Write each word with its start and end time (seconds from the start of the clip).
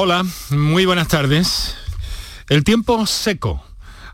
Hola, 0.00 0.24
muy 0.50 0.86
buenas 0.86 1.08
tardes. 1.08 1.74
El 2.48 2.62
tiempo 2.62 3.04
seco. 3.04 3.64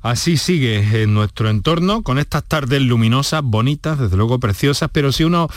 Así 0.00 0.38
sigue 0.38 1.03
en 1.03 1.12
nuestro 1.12 1.50
entorno, 1.50 2.03
con 2.03 2.18
estas 2.18 2.43
tardes 2.43 2.80
luminosas, 2.80 3.43
bonitas, 3.45 3.98
desde 3.98 4.16
luego 4.16 4.41
preciosas, 4.41 4.89
pero 4.91 5.12
si 5.12 5.25
uno 5.25 5.50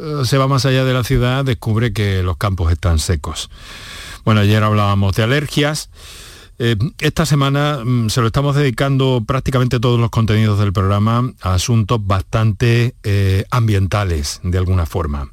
eh, 0.00 0.22
se 0.24 0.36
va 0.36 0.48
más 0.48 0.66
allá 0.66 0.84
de 0.84 0.94
la 0.94 1.04
ciudad, 1.04 1.44
descubre 1.44 1.92
que 1.92 2.24
los 2.24 2.36
campos 2.36 2.72
están 2.72 2.98
secos. 2.98 3.50
Bueno, 4.24 4.40
ayer 4.40 4.64
hablábamos 4.64 5.14
de 5.14 5.22
alergias. 5.22 5.90
Eh, 6.58 6.74
esta 6.98 7.24
semana 7.24 7.78
mm, 7.84 8.08
se 8.08 8.20
lo 8.20 8.26
estamos 8.26 8.56
dedicando 8.56 9.22
prácticamente 9.24 9.78
todos 9.78 10.00
los 10.00 10.10
contenidos 10.10 10.58
del 10.58 10.72
programa 10.72 11.32
a 11.40 11.54
asuntos 11.54 12.04
bastante 12.04 12.96
eh, 13.04 13.44
ambientales, 13.52 14.40
de 14.42 14.58
alguna 14.58 14.86
forma. 14.86 15.30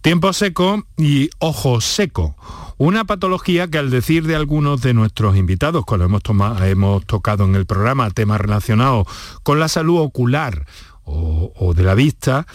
Tiempo 0.00 0.32
seco 0.32 0.84
y 0.96 1.30
ojo 1.38 1.80
seco. 1.80 2.36
Una 2.76 3.04
patología 3.04 3.66
que 3.68 3.78
al 3.78 3.90
decir 3.90 4.24
de 4.24 4.36
algunos 4.36 4.80
de 4.80 4.94
nuestros 4.94 5.36
invitados, 5.36 5.84
cuando 5.84 6.06
hemos, 6.06 6.22
hemos 6.62 7.04
tocado 7.04 7.44
en 7.44 7.56
el 7.56 7.66
programa 7.66 8.10
temas 8.10 8.40
relacionados 8.40 9.08
con 9.42 9.58
la 9.58 9.66
salud 9.66 9.98
ocular 9.98 10.64
o, 11.04 11.72
de 11.74 11.82
la 11.82 11.94
vista, 11.94 12.46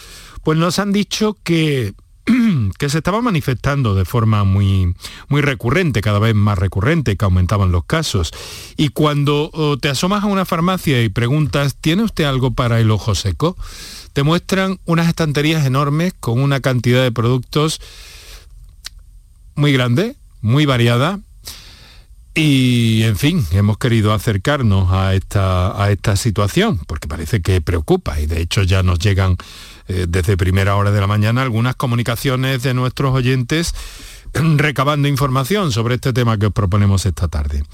pues 0.42 0.56
nos 0.56 0.78
han 0.78 0.92
dicho 0.92 1.36
que 1.42 1.92
que 2.78 2.88
se 2.88 2.98
estaba 2.98 3.20
manifestando 3.20 3.94
de 3.94 4.06
forma 4.06 4.44
muy, 4.44 4.94
muy 5.28 5.42
recurrente, 5.42 6.00
cada 6.00 6.18
vez 6.18 6.34
más 6.34 6.58
recurrente, 6.58 7.16
que 7.18 7.24
aumentaban 7.26 7.70
los 7.70 7.84
casos. 7.84 8.30
Y 8.78 8.88
cuando 8.88 9.50
oh, 9.52 9.76
te 9.76 9.90
asomas 9.90 10.24
a 10.24 10.28
una 10.28 10.46
farmacia 10.46 11.02
y 11.02 11.10
preguntas, 11.10 11.76
¿tiene 11.78 12.04
usted 12.04 12.24
algo 12.24 12.52
para 12.52 12.80
el 12.80 12.90
ojo 12.90 13.14
seco? 13.14 13.58
Te 14.14 14.22
muestran 14.22 14.78
unas 14.86 15.08
estanterías 15.08 15.66
enormes 15.66 16.14
con 16.18 16.40
una 16.40 16.60
cantidad 16.60 17.02
de 17.02 17.10
productos 17.10 17.80
muy 19.56 19.72
grande, 19.72 20.14
muy 20.40 20.66
variada. 20.66 21.18
Y, 22.32 23.02
en 23.02 23.16
fin, 23.16 23.44
hemos 23.50 23.76
querido 23.76 24.12
acercarnos 24.12 24.92
a 24.92 25.14
esta, 25.14 26.16
situación, 26.16 26.78
porque 26.86 27.08
parece 27.08 27.42
que 27.42 27.60
preocupa 27.60 28.20
y 28.20 28.26
de 28.26 28.40
hecho 28.40 28.62
ya 28.62 28.84
nos 28.84 29.00
llegan 29.00 29.36
eh, 29.88 30.06
desde 30.08 30.36
primera 30.36 30.76
hora 30.76 30.92
de 30.92 31.00
la 31.00 31.06
mañana 31.08 31.42
algunas 31.42 31.74
comunicaciones 31.74 32.62
de 32.62 32.72
nuestros 32.72 33.14
oyentes 33.14 33.74
recabando 34.32 35.08
información 35.08 35.72
sobre 35.72 35.96
este 35.96 36.12
tema 36.12 36.38
que 36.38 36.46
os 36.46 36.52
proponemos 36.52 37.04
esta 37.04 37.26
tarde. 37.26 37.64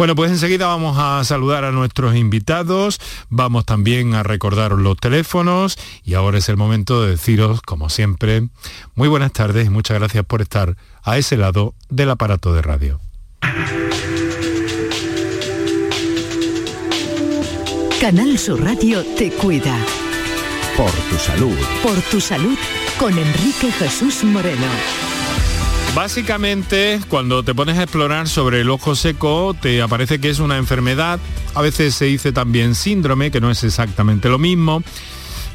Bueno, 0.00 0.14
pues 0.14 0.30
enseguida 0.30 0.66
vamos 0.66 0.96
a 0.98 1.22
saludar 1.24 1.66
a 1.66 1.72
nuestros 1.72 2.16
invitados, 2.16 2.98
vamos 3.28 3.66
también 3.66 4.14
a 4.14 4.22
recordaros 4.22 4.80
los 4.80 4.96
teléfonos 4.96 5.76
y 6.02 6.14
ahora 6.14 6.38
es 6.38 6.48
el 6.48 6.56
momento 6.56 7.02
de 7.02 7.10
deciros, 7.10 7.60
como 7.60 7.90
siempre, 7.90 8.48
muy 8.94 9.08
buenas 9.08 9.30
tardes 9.34 9.66
y 9.66 9.68
muchas 9.68 9.98
gracias 9.98 10.24
por 10.24 10.40
estar 10.40 10.78
a 11.02 11.18
ese 11.18 11.36
lado 11.36 11.74
del 11.90 12.08
aparato 12.08 12.54
de 12.54 12.62
radio. 12.62 12.98
Canal 18.00 18.38
Sur 18.38 18.64
Radio 18.64 19.04
te 19.18 19.30
cuida. 19.30 19.76
Por 20.78 20.92
tu 20.92 21.16
salud. 21.16 21.58
Por 21.82 22.00
tu 22.10 22.22
salud 22.22 22.56
con 22.98 23.12
Enrique 23.18 23.70
Jesús 23.70 24.24
Moreno. 24.24 25.19
Básicamente, 25.94 27.00
cuando 27.08 27.42
te 27.42 27.52
pones 27.52 27.76
a 27.76 27.82
explorar 27.82 28.28
sobre 28.28 28.60
el 28.60 28.70
ojo 28.70 28.94
seco, 28.94 29.54
te 29.60 29.82
aparece 29.82 30.20
que 30.20 30.30
es 30.30 30.38
una 30.38 30.56
enfermedad, 30.56 31.18
a 31.54 31.62
veces 31.62 31.94
se 31.96 32.04
dice 32.04 32.32
también 32.32 32.76
síndrome, 32.76 33.32
que 33.32 33.40
no 33.40 33.50
es 33.50 33.64
exactamente 33.64 34.28
lo 34.28 34.38
mismo, 34.38 34.84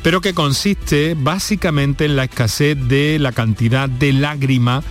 pero 0.04 0.20
que 0.20 0.34
consiste 0.34 1.16
básicamente 1.18 2.06
en 2.06 2.18
la 2.18 2.26
escasez 2.26 2.78
de 2.88 3.18
la 3.18 3.32
cantidad 3.32 3.88
de 3.88 4.12
lágrima 4.12 4.84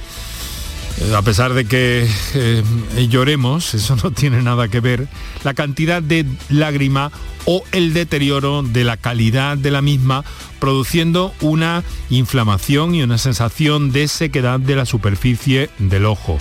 a 1.15 1.23
pesar 1.23 1.55
de 1.55 1.65
que 1.65 2.09
eh, 2.35 2.63
lloremos, 3.09 3.75
eso 3.75 3.97
no 4.03 4.11
tiene 4.11 4.43
nada 4.43 4.69
que 4.69 4.81
ver, 4.81 5.09
la 5.43 5.55
cantidad 5.55 6.03
de 6.03 6.27
lágrima 6.49 7.11
o 7.47 7.63
el 7.73 7.93
deterioro 7.93 8.63
de 8.63 8.85
la 8.85 8.97
calidad 8.97 9.57
de 9.57 9.71
la 9.71 9.83
misma, 9.83 10.25
produciendo 10.61 11.35
una 11.41 11.85
inflamación 12.11 12.95
y 12.95 13.03
una 13.03 13.19
sensación 13.19 13.93
de 13.93 14.09
sequedad 14.09 14.61
de 14.61 14.77
la 14.77 14.87
superficie 14.87 15.69
del 15.79 16.07
ojo. 16.07 16.39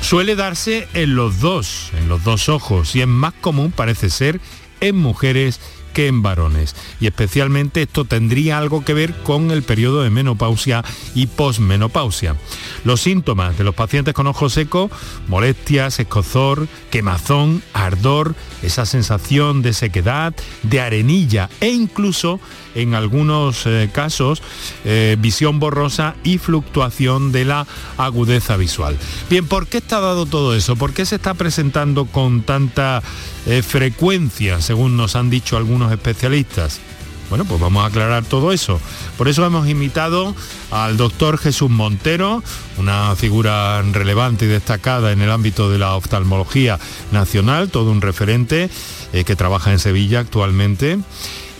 Suele 0.00 0.34
darse 0.34 0.88
en 0.94 1.14
los 1.14 1.40
dos, 1.40 1.90
en 1.98 2.08
los 2.08 2.24
dos 2.24 2.48
ojos, 2.48 2.96
y 2.96 3.02
es 3.02 3.08
más 3.08 3.34
común, 3.34 3.72
parece 3.72 4.08
ser, 4.08 4.40
en 4.80 4.96
mujeres 4.96 5.60
que 5.96 6.08
en 6.08 6.20
varones. 6.20 6.76
Y 7.00 7.06
especialmente 7.06 7.80
esto 7.80 8.04
tendría 8.04 8.58
algo 8.58 8.84
que 8.84 8.92
ver 8.92 9.14
con 9.22 9.50
el 9.50 9.62
periodo 9.62 10.02
de 10.02 10.10
menopausia 10.10 10.84
y 11.14 11.26
posmenopausia. 11.26 12.36
Los 12.84 13.00
síntomas 13.00 13.56
de 13.56 13.64
los 13.64 13.74
pacientes 13.74 14.12
con 14.12 14.26
ojo 14.26 14.50
seco, 14.50 14.90
molestias, 15.26 15.98
escozor, 15.98 16.68
quemazón, 16.90 17.62
ardor, 17.72 18.34
esa 18.62 18.84
sensación 18.84 19.62
de 19.62 19.72
sequedad, 19.72 20.34
de 20.64 20.82
arenilla 20.82 21.48
e 21.62 21.70
incluso 21.70 22.40
en 22.76 22.94
algunos 22.94 23.66
eh, 23.66 23.90
casos 23.92 24.42
eh, 24.84 25.16
visión 25.18 25.58
borrosa 25.58 26.14
y 26.22 26.38
fluctuación 26.38 27.32
de 27.32 27.44
la 27.44 27.66
agudeza 27.96 28.56
visual. 28.56 28.96
Bien, 29.30 29.46
¿por 29.46 29.66
qué 29.66 29.78
está 29.78 30.00
dado 30.00 30.26
todo 30.26 30.54
eso? 30.54 30.76
¿Por 30.76 30.92
qué 30.92 31.06
se 31.06 31.16
está 31.16 31.34
presentando 31.34 32.04
con 32.04 32.42
tanta 32.42 33.02
eh, 33.46 33.62
frecuencia, 33.62 34.60
según 34.60 34.96
nos 34.96 35.16
han 35.16 35.30
dicho 35.30 35.56
algunos 35.56 35.90
especialistas? 35.90 36.80
Bueno, 37.28 37.44
pues 37.44 37.60
vamos 37.60 37.82
a 37.82 37.86
aclarar 37.86 38.24
todo 38.24 38.52
eso. 38.52 38.78
Por 39.18 39.26
eso 39.26 39.44
hemos 39.44 39.68
invitado 39.68 40.32
al 40.70 40.96
doctor 40.96 41.38
Jesús 41.38 41.68
Montero, 41.68 42.40
una 42.78 43.16
figura 43.16 43.82
relevante 43.82 44.44
y 44.44 44.48
destacada 44.48 45.10
en 45.10 45.20
el 45.20 45.32
ámbito 45.32 45.68
de 45.68 45.78
la 45.78 45.96
oftalmología 45.96 46.78
nacional, 47.10 47.68
todo 47.70 47.90
un 47.90 48.00
referente 48.00 48.70
que 49.12 49.34
trabaja 49.34 49.72
en 49.72 49.80
Sevilla 49.80 50.20
actualmente 50.20 50.98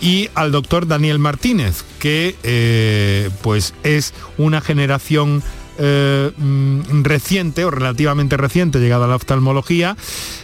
y 0.01 0.29
al 0.35 0.51
doctor 0.51 0.87
Daniel 0.87 1.19
Martínez, 1.19 1.83
que 1.99 2.35
eh, 2.43 3.29
pues 3.41 3.73
es 3.83 4.13
una 4.37 4.61
generación 4.61 5.43
eh, 5.79 6.31
mm, 6.35 7.03
reciente 7.03 7.63
o 7.63 7.71
relativamente 7.71 8.35
reciente 8.35 8.79
llegada 8.79 9.05
a 9.05 9.07
la 9.07 9.15
oftalmología, 9.15 9.95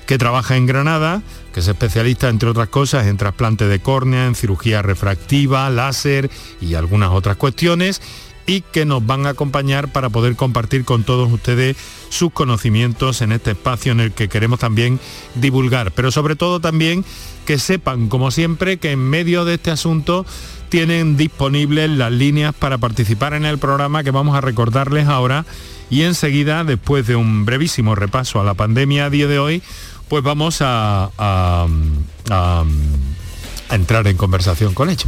que 0.06 0.18
trabaja 0.18 0.58
en 0.58 0.66
Granada, 0.66 1.24
que 1.54 1.62
es 1.62 1.68
especialista, 1.68 2.30
entre 2.30 2.50
otras 2.50 2.70
cosas, 2.70 3.08
en 3.08 3.18
trasplante 3.18 3.68
de 3.68 3.80
córnea, 3.80 4.26
en 4.26 4.36
cirugía 4.36 4.82
refractiva, 4.82 5.70
láser 5.70 6.30
y 6.62 6.76
algunas 6.76 7.12
otras 7.12 7.38
cuestiones, 7.38 8.02
y 8.46 8.62
que 8.62 8.86
nos 8.86 9.06
van 9.06 9.26
a 9.26 9.30
acompañar 9.30 9.92
para 9.92 10.10
poder 10.10 10.36
compartir 10.36 10.86
con 10.86 11.04
todos 11.04 11.32
ustedes 11.32 11.78
sus 12.10 12.32
conocimientos 12.32 13.22
en 13.22 13.32
este 13.32 13.52
espacio 13.52 13.92
en 13.92 14.00
el 14.00 14.12
que 14.12 14.30
queremos 14.30 14.60
también 14.60 15.00
divulgar, 15.36 15.92
pero 15.92 16.12
sobre 16.12 16.36
todo 16.36 16.60
también 16.60 17.06
que 17.46 17.58
sepan, 17.58 18.10
como 18.10 18.32
siempre, 18.32 18.78
que 18.78 18.92
en 18.92 19.00
medio 19.00 19.46
de 19.46 19.56
este 19.56 19.72
asunto 19.72 20.26
tienen 20.70 21.18
disponibles 21.18 21.90
las 21.90 22.12
líneas 22.12 22.54
para 22.54 22.78
participar 22.78 23.34
en 23.34 23.46
el 23.46 23.58
programa 23.58 24.04
que 24.04 24.12
vamos 24.12 24.36
a 24.36 24.42
recordarles 24.42 25.08
ahora 25.08 25.46
y 25.90 26.02
enseguida, 26.02 26.64
después 26.64 27.06
de 27.06 27.16
un 27.16 27.46
brevísimo 27.46 27.94
repaso 27.94 28.42
a 28.42 28.44
la 28.44 28.56
pandemia 28.56 29.06
a 29.06 29.10
día 29.12 29.28
de 29.28 29.38
hoy, 29.38 29.62
pues 30.10 30.24
vamos 30.24 30.58
a, 30.62 31.68
entrar 33.70 34.08
en 34.08 34.18
conversación 34.18 34.74
con 34.74 34.90
ellos. 34.90 35.08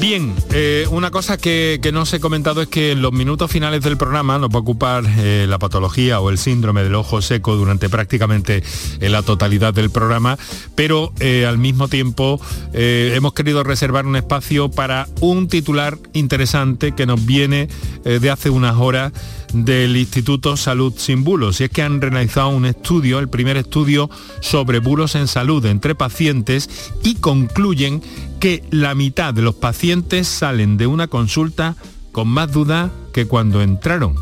Bien, 0.00 0.32
eh, 0.52 0.86
una 0.92 1.10
cosa 1.10 1.36
que, 1.38 1.80
no 1.92 2.02
os 2.02 2.12
he 2.12 2.20
comentado 2.20 2.62
es 2.62 2.68
que 2.68 2.92
en 2.92 3.02
los 3.02 3.12
minutos 3.12 3.50
finales 3.50 3.82
del 3.82 3.96
programa 3.96 4.38
nos 4.38 4.48
va 4.48 4.54
a 4.54 4.60
ocupar 4.60 5.02
eh, 5.04 5.46
la 5.48 5.58
patología 5.58 6.20
o 6.20 6.30
el 6.30 6.38
síndrome 6.38 6.84
del 6.84 6.94
ojo 6.94 7.20
seco 7.20 7.56
durante 7.56 7.88
prácticamente 7.88 8.62
eh, 9.00 9.08
la 9.08 9.22
totalidad 9.22 9.74
del 9.74 9.90
programa, 9.90 10.38
pero 10.76 11.12
al 11.46 11.58
mismo 11.58 11.88
tiempo 11.88 12.40
hemos 12.72 13.32
querido 13.32 13.64
reservar 13.64 14.06
un 14.06 14.14
espacio 14.14 14.70
para 14.70 15.08
un 15.20 15.48
titular 15.48 15.98
interesante 16.12 16.92
que 16.92 17.06
nos 17.06 17.24
viene 17.26 17.68
de 18.04 18.30
hace 18.30 18.50
unas 18.50 18.76
horas 18.76 19.12
del 19.52 19.96
Instituto 19.96 20.56
Salud 20.56 20.94
Sin 20.96 21.24
Bulos. 21.24 21.60
Y 21.60 21.64
es 21.64 21.70
que 21.70 21.82
han 21.82 22.00
realizado 22.00 22.50
un 22.50 22.66
estudio, 22.66 23.18
el 23.18 23.28
primer 23.28 23.56
estudio 23.56 24.10
sobre 24.40 24.78
bulos 24.78 25.14
en 25.14 25.26
salud 25.28 25.64
entre 25.66 25.94
pacientes 25.94 26.92
y 27.02 27.16
concluyen 27.16 28.02
que 28.40 28.64
la 28.70 28.94
mitad 28.94 29.34
de 29.34 29.42
los 29.42 29.54
pacientes 29.54 30.28
salen 30.28 30.76
de 30.76 30.86
una 30.86 31.08
consulta 31.08 31.76
con 32.12 32.28
más 32.28 32.52
duda 32.52 32.90
que 33.12 33.26
cuando 33.26 33.62
entraron 33.62 34.14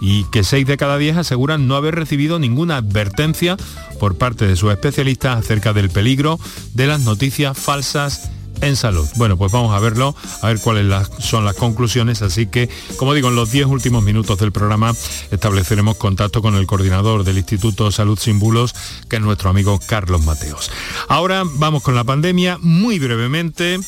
y 0.00 0.24
que 0.30 0.44
6 0.44 0.66
de 0.66 0.76
cada 0.76 0.98
10 0.98 1.16
aseguran 1.18 1.66
no 1.66 1.76
haber 1.76 1.94
recibido 1.94 2.38
ninguna 2.38 2.76
advertencia 2.76 3.56
por 3.98 4.18
parte 4.18 4.46
de 4.46 4.56
sus 4.56 4.72
especialistas 4.72 5.38
acerca 5.38 5.72
del 5.72 5.90
peligro 5.90 6.38
de 6.74 6.86
las 6.86 7.00
noticias 7.00 7.56
falsas 7.56 8.30
en 8.60 8.76
salud. 8.76 9.06
Bueno, 9.16 9.36
pues 9.36 9.52
vamos 9.52 9.74
a 9.74 9.80
verlo, 9.80 10.14
a 10.42 10.46
ver 10.48 10.60
cuáles 10.60 10.86
son 11.18 11.44
las 11.44 11.56
conclusiones. 11.56 12.22
Así 12.22 12.46
que, 12.46 12.68
como 12.96 13.14
digo, 13.14 13.28
en 13.28 13.36
los 13.36 13.50
10 13.50 13.66
últimos 13.66 14.02
minutos 14.02 14.38
del 14.38 14.52
programa 14.52 14.94
estableceremos 15.30 15.96
contacto 15.96 16.42
con 16.42 16.54
el 16.54 16.66
coordinador 16.66 17.24
del 17.24 17.38
Instituto 17.38 17.90
Salud 17.90 18.18
Sin 18.18 18.38
Bulos, 18.38 18.74
que 19.08 19.16
es 19.16 19.22
nuestro 19.22 19.50
amigo 19.50 19.78
Carlos 19.86 20.24
Mateos. 20.24 20.70
Ahora 21.08 21.44
vamos 21.44 21.82
con 21.82 21.94
la 21.94 22.04
pandemia, 22.04 22.58
muy 22.60 22.98
brevemente. 22.98 23.78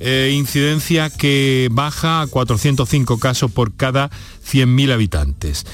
Eh, 0.00 0.32
incidencia 0.34 1.08
que 1.08 1.68
baja 1.70 2.22
a 2.22 2.26
405 2.26 3.18
casos 3.20 3.50
por 3.52 3.74
cada 3.76 4.10
100.000 4.44 4.92
habitantes 4.92 5.64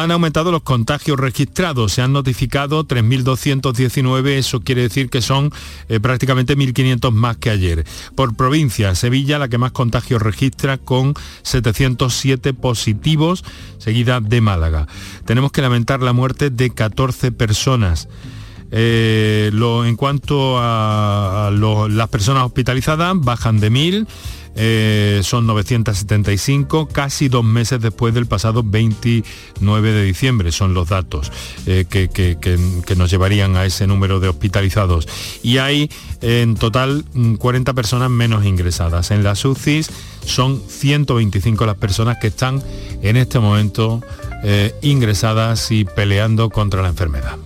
han 0.00 0.10
aumentado 0.10 0.50
los 0.50 0.62
contagios 0.62 1.20
registrados, 1.20 1.92
se 1.92 2.00
han 2.00 2.14
notificado 2.14 2.86
3.219, 2.86 4.26
eso 4.28 4.62
quiere 4.62 4.80
decir 4.80 5.10
que 5.10 5.20
son 5.20 5.52
eh, 5.90 6.00
prácticamente 6.00 6.56
1.500 6.56 7.12
más 7.12 7.36
que 7.36 7.50
ayer. 7.50 7.84
Por 8.14 8.34
provincia, 8.34 8.94
Sevilla 8.94 9.38
la 9.38 9.48
que 9.48 9.58
más 9.58 9.72
contagios 9.72 10.22
registra 10.22 10.78
con 10.78 11.12
707 11.42 12.54
positivos, 12.54 13.44
seguida 13.76 14.20
de 14.20 14.40
Málaga. 14.40 14.88
Tenemos 15.26 15.52
que 15.52 15.60
lamentar 15.60 16.00
la 16.00 16.14
muerte 16.14 16.48
de 16.48 16.70
14 16.70 17.30
personas. 17.30 18.08
Eh, 18.70 19.50
en 19.52 19.96
cuanto 19.96 20.54
a, 20.58 21.50
las 21.52 22.08
personas 22.08 22.44
hospitalizadas, 22.44 23.14
bajan 23.20 23.60
de 23.60 23.70
1.000 23.70 24.06
eh, 24.54 25.20
son 25.22 25.46
975, 25.46 26.88
casi 26.88 27.28
dos 27.28 27.44
meses 27.44 27.80
después 27.80 28.12
del 28.14 28.26
pasado 28.26 28.62
29 28.62 29.92
de 29.92 30.04
diciembre, 30.04 30.52
son 30.52 30.74
los 30.74 30.88
datos 30.88 31.32
eh, 31.66 31.86
que, 31.88 32.94
nos 32.96 33.10
llevarían 33.10 33.56
a 33.56 33.64
ese 33.64 33.86
número 33.86 34.20
de 34.20 34.28
hospitalizados. 34.28 35.08
Y 35.42 35.58
hay 35.58 35.90
en 36.20 36.54
total 36.54 37.04
40 37.38 37.72
mm, 37.72 37.74
personas 37.74 38.10
menos 38.10 38.44
ingresadas. 38.44 39.10
En 39.10 39.24
las 39.24 39.44
UCIs 39.44 39.90
son 40.24 40.62
125 40.66 41.66
las 41.66 41.76
personas 41.76 42.18
que 42.18 42.28
están 42.28 42.62
en 43.02 43.16
este 43.16 43.38
momento 43.38 44.02
eh, 44.44 44.74
ingresadas 44.82 45.70
y 45.70 45.84
peleando 45.84 46.50
contra 46.50 46.82
la 46.82 46.88
enfermedad. 46.88 47.38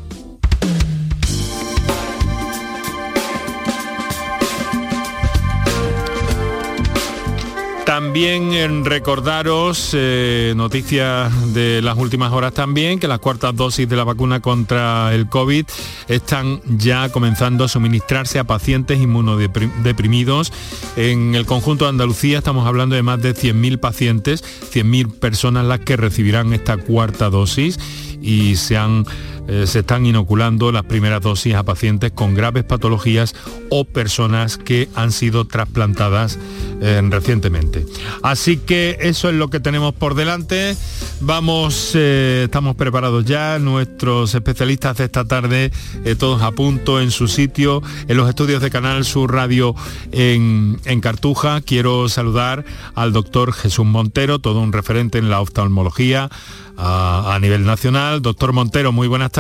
También 7.96 8.84
recordaros 8.84 9.92
eh, 9.94 10.52
noticias 10.54 11.54
de 11.54 11.80
las 11.80 11.96
últimas 11.96 12.30
horas 12.30 12.52
también, 12.52 12.98
que 12.98 13.08
las 13.08 13.20
cuartas 13.20 13.56
dosis 13.56 13.88
de 13.88 13.96
la 13.96 14.04
vacuna 14.04 14.40
contra 14.40 15.14
el 15.14 15.30
COVID 15.30 15.64
están 16.06 16.60
ya 16.66 17.08
comenzando 17.08 17.64
a 17.64 17.68
suministrarse 17.68 18.38
a 18.38 18.44
pacientes 18.44 19.00
inmunodeprimidos. 19.00 20.52
En 20.96 21.34
el 21.34 21.46
conjunto 21.46 21.86
de 21.86 21.88
Andalucía 21.88 22.36
estamos 22.36 22.66
hablando 22.66 22.96
de 22.96 23.02
más 23.02 23.22
de 23.22 23.34
100.000 23.34 23.80
pacientes, 23.80 24.44
100.000 24.44 25.18
personas 25.18 25.64
las 25.64 25.80
que 25.80 25.96
recibirán 25.96 26.52
esta 26.52 26.76
cuarta 26.76 27.30
dosis 27.30 27.78
y 28.20 28.56
se 28.56 28.76
han 28.76 29.06
eh, 29.48 29.66
se 29.66 29.80
están 29.80 30.06
inoculando 30.06 30.72
las 30.72 30.84
primeras 30.84 31.20
dosis 31.20 31.54
a 31.54 31.62
pacientes 31.62 32.12
con 32.12 32.34
graves 32.34 32.64
patologías 32.64 33.34
o 33.70 33.84
personas 33.84 34.58
que 34.58 34.88
han 34.94 35.12
sido 35.12 35.46
trasplantadas 35.46 36.38
eh, 36.80 37.00
recientemente. 37.08 37.86
Así 38.22 38.56
que 38.56 38.98
eso 39.00 39.28
es 39.28 39.34
lo 39.34 39.48
que 39.48 39.60
tenemos 39.60 39.94
por 39.94 40.14
delante. 40.14 40.76
Vamos, 41.20 41.92
eh, 41.94 42.42
estamos 42.44 42.76
preparados 42.76 43.24
ya, 43.24 43.58
nuestros 43.58 44.34
especialistas 44.34 44.96
de 44.96 45.04
esta 45.04 45.24
tarde, 45.24 45.72
todos 46.18 46.42
a 46.42 46.50
punto 46.50 47.00
en 47.00 47.10
su 47.10 47.28
sitio, 47.28 47.82
en 48.08 48.16
los 48.16 48.28
estudios 48.28 48.60
de 48.62 48.70
Canal 48.70 49.04
Sur 49.04 49.32
Radio 49.32 49.74
en, 50.12 50.78
en 50.84 51.00
Cartuja. 51.00 51.60
Quiero 51.60 52.08
saludar 52.08 52.64
al 52.94 53.12
doctor 53.12 53.52
Jesús 53.52 53.86
Montero, 53.86 54.38
todo 54.38 54.60
un 54.60 54.72
referente 54.72 55.18
en 55.18 55.30
la 55.30 55.40
oftalmología 55.40 56.30
a, 56.76 57.38
nivel 57.40 57.64
nacional. 57.64 58.22
Doctor 58.22 58.52
Montero, 58.52 58.92
muy 58.92 59.08
buenas 59.08 59.30
tardes. 59.30 59.35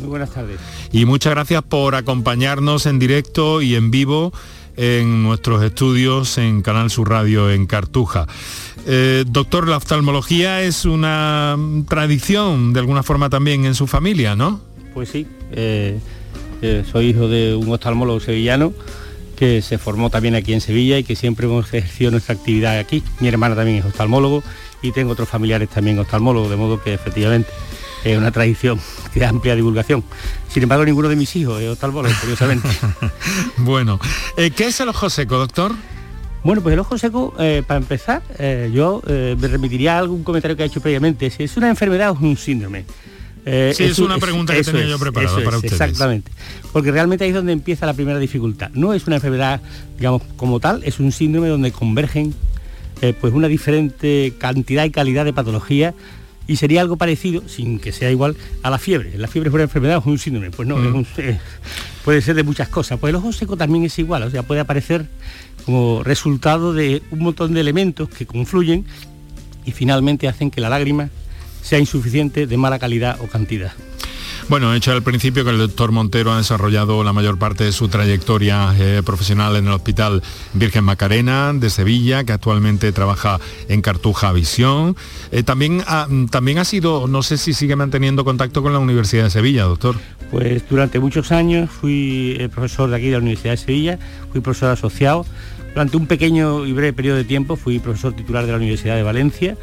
Muy 0.00 0.08
buenas 0.08 0.30
tardes. 0.30 0.60
Y 0.92 1.04
muchas 1.04 1.32
gracias 1.32 1.62
por 1.62 1.94
acompañarnos 1.94 2.86
en 2.86 2.98
directo 2.98 3.62
y 3.62 3.74
en 3.74 3.90
vivo 3.90 4.32
en 4.76 5.22
nuestros 5.22 5.62
estudios 5.62 6.38
en 6.38 6.62
Canal 6.62 6.90
Sur 6.90 7.10
Radio 7.10 7.50
en 7.50 7.66
Cartuja. 7.66 8.26
Eh, 8.86 9.24
doctor, 9.26 9.68
la 9.68 9.76
oftalmología 9.76 10.62
es 10.62 10.84
una 10.84 11.56
tradición 11.88 12.72
de 12.72 12.80
alguna 12.80 13.02
forma 13.02 13.30
también 13.30 13.64
en 13.64 13.74
su 13.74 13.86
familia, 13.86 14.36
¿no? 14.36 14.60
Pues 14.92 15.08
sí, 15.08 15.26
eh, 15.52 15.98
eh, 16.62 16.84
soy 16.90 17.06
hijo 17.08 17.28
de 17.28 17.54
un 17.54 17.72
oftalmólogo 17.72 18.20
sevillano 18.20 18.72
que 19.36 19.62
se 19.62 19.78
formó 19.78 20.10
también 20.10 20.34
aquí 20.34 20.52
en 20.52 20.60
Sevilla 20.60 20.98
y 20.98 21.04
que 21.04 21.16
siempre 21.16 21.46
hemos 21.46 21.66
ejercido 21.74 22.10
nuestra 22.10 22.34
actividad 22.34 22.78
aquí. 22.78 23.02
Mi 23.20 23.28
hermana 23.28 23.56
también 23.56 23.78
es 23.78 23.84
oftalmólogo 23.84 24.42
y 24.82 24.92
tengo 24.92 25.12
otros 25.12 25.28
familiares 25.28 25.68
también 25.70 25.98
oftalmólogos, 25.98 26.50
de 26.50 26.56
modo 26.56 26.82
que 26.82 26.94
efectivamente 26.94 27.50
es 28.04 28.18
una 28.18 28.30
tradición 28.30 28.78
de 29.14 29.24
amplia 29.24 29.54
divulgación. 29.54 30.04
Sin 30.48 30.62
embargo, 30.62 30.84
ninguno 30.84 31.08
de 31.08 31.16
mis 31.16 31.34
hijos 31.36 31.60
es 31.60 31.68
oftalmólogo, 31.70 32.14
curiosamente. 32.20 32.68
bueno, 33.58 33.98
eh, 34.36 34.50
¿qué 34.50 34.66
es 34.66 34.80
el 34.80 34.88
ojo 34.88 35.10
seco, 35.10 35.38
doctor? 35.38 35.72
Bueno, 36.42 36.62
pues 36.62 36.74
el 36.74 36.80
ojo 36.80 36.98
seco, 36.98 37.34
eh, 37.38 37.62
para 37.66 37.78
empezar, 37.78 38.22
eh, 38.38 38.70
yo 38.72 39.02
me 39.06 39.48
remitiría 39.48 39.96
a 39.96 39.98
algún 39.98 40.22
comentario 40.22 40.56
que 40.56 40.62
ha 40.62 40.66
hecho 40.66 40.80
previamente. 40.80 41.30
Si 41.30 41.42
es 41.42 41.56
una 41.56 41.70
enfermedad 41.70 42.10
o 42.10 42.14
es 42.14 42.20
un 42.20 42.36
síndrome. 42.36 42.84
sí, 43.44 43.84
es, 43.84 43.98
una 43.98 44.18
pregunta 44.18 44.54
que 44.54 44.62
tenía 44.62 44.86
yo 44.86 44.98
preparada 44.98 45.42
para 45.42 45.56
ustedes. 45.56 45.72
Exactamente. 45.72 46.30
Porque 46.72 46.92
realmente 46.92 47.24
ahí 47.24 47.30
es 47.30 47.36
donde 47.36 47.52
empieza 47.52 47.86
la 47.86 47.94
primera 47.94 48.18
dificultad. 48.18 48.70
No 48.74 48.92
es 48.92 49.06
una 49.06 49.16
enfermedad, 49.16 49.62
digamos, 49.96 50.22
como 50.36 50.60
tal, 50.60 50.82
es 50.84 51.00
un 51.00 51.12
síndrome 51.12 51.48
donde 51.48 51.72
convergen 51.72 52.34
eh, 53.02 53.12
pues 53.20 53.34
una 53.34 53.48
diferente 53.48 54.32
cantidad 54.38 54.84
y 54.84 54.90
calidad 54.90 55.24
de 55.24 55.32
patología 55.32 55.94
y 56.46 56.56
sería 56.56 56.80
algo 56.80 56.96
parecido, 56.96 57.48
sin 57.48 57.78
que 57.78 57.92
sea 57.92 58.10
igual, 58.10 58.36
a 58.62 58.70
la 58.70 58.78
fiebre. 58.78 59.16
La 59.16 59.28
fiebre 59.28 59.48
es 59.48 59.54
una 59.54 59.62
enfermedad 59.64 60.02
o 60.04 60.10
un 60.10 60.18
síndrome. 60.18 60.50
Pues 60.50 60.68
no, 60.68 60.76
mm. 60.76 61.06
eh, 61.18 61.38
puede 62.04 62.20
ser 62.20 62.34
de 62.34 62.42
muchas 62.42 62.68
cosas. 62.68 62.98
Pues 62.98 63.10
el 63.10 63.16
ojo 63.16 63.32
seco 63.32 63.56
también 63.56 63.84
es 63.84 63.98
igual, 63.98 64.22
o 64.24 64.30
sea, 64.30 64.42
puede 64.42 64.60
aparecer 64.60 65.06
como 65.64 66.02
resultado 66.02 66.72
de 66.72 67.02
un 67.10 67.20
montón 67.20 67.54
de 67.54 67.60
elementos 67.60 68.08
que 68.08 68.26
confluyen 68.26 68.84
y 69.64 69.72
finalmente 69.72 70.28
hacen 70.28 70.50
que 70.50 70.60
la 70.60 70.68
lágrima 70.68 71.08
sea 71.62 71.78
insuficiente 71.78 72.46
de 72.46 72.56
mala 72.58 72.78
calidad 72.78 73.18
o 73.22 73.26
cantidad. 73.26 73.72
Bueno, 74.46 74.74
he 74.74 74.76
hecho 74.76 74.92
al 74.92 75.02
principio 75.02 75.42
que 75.42 75.50
el 75.50 75.58
doctor 75.58 75.90
Montero 75.90 76.30
ha 76.30 76.36
desarrollado 76.36 77.02
la 77.02 77.14
mayor 77.14 77.38
parte 77.38 77.64
de 77.64 77.72
su 77.72 77.88
trayectoria 77.88 78.74
eh, 78.78 79.02
profesional 79.04 79.56
en 79.56 79.66
el 79.66 79.72
Hospital 79.72 80.22
Virgen 80.52 80.84
Macarena 80.84 81.52
de 81.54 81.70
Sevilla, 81.70 82.24
que 82.24 82.34
actualmente 82.34 82.92
trabaja 82.92 83.40
en 83.68 83.80
Cartuja 83.80 84.32
Visión. 84.32 84.96
Eh, 85.32 85.42
también, 85.42 85.82
ha, 85.86 86.06
también 86.30 86.58
ha 86.58 86.64
sido, 86.66 87.08
no 87.08 87.22
sé 87.22 87.38
si 87.38 87.54
sigue 87.54 87.74
manteniendo 87.74 88.22
contacto 88.22 88.62
con 88.62 88.74
la 88.74 88.78
Universidad 88.80 89.24
de 89.24 89.30
Sevilla, 89.30 89.64
doctor. 89.64 89.96
Pues 90.30 90.62
durante 90.68 91.00
muchos 91.00 91.32
años 91.32 91.70
fui 91.70 92.36
eh, 92.38 92.50
profesor 92.50 92.90
de 92.90 92.96
aquí 92.96 93.06
de 93.06 93.12
la 93.12 93.18
Universidad 93.18 93.52
de 93.52 93.56
Sevilla, 93.56 93.98
fui 94.30 94.42
profesor 94.42 94.72
asociado. 94.72 95.24
Durante 95.72 95.96
un 95.96 96.06
pequeño 96.06 96.66
y 96.66 96.72
breve 96.72 96.92
periodo 96.92 97.16
de 97.16 97.24
tiempo 97.24 97.56
fui 97.56 97.78
profesor 97.78 98.12
titular 98.12 98.44
de 98.44 98.52
la 98.52 98.58
Universidad 98.58 98.94
de 98.94 99.02
Valencia 99.02 99.56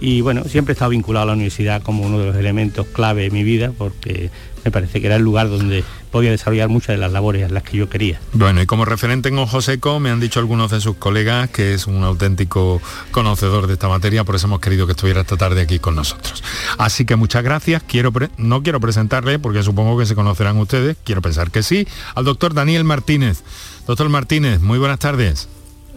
y 0.00 0.20
bueno, 0.20 0.44
siempre 0.44 0.72
he 0.72 0.74
estado 0.74 0.90
vinculado 0.90 1.24
a 1.24 1.26
la 1.26 1.32
universidad 1.32 1.82
como 1.82 2.04
uno 2.04 2.18
de 2.18 2.26
los 2.26 2.36
elementos 2.36 2.86
clave 2.86 3.22
de 3.22 3.30
mi 3.30 3.44
vida 3.44 3.72
porque 3.76 4.30
me 4.66 4.70
parece 4.72 5.00
que 5.00 5.06
era 5.06 5.16
el 5.16 5.22
lugar 5.22 5.48
donde 5.48 5.84
podía 6.10 6.32
desarrollar 6.32 6.68
muchas 6.68 6.88
de 6.88 6.96
las 6.96 7.12
labores 7.12 7.48
las 7.52 7.62
que 7.62 7.76
yo 7.76 7.88
quería. 7.88 8.20
Bueno, 8.32 8.60
y 8.60 8.66
como 8.66 8.84
referente 8.84 9.28
en 9.28 9.38
Ojo 9.38 9.62
Seco, 9.62 10.00
me 10.00 10.10
han 10.10 10.18
dicho 10.18 10.40
algunos 10.40 10.72
de 10.72 10.80
sus 10.80 10.96
colegas 10.96 11.48
que 11.50 11.72
es 11.72 11.86
un 11.86 12.02
auténtico 12.02 12.82
conocedor 13.12 13.68
de 13.68 13.74
esta 13.74 13.88
materia, 13.88 14.24
por 14.24 14.34
eso 14.34 14.48
hemos 14.48 14.60
querido 14.60 14.86
que 14.86 14.92
estuviera 14.92 15.20
esta 15.20 15.36
tarde 15.36 15.60
aquí 15.60 15.78
con 15.78 15.94
nosotros. 15.94 16.42
Así 16.78 17.04
que 17.04 17.14
muchas 17.14 17.44
gracias. 17.44 17.82
Quiero 17.84 18.12
no 18.38 18.62
quiero 18.62 18.80
presentarle, 18.80 19.38
porque 19.38 19.62
supongo 19.62 19.98
que 19.98 20.06
se 20.06 20.14
conocerán 20.14 20.56
ustedes, 20.56 20.96
quiero 21.04 21.22
pensar 21.22 21.50
que 21.50 21.62
sí, 21.62 21.86
al 22.14 22.24
doctor 22.24 22.52
Daniel 22.52 22.82
Martínez. 22.82 23.44
Doctor 23.86 24.08
Martínez, 24.08 24.60
muy 24.60 24.78
buenas 24.78 24.98
tardes. 24.98 25.48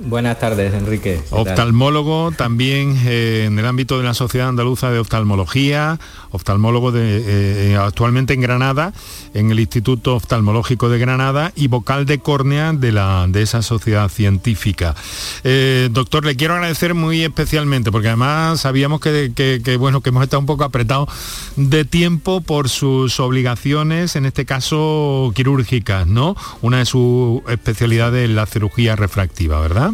Buenas 0.02 0.40
tardes, 0.40 0.74
Enrique. 0.74 1.22
Oftalmólogo 1.30 2.32
también 2.32 2.98
eh, 3.06 3.44
en 3.48 3.60
el 3.60 3.66
ámbito 3.66 3.98
de 3.98 4.06
la 4.06 4.14
Sociedad 4.14 4.48
Andaluza 4.48 4.92
de 4.92 5.00
Oftalmología, 5.00 6.00
oftalmólogo 6.32 6.94
de, 6.94 7.72
eh, 7.74 7.76
actualmente 7.76 8.34
en 8.34 8.42
Granada, 8.42 8.94
en 9.34 9.52
el 9.52 9.60
Instituto 9.60 10.16
Oftalmológico 10.16 10.88
de 10.88 11.00
Granada 11.00 11.52
y 11.56 11.68
vocal 11.68 12.06
de 12.06 12.20
córnea 12.20 12.72
de, 12.72 12.94
la, 12.94 13.26
de 13.28 13.42
esa 13.42 13.62
sociedad 13.62 14.08
científica. 14.10 14.96
Eh, 15.44 15.90
doctor, 15.92 16.26
le 16.26 16.38
quiero 16.38 16.54
agradecer 16.54 16.94
muy 16.94 17.24
especialmente, 17.24 17.92
porque 17.92 18.08
además 18.08 18.62
sabíamos 18.62 19.02
que, 19.02 19.78
bueno, 19.78 20.00
que 20.02 20.10
hemos 20.10 20.24
estado 20.24 20.40
un 20.40 20.46
poco 20.46 20.64
apretados 20.64 21.10
de 21.58 21.84
tiempo 21.84 22.40
por 22.40 22.70
sus 22.70 23.20
obligaciones, 23.20 24.16
en 24.16 24.26
este 24.26 24.46
caso 24.46 25.32
quirúrgicas, 25.36 26.08
¿no? 26.08 26.38
Una 26.62 26.78
de 26.78 26.86
sus 26.86 27.42
especialidades 27.50 28.30
es 28.30 28.36
la 28.36 28.46
cirugía 28.46 28.96
refractiva, 28.96 29.60
¿verdad? 29.60 29.89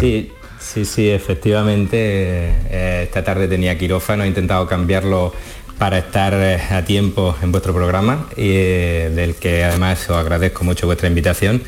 Sí, 0.00 0.32
sí, 0.58 0.84
sí, 0.84 1.10
efectivamente. 1.10 1.96
Eh, 1.98 3.02
esta 3.04 3.24
tarde 3.24 3.48
tenía 3.48 3.76
quirófano, 3.78 4.24
he 4.24 4.26
intentado 4.26 4.66
cambiarlo 4.66 5.32
para 5.78 5.98
estar 5.98 6.34
eh, 6.34 6.60
a 6.70 6.84
tiempo 6.84 7.34
en 7.42 7.52
vuestro 7.52 7.72
programa, 7.72 8.26
y, 8.36 8.50
eh, 8.52 9.10
del 9.14 9.34
que 9.36 9.64
además 9.64 10.08
os 10.10 10.16
agradezco 10.16 10.62
mucho 10.64 10.86
vuestra 10.86 11.08
invitación. 11.08 11.62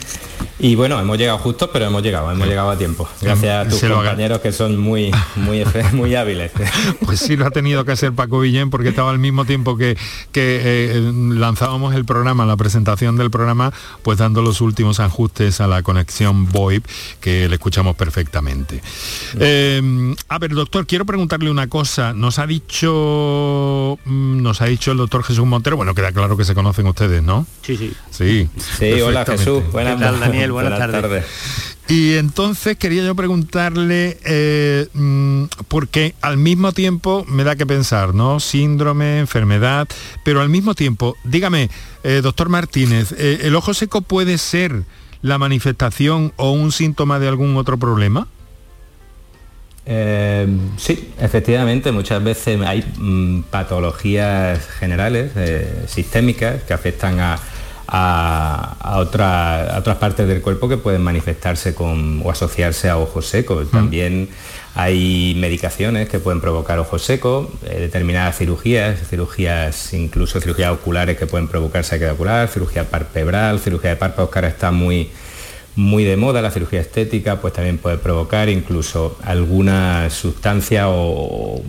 Y 0.58 0.74
bueno, 0.74 0.98
hemos 1.00 1.18
llegado 1.18 1.38
justos, 1.38 1.70
pero 1.72 1.86
hemos 1.86 2.02
llegado, 2.02 2.30
hemos 2.30 2.46
llegado 2.46 2.70
a 2.70 2.78
tiempo. 2.78 3.08
Gracias 3.20 3.66
a 3.66 3.68
tus 3.68 3.80
compañeros 3.80 4.40
que 4.40 4.52
son 4.52 4.78
muy, 4.78 5.10
muy, 5.36 5.64
muy 5.92 6.14
hábiles. 6.14 6.52
Pues 7.04 7.20
sí, 7.20 7.36
lo 7.36 7.46
ha 7.46 7.50
tenido 7.50 7.84
que 7.84 7.92
hacer 7.92 8.12
Paco 8.12 8.40
Villén 8.40 8.70
porque 8.70 8.90
estaba 8.90 9.10
al 9.10 9.18
mismo 9.18 9.44
tiempo 9.44 9.76
que, 9.76 9.96
que 10.30 10.60
eh, 10.62 11.12
lanzábamos 11.14 11.94
el 11.94 12.04
programa, 12.04 12.46
la 12.46 12.56
presentación 12.56 13.16
del 13.16 13.30
programa, 13.30 13.72
pues 14.02 14.18
dando 14.18 14.42
los 14.42 14.60
últimos 14.60 15.00
ajustes 15.00 15.60
a 15.60 15.66
la 15.66 15.82
conexión 15.82 16.46
VoIP, 16.50 16.84
que 17.20 17.48
le 17.48 17.54
escuchamos 17.54 17.96
perfectamente. 17.96 18.82
Eh, 19.38 20.14
a 20.28 20.38
ver, 20.38 20.54
doctor, 20.54 20.86
quiero 20.86 21.04
preguntarle 21.04 21.50
una 21.50 21.68
cosa. 21.68 22.12
Nos 22.12 22.38
ha 22.38 22.46
dicho 22.46 23.98
mm, 24.04 24.21
nos 24.52 24.60
ha 24.60 24.66
dicho 24.66 24.92
el 24.92 24.98
doctor 24.98 25.24
Jesús 25.24 25.46
Montero, 25.46 25.78
bueno, 25.78 25.94
queda 25.94 26.12
claro 26.12 26.36
que 26.36 26.44
se 26.44 26.54
conocen 26.54 26.86
ustedes, 26.86 27.22
¿no? 27.22 27.46
Sí, 27.62 27.74
sí. 27.74 27.94
Sí. 28.10 28.50
Sí, 28.78 29.00
hola 29.00 29.24
Jesús. 29.24 29.62
Buenas, 29.72 29.98
Daniel? 29.98 30.52
Buenas, 30.52 30.78
tardes. 30.78 31.24
Y 31.88 32.16
entonces 32.16 32.76
quería 32.76 33.02
yo 33.02 33.14
preguntarle, 33.14 34.18
eh, 34.26 34.88
mm, 34.92 35.44
porque 35.68 36.14
al 36.20 36.36
mismo 36.36 36.72
tiempo 36.72 37.24
me 37.26 37.44
da 37.44 37.56
que 37.56 37.64
pensar, 37.64 38.14
¿no? 38.14 38.40
Síndrome, 38.40 39.20
enfermedad, 39.20 39.88
pero 40.22 40.42
al 40.42 40.50
mismo 40.50 40.74
tiempo, 40.74 41.16
dígame, 41.24 41.70
eh, 42.04 42.20
doctor 42.22 42.50
Martínez, 42.50 43.12
eh, 43.16 43.38
¿el 43.44 43.56
ojo 43.56 43.72
seco 43.72 44.02
puede 44.02 44.36
ser 44.36 44.82
la 45.22 45.38
manifestación 45.38 46.34
o 46.36 46.52
un 46.52 46.72
síntoma 46.72 47.18
de 47.18 47.28
algún 47.28 47.56
otro 47.56 47.78
problema? 47.78 48.28
Sí, 49.86 51.12
efectivamente, 51.18 51.92
muchas 51.92 52.22
veces 52.22 52.60
hay 52.62 52.84
mm, 52.96 53.42
patologías 53.50 54.66
generales, 54.78 55.32
sistémicas, 55.88 56.62
que 56.62 56.72
afectan 56.72 57.18
a, 57.20 57.38
a, 57.94 58.98
otras 58.98 59.96
partes 59.98 60.26
del 60.26 60.40
cuerpo 60.40 60.68
que 60.68 60.78
pueden 60.78 61.02
manifestarse 61.02 61.74
con, 61.74 62.22
o 62.24 62.30
asociarse 62.30 62.88
a 62.88 62.96
ojos 62.96 63.26
secos. 63.26 63.66
Mm. 63.66 63.70
También 63.70 64.28
hay 64.74 65.34
medicaciones 65.38 66.08
que 66.08 66.18
pueden 66.18 66.40
provocar 66.40 66.78
ojos 66.78 67.02
secos, 67.02 67.48
eh, 67.64 67.78
determinadas 67.80 68.38
cirugías, 68.38 68.98
cirugías, 69.06 69.92
incluso 69.92 70.40
cirugías 70.40 70.72
oculares 70.72 71.18
que 71.18 71.26
pueden 71.26 71.48
provocar 71.48 71.84
sequedad 71.84 72.12
ocular, 72.12 72.48
cirugía 72.48 72.84
palpebral, 72.84 73.60
cirugía 73.60 73.90
de 73.90 73.96
párpados 73.96 74.30
que 74.30 74.38
ahora 74.38 74.48
está 74.48 74.70
muy, 74.70 75.10
muy 75.76 76.04
de 76.04 76.16
moda, 76.16 76.42
la 76.42 76.50
cirugía 76.50 76.80
estética, 76.80 77.40
pues 77.40 77.54
también 77.54 77.78
puede 77.78 77.98
provocar 77.98 78.48
incluso 78.48 79.18
alguna 79.22 80.10
sustancia 80.10 80.88
o, 80.88 81.62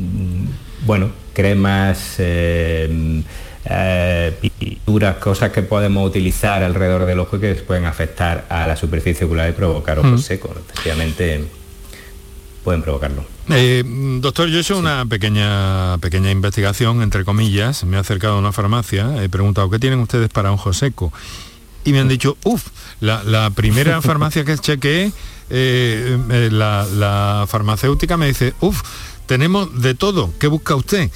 bueno, 0.86 1.12
cremas. 1.34 2.16
Eh, 2.20 3.24
eh, 3.66 4.52
pinturas, 4.60 5.16
cosas 5.18 5.52
que 5.52 5.62
podemos 5.62 6.06
utilizar 6.06 6.64
alrededor 6.64 7.06
del 7.06 7.20
ojo 7.20 7.40
que 7.40 7.54
pueden 7.56 7.86
afectar 7.86 8.46
a 8.50 8.68
la 8.68 8.76
superficie 8.76 9.26
ocular 9.26 9.50
y 9.50 9.54
provocar 9.54 10.00
ojos 10.00 10.20
mm. 10.20 10.24
secos. 10.24 10.52
Efectivamente, 10.58 11.46
pueden 12.64 12.82
provocarlo. 12.82 13.24
Eh, 13.50 13.84
doctor, 14.20 14.50
yo 14.50 14.58
he 14.58 14.62
hecho 14.62 14.78
una 14.78 15.06
pequeña, 15.06 15.98
pequeña 16.00 16.32
investigación, 16.32 17.02
entre 17.02 17.24
comillas, 17.24 17.84
me 17.86 17.98
he 17.98 18.00
acercado 18.00 18.36
a 18.36 18.40
una 18.40 18.52
farmacia, 18.52 19.24
he 19.24 19.30
preguntado, 19.30 19.70
¿qué 19.70 19.80
tienen 19.80 20.00
ustedes 20.00 20.30
para 20.30 20.52
ojo 20.52 20.74
seco? 20.74 21.14
Y 21.86 21.92
me 21.92 22.00
han 22.00 22.08
dicho, 22.08 22.38
uff, 22.44 22.68
la, 23.02 23.50
primera 23.56 24.02
farmacia 24.02 24.46
que 24.46 24.58
chequeé, 24.58 25.12
eh, 25.50 26.18
eh, 26.30 26.50
la, 26.52 26.88
la 26.96 27.46
farmacéutica 27.48 28.18
me 28.18 28.28
dice, 28.28 28.54
uff, 28.62 28.82
tenemos 29.25 29.82
de 29.82 29.94
todo, 29.94 30.34
¿qué 30.40 30.48
busca 30.48 30.75
usted? 30.75 31.10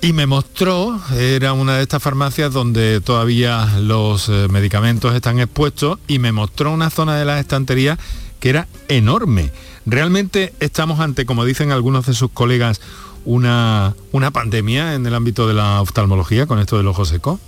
Y 0.00 0.12
me 0.12 0.26
mostró, 0.26 1.00
era 1.14 1.52
una 1.52 1.76
de 1.76 1.82
estas 1.82 2.02
farmacias 2.02 2.52
donde 2.52 3.00
todavía 3.00 3.78
los 3.78 4.28
eh, 4.28 4.48
medicamentos 4.50 5.14
están 5.14 5.38
expuestos, 5.38 6.00
y 6.08 6.18
me 6.18 6.32
mostró 6.32 6.72
una 6.72 6.90
zona 6.90 7.16
de 7.16 7.24
la 7.24 7.38
estantería 7.38 7.96
que 8.40 8.50
era 8.50 8.66
enorme. 8.88 9.52
Realmente 9.86 10.54
estamos 10.58 10.98
ante, 10.98 11.24
como 11.24 11.44
dicen 11.44 11.70
algunos 11.70 12.06
de 12.06 12.14
sus 12.14 12.32
colegas, 12.32 12.80
una, 13.24 13.94
una 14.10 14.32
pandemia 14.32 14.94
en 14.94 15.06
el 15.06 15.14
ámbito 15.14 15.46
de 15.46 15.54
la 15.54 15.80
oftalmología 15.80 16.46
con 16.46 16.58
esto 16.58 16.76
del 16.76 16.88
ojo 16.88 17.04
seco. 17.04 17.38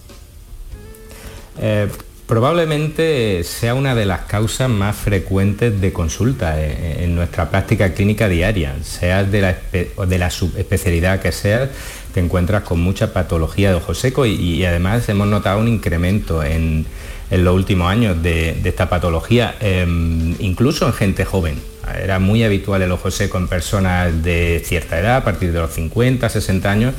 Eh, 1.59 1.91
probablemente 2.27 3.45
sea 3.45 3.75
una 3.75 3.95
de 3.95 4.07
las 4.07 4.23
causas 4.23 4.71
más 4.71 4.97
frecuentes 4.97 5.81
de 5.81 5.93
consulta 5.93 6.61
eh, 6.61 7.05
en, 7.05 7.15
nuestra 7.15 7.51
práctica 7.51 7.93
clínica 7.93 8.29
diaria, 8.29 8.75
sea 8.83 9.25
de 9.25 9.41
la, 9.41 10.31
subespecialidad 10.31 11.21
que 11.21 11.33
sea, 11.33 11.71
te 12.13 12.21
encuentras 12.21 12.63
con 12.63 12.81
mucha 12.81 13.13
patología 13.13 13.71
de 13.71 13.77
ojo 13.77 13.95
seco 13.95 14.25
y, 14.25 14.65
además 14.65 15.09
hemos 15.09 15.27
notado 15.27 15.61
un 15.61 15.69
incremento 15.69 16.43
en, 16.43 16.87
los 17.31 17.55
últimos 17.55 17.91
años 17.91 18.23
de, 18.23 18.61
esta 18.65 18.89
patología, 18.89 19.57
em, 19.61 20.37
incluso 20.39 20.87
en 20.87 20.93
gente 20.93 21.25
joven. 21.25 21.57
Era 22.01 22.19
muy 22.21 22.45
habitual 22.45 22.81
el 22.83 22.93
ojo 22.93 23.11
seco 23.11 23.39
en 23.39 23.49
personas 23.49 24.23
de 24.23 24.63
cierta 24.65 25.01
edad, 25.01 25.17
a 25.17 25.25
partir 25.25 25.53
de 25.53 25.59
los 25.59 25.73
50, 25.73 26.29
60 26.29 26.71
años, 26.71 26.95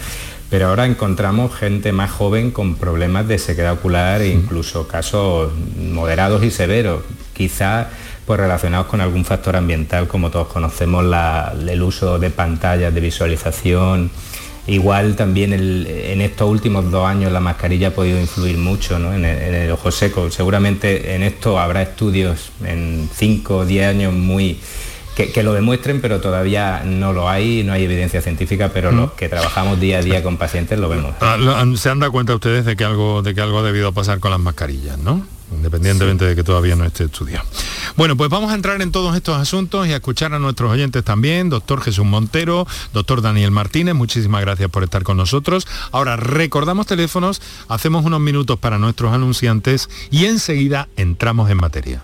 pero 0.50 0.68
ahora 0.68 0.86
encontramos 0.86 1.56
gente 1.56 1.92
más 1.92 2.12
joven 2.12 2.52
con 2.52 2.76
problemas 2.76 3.28
de 3.28 3.40
sequedad 3.40 3.74
ocular 3.74 4.22
e 4.22 4.30
incluso 4.30 4.88
casos 4.88 5.52
moderados 5.78 6.44
y 6.44 6.52
severos, 6.52 7.04
quizás 7.34 7.88
pues 8.26 8.40
relacionados 8.40 8.88
con 8.88 9.02
algún 9.02 9.24
factor 9.24 9.56
ambiental, 9.56 10.08
como 10.08 10.32
todos 10.32 10.48
conocemos 10.48 11.06
el 11.68 11.82
uso 11.84 12.18
de 12.18 12.30
pantallas 12.32 12.94
de 12.94 13.02
visualización, 13.02 14.10
Igual 14.68 15.16
también 15.16 15.54
en 15.54 16.22
estos 16.22 16.50
últimos 16.50 16.90
dos 16.90 17.06
años 17.06 17.32
la 17.32 17.40
mascarilla 17.40 17.90
ha 17.90 17.92
podido 17.92 18.20
influir 18.20 18.58
mucho 18.58 18.98
en, 18.98 19.24
el, 19.24 19.72
ojo 19.72 19.92
seco. 19.92 20.32
Seguramente 20.32 21.14
en 21.14 21.22
esto 21.22 21.60
habrá 21.60 21.84
estudios 21.84 22.52
en 22.66 23.08
5 23.14 23.58
o 23.58 23.66
10 23.66 23.88
años 23.88 24.14
muy 24.14 24.60
que, 25.16 25.44
lo 25.44 25.54
demuestren, 25.54 26.02
pero 26.02 26.20
todavía 26.20 26.84
no 26.86 27.14
lo 27.14 27.30
hay, 27.30 27.64
no 27.64 27.74
hay 27.74 27.86
evidencia 27.86 28.22
científica, 28.22 28.72
pero 28.74 28.92
los 28.92 29.14
que 29.14 29.30
trabajamos 29.30 29.80
día 29.80 30.00
a 30.00 30.02
día 30.02 30.22
con 30.22 30.38
pacientes 30.38 30.78
lo 30.78 30.90
vemos. 30.90 31.16
Ah, 31.22 31.38
¿Se 31.76 31.90
han 31.90 32.00
dado 32.00 32.12
cuenta 32.12 32.36
ustedes 32.36 32.66
de 32.66 32.76
que 32.76 32.84
algo, 32.84 33.22
de 33.22 33.34
que 33.34 33.42
algo 33.42 33.60
ha 33.60 33.64
debido 33.64 33.94
pasar 33.94 34.20
con 34.20 34.32
las 34.32 34.40
mascarillas, 34.40 34.98
no? 34.98 35.26
independientemente 35.52 36.26
de 36.26 36.36
que 36.36 36.44
todavía 36.44 36.76
no 36.76 36.86
esté 36.86 37.06
estudiado. 37.06 37.46
Bueno, 37.96 38.18
pues 38.18 38.30
vamos 38.30 38.52
a 38.52 38.56
entrar 38.56 38.82
en 38.82 38.92
todos 38.92 39.16
estos 39.16 39.38
asuntos 39.38 39.88
y 39.88 39.94
a 39.94 39.98
escuchar 39.98 40.34
a 40.34 40.40
nuestros 40.40 40.72
oyentes 40.72 41.04
también, 41.04 41.50
doctor 41.50 41.82
Jesús 41.82 42.06
Montero, 42.06 42.68
doctor 42.94 43.22
Daniel 43.22 43.52
Martínez, 43.52 43.96
muchísimas 43.96 44.42
gracias 44.42 44.70
por 44.70 44.84
estar 44.84 45.04
con 45.04 45.18
nosotros. 45.18 45.68
Ahora 45.92 46.16
recordamos 46.16 46.88
teléfonos, 46.88 47.42
hacemos 47.70 48.06
unos 48.06 48.20
minutos 48.20 48.60
para 48.60 48.80
nuestros 48.80 49.14
anunciantes 49.14 49.90
y 50.10 50.26
enseguida 50.26 50.88
entramos 50.98 51.50
en 51.50 51.58
materia. 51.58 52.04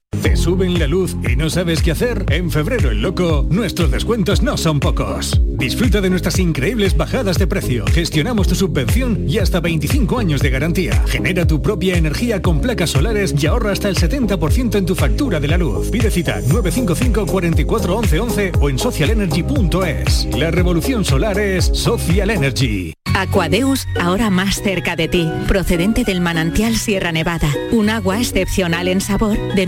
¿Te 0.19 0.35
suben 0.35 0.77
la 0.77 0.87
luz 0.87 1.15
y 1.27 1.35
no 1.35 1.49
sabes 1.49 1.81
qué 1.81 1.91
hacer? 1.91 2.25
En 2.29 2.51
febrero 2.51 2.91
el 2.91 3.01
loco, 3.01 3.47
nuestros 3.49 3.89
descuentos 3.91 4.43
no 4.43 4.57
son 4.57 4.79
pocos. 4.79 5.41
Disfruta 5.47 6.01
de 6.01 6.09
nuestras 6.09 6.37
increíbles 6.37 6.97
bajadas 6.97 7.39
de 7.39 7.47
precio. 7.47 7.85
Gestionamos 7.87 8.47
tu 8.47 8.55
subvención 8.55 9.25
y 9.27 9.39
hasta 9.39 9.61
25 9.61 10.19
años 10.19 10.41
de 10.41 10.49
garantía. 10.49 11.01
Genera 11.07 11.47
tu 11.47 11.61
propia 11.61 11.95
energía 11.95 12.41
con 12.41 12.59
placas 12.59 12.91
solares 12.91 13.33
y 13.41 13.47
ahorra 13.47 13.71
hasta 13.71 13.87
el 13.87 13.95
70% 13.95 14.75
en 14.75 14.85
tu 14.85 14.95
factura 14.95 15.39
de 15.39 15.47
la 15.47 15.57
luz. 15.57 15.89
Pide 15.89 16.11
cita 16.11 16.41
955 16.41 17.25
44 17.25 17.95
11 17.95 18.51
o 18.59 18.69
en 18.69 18.77
socialenergy.es. 18.77 20.27
La 20.37 20.51
revolución 20.51 21.05
solar 21.05 21.39
es 21.39 21.65
Social 21.65 22.29
Energy. 22.29 22.93
Aquadeus, 23.13 23.87
ahora 23.99 24.29
más 24.29 24.61
cerca 24.61 24.95
de 24.95 25.07
ti, 25.07 25.29
procedente 25.47 26.03
del 26.03 26.21
manantial 26.21 26.75
Sierra 26.75 27.11
Nevada, 27.11 27.49
un 27.71 27.89
agua 27.89 28.19
excepcional 28.19 28.87
en 28.87 29.01
sabor, 29.01 29.37
de 29.53 29.67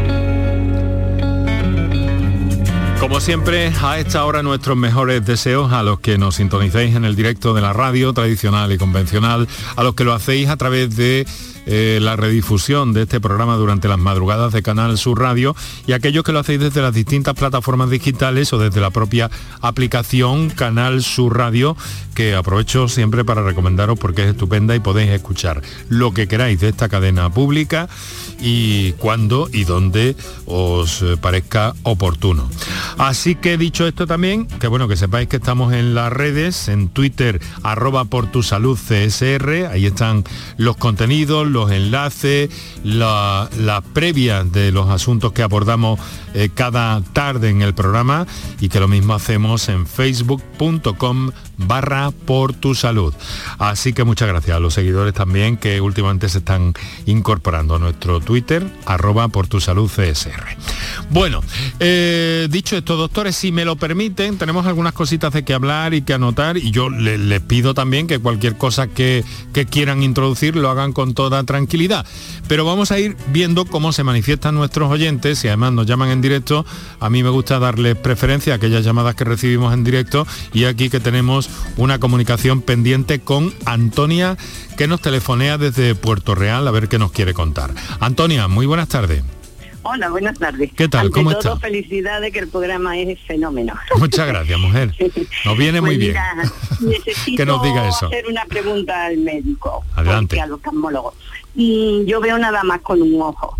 Como 3.01 3.19
siempre, 3.19 3.73
a 3.81 3.97
esta 3.97 4.23
hora 4.25 4.43
nuestros 4.43 4.77
mejores 4.77 5.25
deseos 5.25 5.73
a 5.73 5.81
los 5.81 5.99
que 5.99 6.19
nos 6.19 6.35
sintonicéis 6.35 6.95
en 6.95 7.03
el 7.03 7.15
directo 7.15 7.55
de 7.55 7.59
la 7.59 7.73
radio 7.73 8.13
tradicional 8.13 8.71
y 8.71 8.77
convencional, 8.77 9.47
a 9.75 9.83
los 9.83 9.95
que 9.95 10.03
lo 10.03 10.13
hacéis 10.13 10.49
a 10.49 10.55
través 10.55 10.95
de 10.95 11.25
eh, 11.65 11.99
la 12.01 12.15
redifusión 12.15 12.93
de 12.93 13.03
este 13.03 13.19
programa 13.19 13.55
durante 13.55 13.87
las 13.87 13.99
madrugadas 13.99 14.51
de 14.53 14.63
Canal 14.63 14.97
Sur 14.97 15.19
Radio 15.19 15.55
y 15.85 15.93
aquellos 15.93 16.23
que 16.23 16.31
lo 16.31 16.39
hacéis 16.39 16.59
desde 16.59 16.81
las 16.81 16.93
distintas 16.93 17.35
plataformas 17.35 17.89
digitales 17.89 18.51
o 18.53 18.57
desde 18.57 18.81
la 18.81 18.89
propia 18.89 19.29
aplicación 19.61 20.49
Canal 20.49 21.03
Sur 21.03 21.37
Radio, 21.37 21.77
que 22.15 22.35
aprovecho 22.35 22.87
siempre 22.87 23.23
para 23.23 23.43
recomendaros 23.43 23.99
porque 23.99 24.23
es 24.23 24.29
estupenda 24.29 24.75
y 24.75 24.79
podéis 24.79 25.11
escuchar 25.11 25.61
lo 25.89 26.13
que 26.13 26.27
queráis 26.27 26.59
de 26.59 26.69
esta 26.69 26.89
cadena 26.89 27.29
pública 27.29 27.87
y 28.39 28.93
cuando 28.93 29.49
y 29.51 29.63
donde 29.63 30.15
os 30.45 31.01
eh, 31.01 31.17
parezca 31.17 31.73
oportuno. 31.83 32.49
Así 32.97 33.35
que 33.35 33.57
dicho 33.57 33.87
esto 33.87 34.07
también, 34.07 34.47
que 34.47 34.67
bueno, 34.67 34.87
que 34.87 34.97
sepáis 34.97 35.27
que 35.27 35.37
estamos 35.37 35.73
en 35.73 35.93
las 35.93 36.11
redes, 36.11 36.67
en 36.67 36.89
Twitter, 36.89 37.41
arroba 37.63 38.05
por 38.05 38.27
tu 38.27 38.43
salud 38.43 38.77
CSR, 38.77 39.67
ahí 39.71 39.85
están 39.85 40.23
los 40.57 40.77
contenidos, 40.77 41.47
los 41.51 41.71
enlaces, 41.71 42.49
la, 42.83 43.49
la 43.59 43.81
previa 43.81 44.43
de 44.43 44.71
los 44.71 44.89
asuntos 44.89 45.31
que 45.33 45.43
abordamos 45.43 45.99
eh, 46.33 46.49
cada 46.53 47.01
tarde 47.01 47.49
en 47.49 47.61
el 47.61 47.73
programa 47.73 48.25
y 48.59 48.69
que 48.69 48.79
lo 48.79 48.87
mismo 48.87 49.13
hacemos 49.13 49.67
en 49.69 49.85
facebook.com 49.87 51.31
barra 51.57 52.11
por 52.11 52.53
tu 52.53 52.73
salud. 52.75 53.13
Así 53.59 53.93
que 53.93 54.03
muchas 54.03 54.27
gracias 54.27 54.57
a 54.57 54.59
los 54.59 54.73
seguidores 54.73 55.13
también 55.13 55.57
que 55.57 55.79
últimamente 55.81 56.27
se 56.29 56.39
están 56.39 56.73
incorporando 57.05 57.75
a 57.75 57.79
nuestro 57.79 58.19
Twitter, 58.19 58.65
arroba 58.85 59.27
por 59.27 59.47
tu 59.47 59.59
salud 59.59 59.89
CSR. 59.89 60.57
Bueno, 61.09 61.41
eh, 61.79 62.47
dicho 62.49 62.75
esto, 62.77 62.95
doctores, 62.97 63.35
si 63.35 63.51
me 63.51 63.65
lo 63.65 63.75
permiten, 63.75 64.37
tenemos 64.37 64.65
algunas 64.65 64.93
cositas 64.93 65.33
de 65.33 65.43
que 65.43 65.53
hablar 65.53 65.93
y 65.93 66.01
que 66.01 66.13
anotar 66.13 66.57
y 66.57 66.71
yo 66.71 66.89
le- 66.89 67.17
les 67.17 67.41
pido 67.41 67.73
también 67.73 68.07
que 68.07 68.19
cualquier 68.19 68.57
cosa 68.57 68.87
que, 68.87 69.23
que 69.53 69.65
quieran 69.65 70.03
introducir 70.03 70.55
lo 70.55 70.69
hagan 70.69 70.93
con 70.93 71.13
toda 71.13 71.43
tranquilidad. 71.43 72.05
Pero 72.47 72.65
vamos 72.65 72.91
a 72.91 72.99
ir 72.99 73.15
viendo 73.31 73.65
cómo 73.65 73.91
se 73.93 74.03
manifiestan 74.03 74.55
nuestros 74.55 74.89
oyentes 74.91 75.43
y 75.43 75.47
además 75.47 75.73
nos 75.73 75.85
llaman 75.85 76.09
en 76.09 76.20
directo. 76.21 76.65
A 76.99 77.09
mí 77.09 77.23
me 77.23 77.29
gusta 77.29 77.59
darles 77.59 77.95
preferencia 77.97 78.53
a 78.53 78.55
aquellas 78.57 78.83
llamadas 78.85 79.15
que 79.15 79.23
recibimos 79.23 79.73
en 79.73 79.83
directo 79.83 80.25
y 80.53 80.65
aquí 80.65 80.89
que 80.89 80.99
tenemos 80.99 81.49
una 81.77 81.99
comunicación 81.99 82.61
pendiente 82.61 83.19
con 83.19 83.53
Antonia 83.65 84.37
que 84.77 84.87
nos 84.87 85.01
telefonea 85.01 85.57
desde 85.57 85.95
Puerto 85.95 86.35
Real 86.35 86.67
a 86.67 86.71
ver 86.71 86.87
qué 86.89 86.97
nos 86.99 87.11
quiere 87.11 87.33
contar. 87.33 87.73
Antonia, 87.99 88.47
muy 88.47 88.65
buenas 88.65 88.87
tardes. 88.87 89.23
Hola, 89.83 90.09
buenas 90.09 90.37
tardes. 90.37 90.71
¿Qué 90.77 90.87
tal? 90.87 91.07
Ante 91.07 91.13
¿Cómo 91.13 91.31
todo, 91.31 91.55
está? 91.55 91.57
felicidades 91.67 92.31
que 92.31 92.37
el 92.37 92.47
programa 92.49 92.99
es 92.99 93.19
fenómeno. 93.21 93.73
Muchas 93.97 94.27
gracias, 94.27 94.59
mujer. 94.59 94.93
Nos 95.45 95.57
viene 95.57 95.81
muy 95.81 95.95
Pues 95.97 95.99
bien. 95.99 96.15
necesito 96.81 97.37
Que 97.37 97.45
nos 97.47 97.63
diga 97.63 97.87
eso. 97.89 98.05
hacer 98.05 98.27
una 98.27 98.45
pregunta 98.45 99.05
al 99.07 99.17
médico. 99.17 99.83
Adelante. 99.95 100.39
Al 100.39 100.51
oftalmólogo. 100.51 101.15
Mm, 101.55 102.03
yo 102.05 102.21
veo 102.21 102.37
nada 102.37 102.63
más 102.63 102.81
con 102.81 103.01
un 103.01 103.19
ojo. 103.23 103.57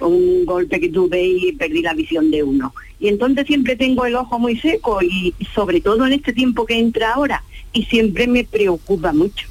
Un 0.00 0.44
golpe 0.44 0.78
que 0.80 0.88
tuve 0.90 1.24
y 1.26 1.52
perdí 1.52 1.82
la 1.82 1.94
visión 1.94 2.30
de 2.30 2.42
uno. 2.42 2.74
Y 3.00 3.08
entonces 3.08 3.46
siempre 3.46 3.76
tengo 3.76 4.04
el 4.06 4.14
ojo 4.14 4.38
muy 4.38 4.58
seco 4.58 5.00
y 5.02 5.34
sobre 5.54 5.80
todo 5.80 6.06
en 6.06 6.12
este 6.12 6.32
tiempo 6.32 6.66
que 6.66 6.78
entra 6.78 7.14
ahora. 7.14 7.42
Y 7.72 7.84
siempre 7.84 8.26
me 8.26 8.44
preocupa 8.44 9.12
mucho. 9.12 9.46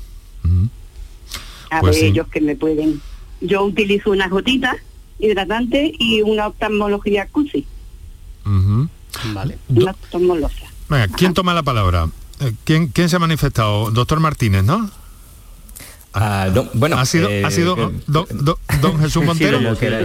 A 1.72 1.80
Pues 1.82 1.96
ver 1.96 2.00
sí. 2.02 2.06
ellos 2.08 2.28
que 2.28 2.42
me 2.42 2.56
pueden. 2.56 3.02
Yo 3.42 3.64
utilizo 3.64 4.12
unas 4.12 4.30
gotitas 4.30 4.76
hidratantes 5.20 5.92
y 6.00 6.22
una 6.22 6.48
oftalmología 6.48 7.28
CUSI. 7.28 7.66
Vale. 9.34 9.58
Una 9.70 9.92
oftalmología. 9.92 10.70
Venga, 10.90 11.08
¿quién 11.10 11.34
toma 11.34 11.54
la 11.54 11.64
palabra? 11.64 12.10
Eh, 12.42 12.52
¿Quién, 12.64 12.88
quién 12.88 13.10
se 13.10 13.16
ha 13.16 13.20
manifestado? 13.20 13.90
Doctor 13.92 14.20
Martínez, 14.20 14.64
¿no? 14.64 14.90
Ah, 16.18 16.48
bueno, 16.74 16.98
ha 16.98 17.06
sido, 17.06 17.30
eh, 17.30 17.44
ha 17.44 17.52
sido 17.52 17.76
eh, 17.78 17.92
do- 18.08 18.26
do- 18.32 18.58
don 18.82 18.98
Jesús 19.00 19.24
Montero. 19.26 19.60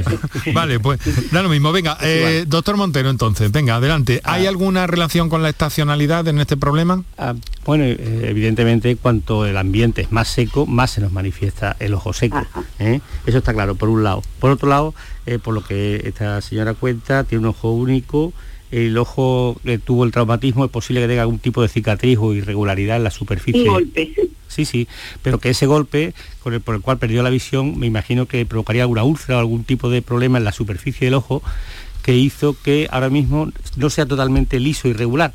vale, 0.52 0.80
pues 0.80 0.98
da 1.30 1.42
lo 1.42 1.48
mismo. 1.48 1.70
Venga, 1.72 1.96
eh, 2.00 2.44
doctor 2.48 2.76
Montero, 2.76 3.10
entonces, 3.10 3.52
venga, 3.52 3.76
adelante. 3.76 4.20
¿Hay 4.24 4.46
alguna 4.46 4.86
relación 4.88 5.28
con 5.28 5.42
la 5.42 5.48
estacionalidad 5.48 6.26
en 6.26 6.40
este 6.40 6.56
problema? 6.56 7.04
Ah, 7.16 7.34
bueno, 7.64 7.84
eh, 7.84 8.24
evidentemente 8.24 8.96
cuanto 8.96 9.46
el 9.46 9.56
ambiente 9.56 10.02
es 10.02 10.10
más 10.12 10.26
seco, 10.28 10.66
más 10.66 10.90
se 10.90 11.00
nos 11.00 11.12
manifiesta 11.12 11.76
el 11.78 11.94
ojo 11.94 12.12
seco. 12.12 12.44
¿eh? 12.80 13.00
Eso 13.26 13.38
está 13.38 13.54
claro, 13.54 13.76
por 13.76 13.88
un 13.88 14.02
lado. 14.02 14.22
Por 14.40 14.50
otro 14.50 14.68
lado, 14.68 14.94
eh, 15.26 15.38
por 15.38 15.54
lo 15.54 15.62
que 15.64 16.02
esta 16.04 16.40
señora 16.40 16.74
cuenta, 16.74 17.22
tiene 17.24 17.42
un 17.42 17.50
ojo 17.50 17.70
único, 17.72 18.32
el 18.70 18.96
ojo 18.98 19.60
que 19.64 19.78
tuvo 19.78 20.04
el 20.04 20.12
traumatismo, 20.12 20.64
es 20.64 20.70
posible 20.70 21.00
que 21.02 21.08
tenga 21.08 21.22
algún 21.22 21.38
tipo 21.38 21.62
de 21.62 21.68
cicatriz 21.68 22.18
o 22.20 22.34
irregularidad 22.34 22.96
en 22.96 23.04
la 23.04 23.10
superficie. 23.10 23.62
Un 23.62 23.74
golpe. 23.74 24.12
Sí, 24.48 24.64
sí, 24.64 24.88
pero 25.22 25.38
que 25.38 25.50
ese 25.50 25.66
golpe 25.66 26.12
con 26.42 26.54
el- 26.54 26.60
por 26.60 26.74
el 26.74 26.80
cual 26.80 26.98
perdió 26.98 27.22
la 27.22 27.30
visión, 27.30 27.78
me 27.78 27.86
imagino 27.86 28.26
que 28.26 28.44
provocaría 28.46 28.82
alguna 28.82 29.04
úlcera 29.04 29.36
o 29.36 29.40
algún 29.40 29.62
tipo 29.64 29.90
de 29.90 30.02
problema 30.02 30.38
en 30.38 30.44
la 30.44 30.52
superficie 30.52 31.06
del 31.06 31.14
ojo 31.14 31.42
que 32.02 32.16
hizo 32.16 32.56
que 32.60 32.88
ahora 32.90 33.10
mismo 33.10 33.52
no 33.76 33.90
sea 33.90 34.06
totalmente 34.06 34.58
liso 34.58 34.88
y 34.88 34.92
regular. 34.92 35.32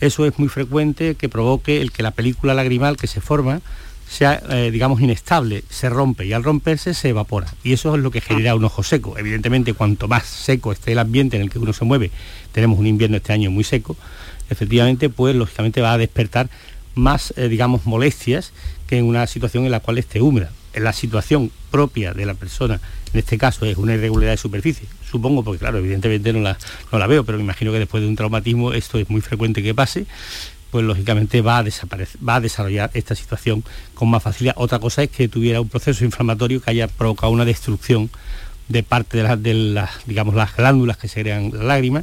Eso 0.00 0.26
es 0.26 0.38
muy 0.38 0.48
frecuente 0.48 1.14
que 1.14 1.28
provoque 1.28 1.80
el 1.80 1.90
que 1.90 2.02
la 2.02 2.10
película 2.10 2.54
lagrimal 2.54 2.96
que 2.96 3.06
se 3.06 3.20
forma 3.20 3.60
sea, 4.08 4.42
eh, 4.50 4.70
digamos, 4.70 5.00
inestable, 5.00 5.64
se 5.68 5.88
rompe 5.88 6.26
y 6.26 6.32
al 6.32 6.44
romperse 6.44 6.94
se 6.94 7.08
evapora. 7.08 7.52
Y 7.62 7.72
eso 7.72 7.94
es 7.94 8.02
lo 8.02 8.10
que 8.10 8.20
genera 8.20 8.54
un 8.54 8.64
ojo 8.64 8.82
seco. 8.82 9.18
Evidentemente, 9.18 9.74
cuanto 9.74 10.08
más 10.08 10.24
seco 10.24 10.72
esté 10.72 10.92
el 10.92 10.98
ambiente 10.98 11.36
en 11.36 11.42
el 11.42 11.50
que 11.50 11.58
uno 11.58 11.72
se 11.72 11.84
mueve, 11.84 12.10
tenemos 12.52 12.78
un 12.78 12.86
invierno 12.86 13.16
este 13.16 13.32
año 13.32 13.50
muy 13.50 13.64
seco, 13.64 13.96
efectivamente, 14.50 15.08
pues 15.08 15.34
lógicamente 15.34 15.80
va 15.80 15.92
a 15.92 15.98
despertar 15.98 16.48
más, 16.94 17.34
eh, 17.36 17.48
digamos, 17.48 17.86
molestias 17.86 18.52
que 18.86 18.98
en 18.98 19.04
una 19.04 19.26
situación 19.26 19.64
en 19.64 19.70
la 19.70 19.80
cual 19.80 19.98
esté 19.98 20.20
húmeda. 20.20 20.50
En 20.74 20.84
la 20.84 20.92
situación 20.92 21.50
propia 21.70 22.14
de 22.14 22.26
la 22.26 22.34
persona, 22.34 22.80
en 23.12 23.18
este 23.20 23.38
caso 23.38 23.64
es 23.64 23.76
una 23.76 23.94
irregularidad 23.94 24.32
de 24.32 24.38
superficie, 24.38 24.88
supongo, 25.08 25.44
porque 25.44 25.60
claro, 25.60 25.78
evidentemente 25.78 26.32
no 26.32 26.40
la, 26.40 26.58
no 26.90 26.98
la 26.98 27.06
veo, 27.06 27.24
pero 27.24 27.38
me 27.38 27.44
imagino 27.44 27.70
que 27.72 27.78
después 27.78 28.02
de 28.02 28.08
un 28.08 28.16
traumatismo 28.16 28.72
esto 28.72 28.98
es 28.98 29.08
muy 29.08 29.20
frecuente 29.20 29.62
que 29.62 29.72
pase, 29.72 30.06
pues 30.74 30.84
lógicamente 30.84 31.40
va 31.40 31.58
a 31.58 31.62
desaparecer, 31.62 32.20
va 32.28 32.34
a 32.34 32.40
desarrollar 32.40 32.90
esta 32.94 33.14
situación 33.14 33.62
con 33.94 34.10
más 34.10 34.24
facilidad. 34.24 34.56
Otra 34.58 34.80
cosa 34.80 35.04
es 35.04 35.10
que 35.10 35.28
tuviera 35.28 35.60
un 35.60 35.68
proceso 35.68 36.04
inflamatorio 36.04 36.60
que 36.60 36.68
haya 36.68 36.88
provocado 36.88 37.32
una 37.32 37.44
destrucción 37.44 38.10
de 38.66 38.82
parte 38.82 39.18
de 39.18 39.22
las, 39.22 39.40
de 39.40 39.54
las 39.54 40.04
digamos, 40.04 40.34
las 40.34 40.56
glándulas 40.56 40.96
que 40.96 41.06
segregan 41.06 41.52
la 41.54 41.62
lágrima. 41.62 42.02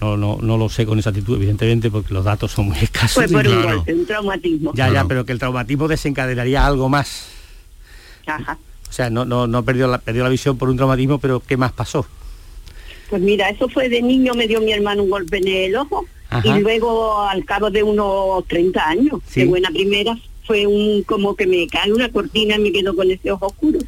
No, 0.00 0.16
no, 0.16 0.38
no 0.40 0.56
lo 0.56 0.70
sé 0.70 0.86
con 0.86 0.96
exactitud, 0.96 1.36
evidentemente, 1.36 1.90
porque 1.90 2.14
los 2.14 2.24
datos 2.24 2.52
son 2.52 2.68
muy 2.68 2.78
escasos. 2.78 3.22
Fue 3.22 3.28
por 3.28 3.46
un 3.46 3.62
golpe, 3.62 3.92
un 3.92 4.06
traumatismo. 4.06 4.72
Ya, 4.74 4.90
ya, 4.90 5.04
pero 5.04 5.26
que 5.26 5.32
el 5.32 5.38
traumatismo 5.38 5.86
desencadenaría 5.86 6.66
algo 6.66 6.88
más. 6.88 7.28
Ajá. 8.24 8.56
O 8.88 8.92
sea, 8.94 9.10
no, 9.10 9.26
no, 9.26 9.46
no 9.46 9.62
perdió, 9.62 9.88
la, 9.88 9.98
perdió 9.98 10.22
la 10.24 10.30
visión 10.30 10.56
por 10.56 10.70
un 10.70 10.76
traumatismo, 10.76 11.18
pero 11.18 11.40
¿qué 11.40 11.58
más 11.58 11.72
pasó? 11.72 12.06
Pues 13.10 13.20
mira, 13.20 13.50
eso 13.50 13.68
fue 13.68 13.90
de 13.90 14.00
niño, 14.00 14.32
me 14.32 14.48
dio 14.48 14.62
mi 14.62 14.72
hermano 14.72 15.02
un 15.02 15.10
golpe 15.10 15.36
en 15.36 15.48
el 15.48 15.76
ojo 15.76 16.06
Ajá. 16.38 16.58
y 16.58 16.62
luego 16.62 17.20
al 17.22 17.44
cabo 17.44 17.70
de 17.70 17.82
unos 17.82 18.44
30 18.46 18.88
años, 18.88 19.20
Sí. 19.26 19.40
de 19.40 19.46
buena 19.46 19.70
primera, 19.70 20.16
fue 20.46 20.66
un 20.66 21.02
como 21.02 21.34
que 21.34 21.46
me 21.46 21.66
cae 21.66 21.92
una 21.92 22.08
cortina 22.10 22.56
y 22.56 22.60
me 22.60 22.72
quedo 22.72 22.94
con 22.94 23.10
ese 23.10 23.30
ojo 23.32 23.46
oscuro. 23.46 23.78
Y 23.80 23.84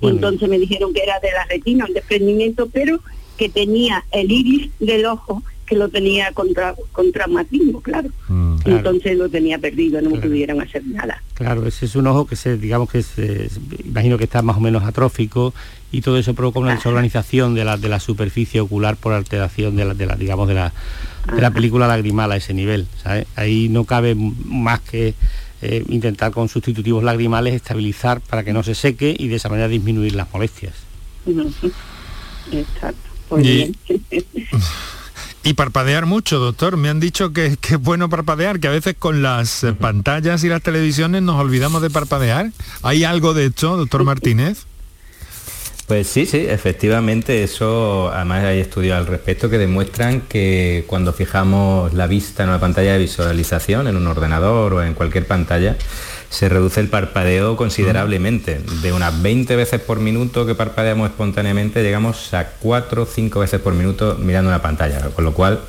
Bueno. 0.00 0.16
entonces 0.16 0.48
me 0.48 0.58
dijeron 0.58 0.92
que 0.94 1.02
era 1.02 1.18
de 1.20 1.30
la 1.32 1.44
retina, 1.44 1.84
un 1.86 1.92
desprendimiento, 1.94 2.68
pero 2.72 3.00
que 3.36 3.48
tenía 3.48 4.04
el 4.12 4.30
iris 4.30 4.70
del 4.80 5.06
ojo 5.06 5.42
que 5.66 5.76
lo 5.76 5.90
tenía 5.90 6.32
contra 6.32 6.74
con 6.92 7.12
traumatismo, 7.12 7.82
claro. 7.82 8.08
Mm, 8.28 8.56
claro. 8.60 8.78
Entonces 8.78 9.18
lo 9.18 9.28
tenía 9.28 9.58
perdido, 9.58 10.00
no 10.00 10.08
me 10.10 10.18
pudieron 10.18 10.62
hacer 10.62 10.82
nada. 10.86 11.22
Claro, 11.34 11.66
ese 11.66 11.84
es 11.84 11.94
un 11.94 12.06
ojo 12.06 12.26
que 12.26 12.36
se, 12.36 12.56
digamos 12.56 12.88
que 12.90 13.02
se, 13.02 13.50
imagino 13.84 14.16
que 14.16 14.24
está 14.24 14.40
más 14.40 14.56
o 14.56 14.60
menos 14.60 14.82
atrófico 14.84 15.52
y 15.92 16.00
todo 16.00 16.16
eso 16.16 16.32
provoca 16.32 16.58
una 16.58 16.74
desorganización 16.76 17.54
de 17.54 17.66
la, 17.66 17.76
de 17.76 17.88
la 17.90 18.00
superficie 18.00 18.60
ocular 18.62 18.96
por 18.96 19.12
alteración 19.12 19.76
de 19.76 19.84
la, 19.84 19.92
de 19.94 20.06
la 20.06 20.16
digamos 20.16 20.48
de 20.48 20.54
la, 20.54 20.72
de 21.34 21.40
la 21.42 21.50
película 21.50 21.86
lagrimal 21.86 22.32
a 22.32 22.36
ese 22.36 22.54
nivel. 22.54 22.86
¿sabes? 23.02 23.26
Ahí 23.36 23.68
no 23.68 23.84
cabe 23.84 24.14
más 24.14 24.80
que 24.80 25.14
eh, 25.62 25.84
intentar 25.88 26.30
con 26.32 26.48
sustitutivos 26.48 27.02
lagrimales 27.04 27.54
estabilizar 27.54 28.20
para 28.20 28.44
que 28.44 28.52
no 28.52 28.62
se 28.62 28.74
seque 28.74 29.14
y 29.18 29.28
de 29.28 29.36
esa 29.36 29.48
manera 29.48 29.68
disminuir 29.68 30.14
las 30.14 30.32
molestias. 30.32 30.74
Exacto. 32.52 33.08
Pues 33.28 33.44
Y- 33.44 33.74
bien. 33.88 34.02
Y 35.44 35.54
parpadear 35.54 36.04
mucho, 36.04 36.38
doctor. 36.40 36.76
Me 36.76 36.90
han 36.90 37.00
dicho 37.00 37.32
que, 37.32 37.56
que 37.58 37.74
es 37.76 37.80
bueno 37.80 38.10
parpadear, 38.10 38.60
que 38.60 38.66
a 38.68 38.70
veces 38.72 38.96
con 38.98 39.22
las 39.22 39.64
eh, 39.64 39.72
pantallas 39.72 40.44
y 40.44 40.48
las 40.48 40.60
televisiones 40.62 41.22
nos 41.22 41.36
olvidamos 41.36 41.80
de 41.80 41.88
parpadear. 41.88 42.50
¿Hay 42.82 43.04
algo 43.04 43.32
de 43.32 43.46
esto, 43.46 43.76
doctor 43.78 44.04
Martínez? 44.04 44.66
Pues 45.88 46.06
sí, 46.06 46.26
sí, 46.26 46.44
efectivamente, 46.46 47.42
eso, 47.42 48.10
además 48.12 48.44
hay 48.44 48.60
estudios 48.60 48.94
al 48.94 49.06
respecto 49.06 49.48
que 49.48 49.56
demuestran 49.56 50.20
que 50.20 50.84
cuando 50.86 51.14
fijamos 51.14 51.94
la 51.94 52.06
vista 52.06 52.42
en 52.42 52.50
una 52.50 52.60
pantalla 52.60 52.92
de 52.92 52.98
visualización, 52.98 53.88
en 53.88 53.96
un 53.96 54.06
ordenador 54.06 54.74
o 54.74 54.82
en 54.82 54.92
cualquier 54.92 55.26
pantalla, 55.26 55.76
se 56.28 56.50
reduce 56.50 56.80
el 56.80 56.88
parpadeo 56.88 57.56
considerablemente. 57.56 58.60
De 58.82 58.92
unas 58.92 59.22
20 59.22 59.56
veces 59.56 59.80
por 59.80 59.98
minuto 59.98 60.44
que 60.44 60.54
parpadeamos 60.54 61.08
espontáneamente, 61.08 61.82
llegamos 61.82 62.34
a 62.34 62.50
4 62.60 63.04
o 63.04 63.06
5 63.06 63.40
veces 63.40 63.58
por 63.58 63.72
minuto 63.72 64.18
mirando 64.20 64.50
una 64.50 64.60
pantalla, 64.60 65.08
con 65.14 65.24
lo 65.24 65.32
cual 65.32 65.60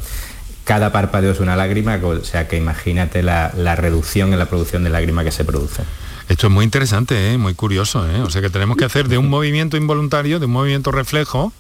cada 0.66 0.92
parpadeo 0.92 1.32
es 1.32 1.40
una 1.40 1.56
lágrima, 1.56 1.98
o 2.04 2.26
sea 2.26 2.46
que 2.50 2.58
imagínate 2.58 3.24
la, 3.24 3.54
la 3.56 3.78
reducción 3.78 4.34
en 4.34 4.40
la 4.40 4.48
producción 4.48 4.84
de 4.84 4.90
lágrima 4.90 5.24
que 5.24 5.32
se 5.32 5.46
produce. 5.46 5.84
Esto 6.30 6.48
es 6.48 6.54
muy 6.54 6.64
interesante, 6.64 7.34
¿eh? 7.34 7.38
muy 7.38 7.54
curioso. 7.56 8.08
¿eh? 8.10 8.22
O 8.22 8.30
sea 8.30 8.42
que 8.42 8.50
tenemos 8.50 8.78
que 8.78 8.86
hacer 8.86 9.08
de 9.10 9.18
un 9.18 9.28
movimiento 9.36 9.76
involuntario, 9.78 10.40
de 10.40 10.46
un 10.46 10.52
movimiento 10.52 10.92
reflejo, 10.92 11.52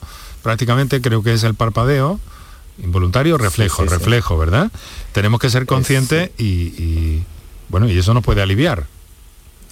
prácticamente 0.43 1.01
creo 1.01 1.21
que 1.23 1.33
es 1.33 1.43
el 1.43 1.55
parpadeo, 1.55 2.19
involuntario, 2.81 3.37
reflejo, 3.37 3.83
sí, 3.83 3.89
sí. 3.89 3.95
reflejo, 3.95 4.37
¿verdad? 4.37 4.71
Tenemos 5.11 5.39
que 5.39 5.49
ser 5.49 5.65
conscientes 5.65 6.29
y, 6.37 6.45
y, 6.45 7.23
bueno, 7.69 7.89
y 7.89 7.97
eso 7.97 8.13
nos 8.13 8.23
puede 8.23 8.41
aliviar. 8.41 8.85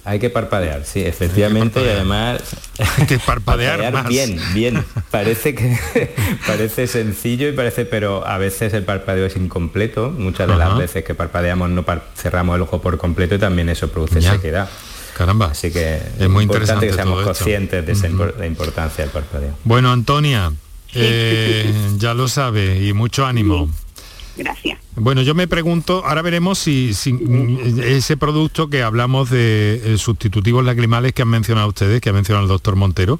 Hay 0.04 0.18
que 0.20 0.30
parpadear, 0.30 0.84
sí, 0.86 1.02
efectivamente, 1.02 1.82
y 1.84 1.88
además 1.88 2.40
Hay 2.98 3.06
que 3.06 3.18
parpadear, 3.18 3.92
más. 3.92 4.08
bien, 4.08 4.40
bien. 4.54 4.82
Parece 5.10 5.54
que 5.54 5.78
parece 6.46 6.86
sencillo 6.86 7.46
y 7.48 7.52
parece, 7.52 7.84
pero 7.84 8.26
a 8.26 8.38
veces 8.38 8.72
el 8.72 8.84
parpadeo 8.84 9.26
es 9.26 9.36
incompleto. 9.36 10.10
Muchas 10.10 10.48
de 10.48 10.56
las 10.56 10.78
veces 10.78 11.04
que 11.04 11.14
parpadeamos 11.14 11.68
no 11.70 11.82
par- 11.82 12.04
cerramos 12.16 12.56
el 12.56 12.62
ojo 12.62 12.80
por 12.80 12.96
completo 12.96 13.34
y 13.34 13.38
también 13.38 13.68
eso 13.68 13.88
produce 13.90 14.20
Ya. 14.22 14.32
sequedad. 14.32 14.68
Caramba. 15.18 15.46
Así 15.46 15.72
que 15.72 15.96
Es 16.20 16.28
muy 16.30 16.44
importante 16.44 16.86
interesante 16.86 16.86
que 16.86 16.92
seamos 16.94 17.18
esto. 17.18 17.24
conscientes 17.34 17.84
de 17.84 17.92
esa 17.92 18.08
impor- 18.08 18.36
la 18.38 18.46
importancia 18.46 19.02
del 19.04 19.12
parpadeo. 19.12 19.54
Bueno, 19.64 19.90
Antonia, 19.90 20.52
eh, 20.94 21.74
ya 21.98 22.14
lo 22.14 22.28
sabe 22.28 22.84
y 22.86 22.92
mucho 22.92 23.26
ánimo. 23.26 23.68
Gracias. 24.36 24.78
Bueno, 24.94 25.22
yo 25.22 25.34
me 25.34 25.48
pregunto, 25.48 26.04
ahora 26.06 26.22
veremos 26.22 26.60
si, 26.60 26.94
si, 26.94 27.12
mm, 27.12 27.80
ese 27.82 28.16
producto 28.16 28.68
que 28.70 28.84
hablamos 28.84 29.30
de 29.30 29.80
eh, 29.94 29.98
sustitutivos 29.98 30.64
lacrimales 30.64 31.12
que 31.12 31.22
han 31.22 31.28
mencionado 31.28 31.66
ustedes, 31.66 32.00
que 32.00 32.10
ha 32.10 32.12
mencionado 32.12 32.44
el 32.44 32.48
doctor 32.48 32.76
Montero, 32.76 33.18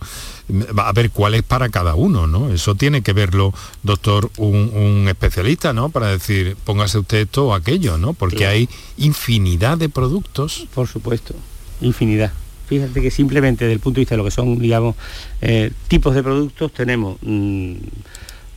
mm, 0.48 0.62
va 0.78 0.88
a 0.88 0.92
ver 0.92 1.10
cuál 1.10 1.34
es 1.34 1.42
para 1.42 1.68
cada 1.70 1.96
uno, 1.96 2.28
¿no? 2.28 2.50
Eso 2.52 2.76
tiene 2.76 3.02
que 3.02 3.12
verlo, 3.12 3.52
doctor, 3.82 4.30
un, 4.36 4.70
un 4.72 5.08
especialista, 5.08 5.72
¿no? 5.72 5.88
Para 5.88 6.06
decir, 6.08 6.56
póngase 6.64 6.98
usted 7.00 7.18
esto 7.22 7.46
o 7.48 7.54
aquello, 7.54 7.98
¿no? 7.98 8.12
Porque 8.12 8.36
Claro. 8.36 8.52
hay 8.52 8.68
infinidad 8.96 9.76
de 9.78 9.88
productos. 9.88 10.68
Por 10.72 10.86
supuesto, 10.86 11.34
infinidad. 11.80 12.32
Fíjate 12.68 13.00
que 13.00 13.10
simplemente 13.10 13.64
desde 13.64 13.74
el 13.74 13.80
punto 13.80 13.96
de 13.96 14.00
vista 14.02 14.14
de 14.14 14.18
lo 14.18 14.24
que 14.24 14.30
son, 14.30 14.58
digamos, 14.58 14.94
eh, 15.40 15.70
tipos 15.88 16.14
de 16.14 16.22
productos, 16.22 16.72
tenemos 16.72 17.16
mm, 17.22 17.72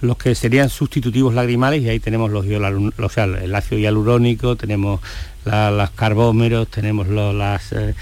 los 0.01 0.17
que 0.17 0.33
serían 0.35 0.69
sustitutivos 0.69 1.33
lagrimales 1.33 1.81
y 1.83 1.89
ahí 1.89 1.99
tenemos 1.99 2.31
los, 2.31 2.45
o 2.45 3.09
sea, 3.09 3.23
el 3.25 3.53
ácido 3.55 3.79
hialurónico, 3.79 4.55
tenemos 4.55 4.99
la- 5.45 5.71
los 5.71 5.91
carbómeros, 5.91 6.67
tenemos 6.69 7.07
las, 7.07 7.71
eh, 7.71 7.93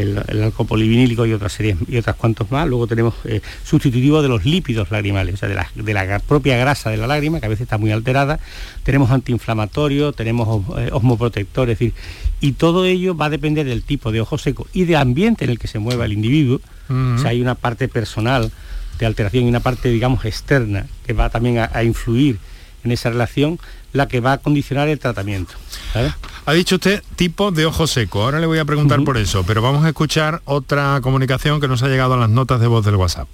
el, 0.00 0.22
el 0.28 0.42
alcohol 0.42 0.66
polivinílico 0.66 1.26
y 1.26 1.32
otras 1.32 1.52
series 1.52 1.76
y 1.88 1.96
otras 1.96 2.16
cuantos 2.16 2.50
más. 2.50 2.68
Luego 2.68 2.86
tenemos 2.86 3.14
eh, 3.24 3.40
sustitutivos 3.64 4.22
de 4.22 4.28
los 4.28 4.44
lípidos 4.44 4.90
lagrimales, 4.90 5.34
o 5.34 5.36
sea, 5.38 5.48
de 5.48 5.54
la, 5.54 5.68
de 5.74 5.94
la 5.94 6.04
gra- 6.06 6.20
propia 6.20 6.56
grasa 6.56 6.90
de 6.90 6.96
la 6.96 7.06
lágrima, 7.06 7.40
que 7.40 7.46
a 7.46 7.48
veces 7.48 7.62
está 7.62 7.78
muy 7.78 7.90
alterada. 7.90 8.38
Tenemos 8.84 9.10
antiinflamatorios, 9.10 10.14
tenemos 10.16 10.48
os- 10.48 10.78
eh, 10.78 10.90
osmoprotectores, 10.92 11.72
es 11.74 11.78
decir, 11.78 11.94
y 12.40 12.52
todo 12.52 12.84
ello 12.84 13.16
va 13.16 13.26
a 13.26 13.30
depender 13.30 13.66
del 13.66 13.82
tipo 13.82 14.12
de 14.12 14.20
ojo 14.20 14.38
seco 14.38 14.66
y 14.72 14.84
del 14.84 14.96
ambiente 14.96 15.44
en 15.44 15.50
el 15.50 15.58
que 15.58 15.68
se 15.68 15.78
mueva 15.78 16.04
el 16.04 16.12
individuo. 16.12 16.60
O 16.88 17.18
sea, 17.18 17.30
hay 17.30 17.40
una 17.40 17.54
parte 17.54 17.88
personal 17.88 18.50
de 18.98 19.06
alteración 19.06 19.44
y 19.44 19.48
una 19.48 19.60
parte, 19.60 19.90
digamos, 19.90 20.24
externa 20.24 20.86
que 21.06 21.12
va 21.12 21.28
también 21.30 21.58
a, 21.58 21.70
a 21.72 21.84
influir 21.84 22.38
en 22.84 22.92
esa 22.92 23.10
relación, 23.10 23.58
la 23.92 24.08
que 24.08 24.20
va 24.20 24.32
a 24.32 24.38
condicionar 24.38 24.88
el 24.88 24.98
tratamiento. 24.98 25.54
¿sabes? 25.92 26.12
Ha 26.46 26.52
dicho 26.52 26.76
usted 26.76 27.02
tipo 27.16 27.50
de 27.50 27.66
ojo 27.66 27.86
seco. 27.86 28.22
Ahora 28.22 28.40
le 28.40 28.46
voy 28.46 28.58
a 28.58 28.64
preguntar 28.64 29.02
por 29.04 29.16
eso, 29.16 29.44
pero 29.44 29.62
vamos 29.62 29.84
a 29.84 29.88
escuchar 29.88 30.40
otra 30.44 31.00
comunicación 31.02 31.60
que 31.60 31.68
nos 31.68 31.82
ha 31.82 31.88
llegado 31.88 32.14
a 32.14 32.16
las 32.16 32.30
notas 32.30 32.60
de 32.60 32.66
voz 32.66 32.84
del 32.84 32.96
WhatsApp. 32.96 33.28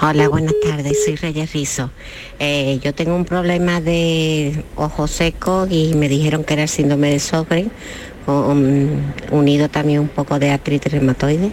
Hola, 0.00 0.28
buenas 0.28 0.54
tardes, 0.62 1.04
soy 1.04 1.16
Reyes 1.16 1.52
Rizo. 1.52 1.90
Eh, 2.38 2.80
yo 2.82 2.94
tengo 2.94 3.14
un 3.14 3.24
problema 3.24 3.80
de 3.80 4.64
ojo 4.74 5.06
seco 5.06 5.66
y 5.70 5.94
me 5.94 6.08
dijeron 6.08 6.44
que 6.44 6.54
era 6.54 6.62
el 6.62 6.68
síndrome 6.68 7.10
de 7.10 7.20
Sjögren, 7.20 7.70
unido 9.30 9.68
también 9.68 10.00
un 10.00 10.08
poco 10.08 10.38
de 10.38 10.50
artritis 10.50 10.90
reumatoide 10.90 11.52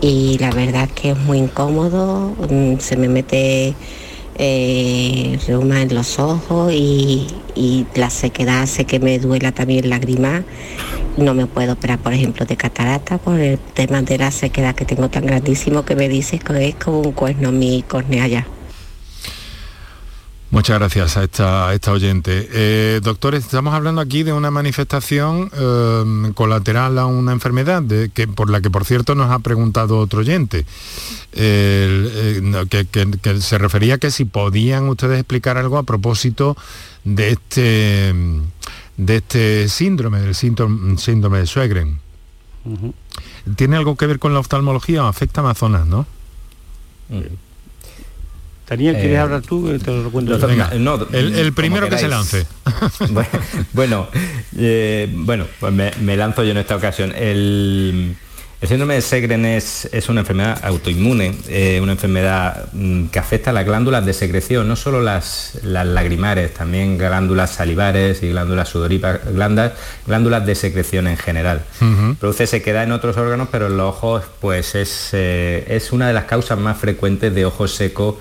y 0.00 0.38
la 0.38 0.50
verdad 0.50 0.88
que 0.88 1.10
es 1.10 1.18
muy 1.18 1.38
incómodo, 1.38 2.34
mm, 2.50 2.78
se 2.78 2.96
me 2.96 3.08
mete 3.08 3.74
eh, 4.36 5.38
reuma 5.46 5.82
en 5.82 5.94
los 5.94 6.18
ojos 6.18 6.72
y, 6.72 7.26
y 7.54 7.86
la 7.94 8.10
sequedad 8.10 8.62
hace 8.62 8.84
que 8.84 9.00
me 9.00 9.18
duela 9.18 9.52
también 9.52 9.90
lagrimal. 9.90 10.44
No 11.16 11.34
me 11.34 11.46
puedo 11.46 11.74
operar, 11.74 11.98
por 11.98 12.12
ejemplo, 12.12 12.46
de 12.46 12.56
catarata 12.56 13.18
por 13.18 13.38
el 13.40 13.58
tema 13.58 14.02
de 14.02 14.18
la 14.18 14.30
sequedad 14.30 14.74
que 14.74 14.84
tengo 14.84 15.08
tan 15.10 15.26
grandísimo 15.26 15.84
que 15.84 15.96
me 15.96 16.08
dices 16.08 16.42
que 16.42 16.68
es 16.68 16.74
como 16.76 17.00
un 17.00 17.12
cuerno 17.12 17.52
mi 17.52 17.82
córnea 17.82 18.26
ya. 18.26 18.46
Muchas 20.52 20.80
gracias 20.80 21.16
a 21.16 21.22
esta, 21.22 21.68
a 21.68 21.74
esta 21.74 21.92
oyente. 21.92 22.48
Eh, 22.52 23.00
doctores, 23.04 23.44
estamos 23.44 23.72
hablando 23.72 24.00
aquí 24.00 24.24
de 24.24 24.32
una 24.32 24.50
manifestación 24.50 25.48
eh, 25.52 26.32
colateral 26.34 26.98
a 26.98 27.06
una 27.06 27.30
enfermedad 27.30 27.82
de, 27.82 28.08
que, 28.08 28.26
por 28.26 28.50
la 28.50 28.60
que, 28.60 28.68
por 28.68 28.84
cierto, 28.84 29.14
nos 29.14 29.30
ha 29.30 29.38
preguntado 29.38 29.98
otro 29.98 30.20
oyente, 30.20 30.66
El, 31.32 32.10
eh, 32.12 32.64
que, 32.68 32.84
que- 32.84 33.06
que 33.22 33.40
se 33.40 33.58
refería 33.58 33.94
a 33.94 33.98
que 33.98 34.10
si 34.10 34.24
podían 34.24 34.88
ustedes 34.88 35.20
explicar 35.20 35.56
algo 35.56 35.78
a 35.78 35.84
propósito 35.84 36.56
de 37.04 37.30
este, 37.30 38.12
de 38.96 39.16
este 39.16 39.68
síndrome, 39.68 40.18
del 40.20 40.34
síndrome, 40.34 40.98
síndrome 40.98 41.38
de 41.38 41.46
Sjögren. 41.46 42.00
¿Tiene 43.54 43.76
algo 43.76 43.94
que 43.96 44.06
ver 44.06 44.18
con 44.18 44.34
la 44.34 44.40
oftalmología 44.40 45.04
o 45.04 45.06
afecta 45.06 45.42
a 45.42 45.44
Amazonas, 45.44 45.86
no? 45.86 46.06
Daniel, 48.70 48.94
¿quieres 48.94 49.12
Eh, 49.16 49.18
hablar 49.18 49.42
tú? 49.42 49.76
Te 49.78 49.90
lo 49.90 50.10
cuento. 50.10 50.30
Doctor, 50.32 50.48
Venga, 50.50 50.70
no, 50.78 50.94
el- 51.12 51.34
el 51.34 51.52
primero 51.52 51.88
que 51.88 51.98
se 51.98 52.06
lance. 52.08 52.46
bueno, 53.10 53.28
bueno, 53.72 54.08
eh, 54.56 55.12
bueno, 55.12 55.46
pues 55.58 55.72
me, 55.72 55.90
me 56.00 56.16
lanzo 56.16 56.44
yo 56.44 56.52
en 56.52 56.58
esta 56.58 56.76
ocasión. 56.76 57.12
El, 57.16 58.14
el 58.60 58.68
síndrome 58.68 58.94
de 58.94 59.00
Segren 59.00 59.46
es, 59.46 59.88
es 59.90 60.10
una 60.10 60.20
enfermedad 60.20 60.60
autoinmune, 60.64 61.34
eh, 61.48 61.80
una 61.82 61.92
enfermedad 61.92 62.66
mm, 62.74 63.06
que 63.06 63.18
afecta 63.18 63.50
a 63.50 63.52
las 63.54 63.64
glándulas 63.64 64.04
de 64.04 64.12
secreción, 64.12 64.68
no 64.68 64.76
solo 64.76 65.00
las, 65.00 65.58
las 65.62 65.86
lagrimares, 65.86 66.52
también 66.52 66.98
glándulas 66.98 67.52
salivares 67.52 68.22
y 68.22 68.28
glándulas 68.28 68.68
sudoríparas, 68.68 69.20
glándulas, 69.32 69.72
glándulas 70.06 70.44
de 70.44 70.54
secreción 70.54 71.06
en 71.06 71.16
general. 71.16 71.62
Produce 72.16 72.46
sequedad 72.46 72.84
en 72.84 72.92
otros 72.92 73.16
órganos, 73.16 73.48
pero 73.50 73.68
en 73.68 73.78
los 73.78 73.88
ojos 73.94 74.24
pues 74.40 74.74
es, 74.74 75.08
eh, 75.12 75.64
es 75.68 75.90
una 75.92 76.06
de 76.08 76.12
las 76.12 76.24
causas 76.24 76.58
más 76.58 76.76
frecuentes 76.76 77.34
de 77.34 77.46
ojo 77.46 77.66
seco 77.66 78.18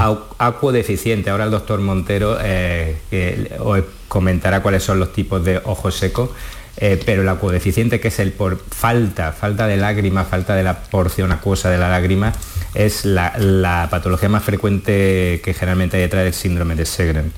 au- 0.00 0.20
acuodeficiente. 0.38 1.30
Ahora 1.30 1.44
el 1.44 1.50
doctor 1.50 1.80
Montero 1.80 2.38
eh, 2.40 3.56
os 3.58 3.80
comentará 4.06 4.62
cuáles 4.62 4.84
son 4.84 5.00
los 5.00 5.12
tipos 5.12 5.44
de 5.44 5.60
ojo 5.64 5.90
seco. 5.90 6.32
Eh, 6.76 7.00
pero 7.04 7.22
el 7.22 7.28
acuodeficiente, 7.28 8.00
que 8.00 8.08
es 8.08 8.18
el 8.18 8.32
por 8.32 8.58
falta, 8.70 9.32
falta 9.32 9.66
de 9.66 9.76
lágrima, 9.76 10.24
falta 10.24 10.54
de 10.54 10.62
la 10.62 10.82
porción 10.82 11.32
acuosa 11.32 11.70
de 11.70 11.78
la 11.78 11.88
lágrima, 11.88 12.32
es 12.74 13.04
la, 13.04 13.34
la 13.38 13.88
patología 13.90 14.28
más 14.28 14.42
frecuente 14.42 15.40
que 15.44 15.54
generalmente 15.54 15.96
hay 15.96 16.04
detrás 16.04 16.24
del 16.24 16.34
síndrome 16.34 16.74
de 16.74 16.86
Segren. 16.86 17.32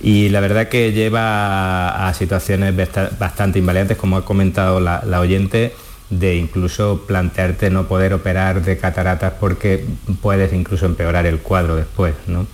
Y 0.00 0.28
la 0.28 0.40
verdad 0.40 0.68
que 0.68 0.92
lleva 0.92 2.08
a, 2.08 2.14
situaciones 2.14 2.74
bastante 3.18 3.58
invalidantes, 3.58 3.96
como 3.96 4.16
ha 4.16 4.24
comentado 4.24 4.80
la, 4.80 5.02
la 5.04 5.20
oyente, 5.20 5.74
de 6.10 6.36
incluso 6.36 7.04
plantearte 7.06 7.68
no 7.68 7.86
poder 7.86 8.14
operar 8.14 8.64
de 8.64 8.78
cataratas 8.78 9.34
porque 9.38 9.84
puedes 10.22 10.52
incluso 10.52 10.86
empeorar 10.86 11.26
el 11.26 11.38
cuadro 11.40 11.76
después. 11.76 12.14
¿no? 12.26 12.46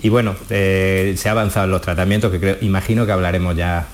Y 0.00 0.08
bueno, 0.08 0.36
eh, 0.50 1.14
se 1.16 1.28
ha 1.28 1.32
avanzado 1.32 1.64
en 1.64 1.72
los 1.72 1.80
tratamientos 1.80 2.30
que 2.30 2.38
creo, 2.38 2.56
imagino 2.60 3.06
que 3.06 3.12
hablaremos 3.12 3.56
ya 3.56 3.88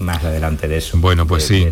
más 0.00 0.24
adelante 0.24 0.68
de 0.68 0.78
eso. 0.78 0.98
Bueno, 0.98 1.26
pues 1.26 1.44
sí. 1.44 1.68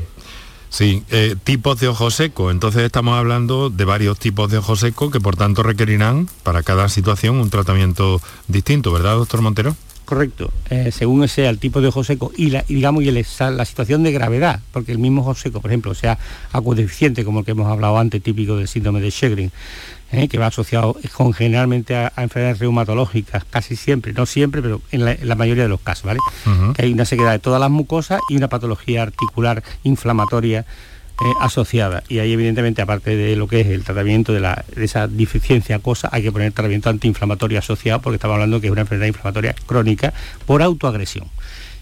Sí, 0.71 1.03
eh, 1.11 1.35
tipos 1.45 1.81
de 1.81 1.89
ojo 1.89 2.11
seco. 2.11 2.51
Entonces 2.51 2.83
estamos 2.83 3.19
hablando 3.19 3.71
de 3.71 3.85
varios 3.85 4.19
tipos 4.19 4.51
de 4.51 4.59
ojo 4.59 4.77
seco 4.77 5.11
que 5.11 5.21
por 5.21 5.37
tanto 5.37 5.63
requerirán 5.63 6.29
para 6.43 6.63
cada 6.63 6.89
situación 6.89 7.37
un 7.37 7.51
tratamiento 7.51 8.21
distinto, 8.49 8.93
¿verdad, 8.93 9.17
doctor 9.17 9.41
Montero? 9.41 9.75
Correcto, 10.09 10.51
eh, 10.71 10.91
según 10.91 11.29
sea 11.29 11.51
el 11.51 11.59
tipo 11.59 11.83
de 11.83 11.89
ojo 11.89 12.03
seco 12.03 12.33
y, 12.35 12.49
la, 12.49 12.65
digamos 12.67 13.03
y 13.03 13.11
la 13.11 13.65
situación 13.67 14.03
de 14.03 14.11
gravedad, 14.11 14.61
porque 14.73 14.91
el 14.91 14.99
mismo 14.99 15.21
ojo 15.21 15.35
seco, 15.35 15.61
por 15.61 15.71
ejemplo, 15.71 15.95
sea 15.95 16.19
acuodeficiente, 16.51 17.27
como 17.27 17.41
el 17.41 17.45
que 17.45 17.51
hemos 17.51 17.71
hablado 17.71 17.99
antes, 17.99 18.23
típico 18.23 18.57
del 18.57 18.69
síndrome 18.69 19.03
de 19.03 19.11
Sjögren, 19.11 19.53
eh, 20.13 20.29
que 20.29 20.39
va 20.39 20.47
asociado 20.47 20.97
con 21.13 21.33
generalmente 21.33 21.95
a, 21.97 22.13
enfermedades 22.17 22.61
reumatológicas, 22.61 23.45
casi 23.45 23.77
siempre, 23.77 24.13
no 24.13 24.27
siempre, 24.27 24.63
pero 24.63 24.81
en 24.91 25.05
la, 25.05 25.35
mayoría 25.35 25.65
de 25.65 25.69
los 25.69 25.81
casos, 25.81 26.05
¿vale? 26.05 26.21
Que 26.75 26.83
hay 26.83 26.93
una 26.93 27.05
sequedad 27.05 27.33
de 27.33 27.39
todas 27.39 27.61
las 27.61 27.71
mucosas 27.71 28.21
y 28.29 28.37
una 28.37 28.49
patología 28.49 29.03
articular 29.03 29.63
inflamatoria 29.85 30.65
eh, 31.21 31.33
asociada. 31.41 32.05
Y 32.09 32.21
ahí 32.21 32.33
evidentemente, 32.33 32.81
aparte 32.81 33.17
de 33.17 33.35
lo 33.35 33.49
que 33.49 33.61
es 33.61 33.67
el 33.67 33.83
tratamiento 33.83 34.33
de, 34.33 34.55
esa 34.77 35.09
deficiencia 35.09 35.81
cosa, 35.81 36.09
hay 36.13 36.23
que 36.23 36.31
poner 36.31 36.53
tratamiento 36.53 36.91
antiinflamatorio 36.91 37.59
asociado 37.59 38.01
porque 38.01 38.15
estamos 38.15 38.35
hablando 38.35 38.61
que 38.61 38.69
es 38.69 38.73
una 38.73 38.83
enfermedad 38.83 39.09
inflamatoria 39.09 39.53
crónica 39.67 40.15
por 40.47 40.63
autoagresión. 40.63 41.27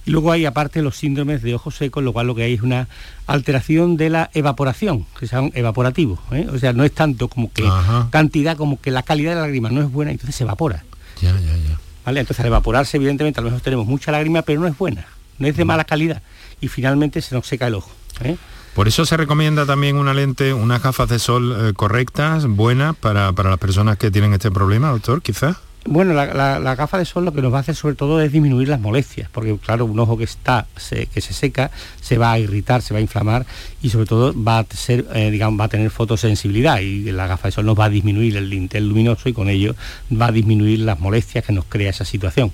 Y 0.06 0.12
luego 0.12 0.30
hay 0.30 0.46
aparte 0.46 0.82
los 0.82 0.96
síndromes 0.96 1.42
de 1.42 1.56
ojos 1.56 1.74
secos, 1.74 2.02
lo 2.02 2.12
cual 2.12 2.28
lo 2.28 2.34
que 2.36 2.44
hay 2.44 2.54
es 2.54 2.62
una 2.62 2.86
alteración 3.26 3.96
de 3.96 4.08
la 4.08 4.30
evaporación, 4.34 5.04
que 5.18 5.26
son 5.26 5.50
evaporativos. 5.54 6.20
¿eh? 6.30 6.46
O 6.50 6.58
sea, 6.58 6.72
no 6.72 6.84
es 6.84 6.92
tanto 6.92 7.26
como 7.26 7.52
que 7.52 7.68
cantidad, 8.10 8.56
como 8.56 8.80
que 8.80 8.92
la 8.92 9.02
calidad 9.02 9.32
de 9.32 9.34
la 9.34 9.42
lágrima 9.42 9.68
no 9.68 9.82
es 9.82 9.90
buena, 9.90 10.12
entonces 10.12 10.36
se 10.36 10.44
evapora. 10.44 10.84
Ya, 11.20 11.32
ya, 11.32 11.56
ya. 11.56 11.80
¿Vale? 12.04 12.20
Entonces 12.20 12.40
al 12.40 12.46
evaporarse, 12.46 12.98
evidentemente, 12.98 13.40
a 13.40 13.42
lo 13.42 13.50
mejor 13.50 13.62
tenemos 13.62 13.86
mucha 13.86 14.12
lágrima, 14.12 14.42
pero 14.42 14.60
no 14.60 14.68
es 14.68 14.78
buena, 14.78 15.06
no 15.38 15.48
es 15.48 15.56
de 15.56 15.64
mala 15.64 15.82
calidad. 15.82 16.22
Y 16.60 16.68
finalmente 16.68 17.20
se 17.20 17.34
nos 17.34 17.44
seca 17.48 17.66
el 17.66 17.74
ojo. 17.74 17.90
¿eh? 18.22 18.36
Por 18.76 18.86
eso 18.86 19.04
se 19.06 19.16
recomienda 19.16 19.66
también 19.66 19.96
una 19.96 20.14
lente, 20.14 20.54
unas 20.54 20.84
gafas 20.84 21.08
de 21.08 21.18
sol 21.18 21.56
eh, 21.58 21.72
correctas, 21.72 22.46
buenas 22.46 22.94
para, 22.94 23.32
para 23.32 23.50
las 23.50 23.58
personas 23.58 23.98
que 23.98 24.12
tienen 24.12 24.34
este 24.34 24.52
problema, 24.52 24.90
doctor, 24.90 25.20
quizás. 25.20 25.56
Bueno, 25.88 26.14
la, 26.14 26.74
gafa 26.74 26.98
de 26.98 27.04
sol 27.04 27.24
lo 27.24 27.32
que 27.32 27.42
nos 27.42 27.52
va 27.52 27.58
a 27.58 27.60
hacer 27.60 27.74
sobre 27.74 27.94
todo 27.94 28.20
es 28.20 28.32
disminuir 28.32 28.68
las 28.68 28.80
molestias, 28.80 29.28
porque 29.30 29.56
claro, 29.58 29.84
un 29.84 29.98
ojo 29.98 30.16
que 30.16 30.24
está 30.24 30.66
que 30.90 31.20
se 31.20 31.32
seca 31.32 31.70
se 32.00 32.18
va 32.18 32.32
a 32.32 32.38
irritar, 32.38 32.82
se 32.82 32.94
va 32.94 32.98
a 32.98 33.00
inflamar 33.00 33.46
y 33.82 33.90
sobre 33.90 34.06
todo 34.06 34.34
va 34.42 34.58
a 34.58 34.66
ser, 34.70 35.06
eh, 35.14 35.30
digamos, 35.30 35.60
va 35.60 35.64
a 35.64 35.68
tener 35.68 35.90
fotosensibilidad 35.90 36.80
y 36.80 37.10
la 37.12 37.26
gafa 37.26 37.48
de 37.48 37.52
sol 37.52 37.66
nos 37.66 37.78
va 37.78 37.86
a 37.86 37.88
disminuir 37.88 38.36
el 38.36 38.50
dintel 38.50 38.88
luminoso 38.88 39.28
y 39.28 39.32
con 39.32 39.48
ello 39.48 39.74
va 40.12 40.26
a 40.26 40.32
disminuir 40.32 40.80
las 40.80 40.98
molestias 41.00 41.44
que 41.44 41.52
nos 41.52 41.64
crea 41.64 41.90
esa 41.90 42.04
situación. 42.04 42.52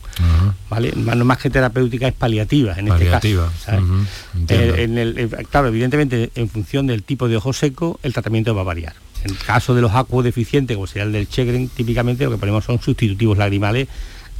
¿Vale? 0.70 0.92
No 0.96 1.24
más 1.24 1.38
que 1.38 1.50
terapéutica 1.50 2.08
es 2.08 2.14
paliativa 2.14 2.74
en 2.78 2.88
este 2.88 3.10
caso. 3.10 3.50
Eh, 4.48 5.28
claro, 5.50 5.68
evidentemente 5.68 6.30
en 6.34 6.48
función 6.48 6.86
del 6.86 7.02
tipo 7.02 7.28
de 7.28 7.36
ojo 7.36 7.52
seco 7.52 7.98
el 8.02 8.12
tratamiento 8.12 8.54
va 8.54 8.62
a 8.62 8.64
variar. 8.64 8.94
En 9.24 9.30
el 9.32 9.38
caso 9.38 9.74
de 9.74 9.82
los 9.82 9.92
deficientes, 10.24 10.76
como 10.76 10.86
sería 10.86 11.04
el 11.04 11.12
del 11.12 11.28
Chegren, 11.28 11.68
típicamente 11.68 12.24
lo 12.24 12.30
que 12.30 12.38
ponemos 12.38 12.64
son 12.64 12.80
sustitutivos 12.80 13.38
lagrimales 13.38 13.88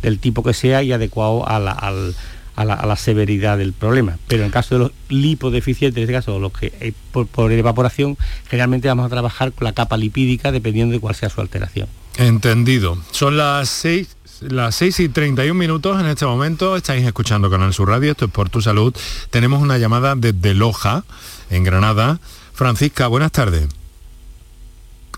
del 0.03 0.19
tipo 0.19 0.43
que 0.43 0.53
sea 0.53 0.83
y 0.83 0.93
adecuado 0.93 1.49
a 1.49 1.59
la, 1.59 2.97
severidad 2.97 3.59
del 3.59 3.73
problema. 3.73 4.19
Pero 4.27 4.43
en 4.43 4.47
el 4.47 4.53
caso 4.53 4.75
de 4.75 4.79
los 4.81 4.93
lipodeficientes, 5.09 5.97
en 5.99 6.03
este 6.03 6.13
caso, 6.13 6.39
los 6.39 6.53
que 6.53 6.73
eh, 6.81 6.93
por, 7.13 7.53
evaporación, 7.53 8.19
generalmente 8.49 8.89
vamos 8.89 9.07
a 9.07 9.09
trabajar 9.09 9.53
con 9.53 9.65
la 9.65 9.73
capa 9.73 9.97
lipídica 9.97 10.53
dependiendo 10.53 10.93
de 10.93 11.01
cuál 11.01 11.15
sea 11.15 11.31
su 11.31 11.41
alteración. 11.41 11.89
Entendido. 12.19 12.99
Son 13.13 13.37
las 13.37 13.69
6 13.69 14.17
las 14.43 14.75
6 14.75 15.01
y 15.01 15.09
31 15.09 15.55
minutos 15.55 16.01
en 16.01 16.07
este 16.07 16.27
momento, 16.27 16.77
estáis 16.77 17.07
escuchando 17.07 17.49
Canal 17.49 17.73
Sur 17.73 17.89
Radio, 17.89 18.11
esto 18.11 18.25
es 18.25 18.31
por 18.33 18.51
tu 18.51 18.61
salud. 18.61 18.93
Tenemos 19.31 19.63
una 19.63 19.79
llamada 19.79 20.17
desde 20.17 20.53
Loja, 20.55 21.05
en 21.49 21.63
Granada. 21.63 22.19
Francisca, 22.53 23.07
buenas 23.07 23.31
tardes. 23.31 23.69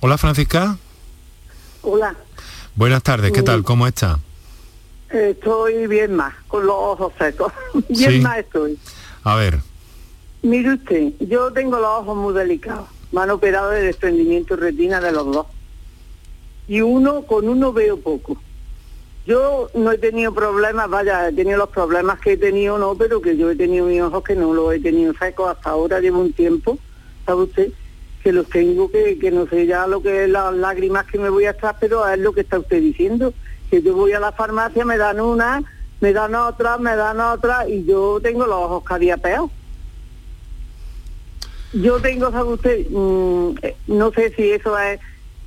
Hola 0.07 0.19
Francisca. 0.19 0.77
Hola. 1.81 2.15
Buenas 2.75 3.03
tardes, 3.03 3.33
¿qué 3.33 3.43
tal? 3.43 3.63
¿Cómo 3.63 3.87
está? 3.87 4.19
Estoy 5.09 5.87
bien 5.87 6.15
más, 6.15 6.35
con 6.47 6.67
los 6.67 6.77
ojos 6.77 7.15
secos. 7.19 7.51
bien 7.89 8.23
más 8.23 8.37
estoy. 8.41 8.79
A 9.23 9.37
ver. 9.37 9.61
Mire 10.43 10.75
usted, 10.75 11.15
yo 11.21 11.51
tengo 11.55 11.79
los 11.79 11.89
ojos 11.89 12.19
muy 12.19 12.35
delicados. 12.35 12.87
Me 13.13 13.23
han 13.23 13.31
operado 13.31 13.71
de 13.71 13.81
desprendimiento 13.81 14.57
retina 14.57 15.01
de 15.01 15.11
los 15.11 15.25
dos. 15.25 15.47
Y 16.69 16.83
uno, 16.83 17.23
con 17.23 17.49
uno 17.49 17.73
veo 17.73 17.99
poco. 17.99 18.37
Yo 19.27 19.71
no 19.73 19.91
he 19.91 19.97
tenido 19.97 20.35
problemas, 20.35 20.91
vaya, 20.91 21.31
he 21.31 21.33
tenido 21.33 21.57
los 21.57 21.71
problemas 21.71 22.21
que 22.21 22.33
he 22.33 22.37
tenido, 22.37 22.77
no, 22.77 22.95
pero 22.95 23.23
que 23.23 23.39
yo 23.39 23.51
he 23.51 23.57
tenido 23.57 23.87
mis 23.87 24.03
ojos 24.03 24.23
que 24.23 24.37
no 24.37 24.53
los 24.53 24.75
he 24.75 24.81
tenido 24.81 25.15
secos 25.15 25.49
hasta 25.49 25.71
ahora, 25.71 25.99
llevo 26.01 26.21
un 26.21 26.35
tiempo, 26.35 26.79
¿sabe 27.25 27.45
usted? 27.45 27.73
Que 28.25 28.33
los 28.33 28.49
tengo 28.49 28.91
que, 28.91 29.19
que 29.19 29.31
no 29.31 29.47
sé 29.47 29.67
ya 29.67 29.87
lo 29.87 30.01
que 30.01 30.25
es 30.25 30.31
las 30.31 30.55
lágrimas 30.55 31.05
que 31.05 31.19
me 31.19 31.29
voy 31.29 31.45
a 31.45 31.51
echar, 31.51 31.77
pero 31.79 32.09
es 32.09 32.19
lo 32.19 32.33
que 32.33 32.41
está 32.41 32.59
usted 32.59 32.81
diciendo, 32.81 33.35
que 33.71 33.83
yo 33.83 33.95
voy 33.95 34.13
a 34.13 34.19
la 34.19 34.33
farmacia, 34.33 34.87
me 34.87 34.97
dan 34.97 35.21
una, 35.21 35.63
me 36.01 36.15
dan 36.15 36.35
otra, 36.35 36.79
me 36.79 36.97
dan 36.97 37.21
otra, 37.21 37.69
y 37.69 37.85
yo 37.85 38.21
tengo 38.23 38.47
los 38.47 38.57
ojos 38.57 38.85
peor. 39.23 39.51
Yo 41.75 42.01
tengo, 42.01 42.31
sabe 42.31 42.53
usted, 42.55 42.87
mm, 42.89 43.59
eh, 43.61 43.77
no 43.89 44.11
sé 44.13 44.33
si 44.35 44.53
eso 44.53 44.79
es, 44.79 45.01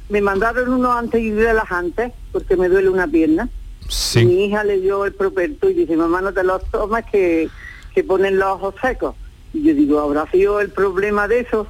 me 0.10 0.22
mandaron 0.22 0.72
unos 0.72 0.96
antes 0.96 1.20
y 1.20 1.34
antes, 1.70 2.12
porque 2.32 2.58
me 2.58 2.70
duele 2.70 2.90
una 2.90 3.08
pierna. 3.08 3.50
Mi 4.24 4.46
hija 4.46 4.64
le 4.64 4.80
dio 4.82 5.04
el 5.06 5.14
properto 5.14 5.68
y 5.68 5.74
dice, 5.74 5.98
mamá, 5.98 6.22
no 6.22 6.32
te 6.32 6.44
los 6.44 6.64
tomas 6.70 7.06
que, 7.06 7.50
que 7.96 8.04
ponen 8.04 8.38
los 8.38 8.50
ojos 8.50 8.76
secos. 8.80 9.16
Y 9.52 9.64
yo 9.64 9.74
digo, 9.74 10.00
¿habrá 10.00 10.30
sido 10.30 10.60
el 10.60 10.70
problema 10.70 11.28
de 11.28 11.40
eso? 11.40 11.68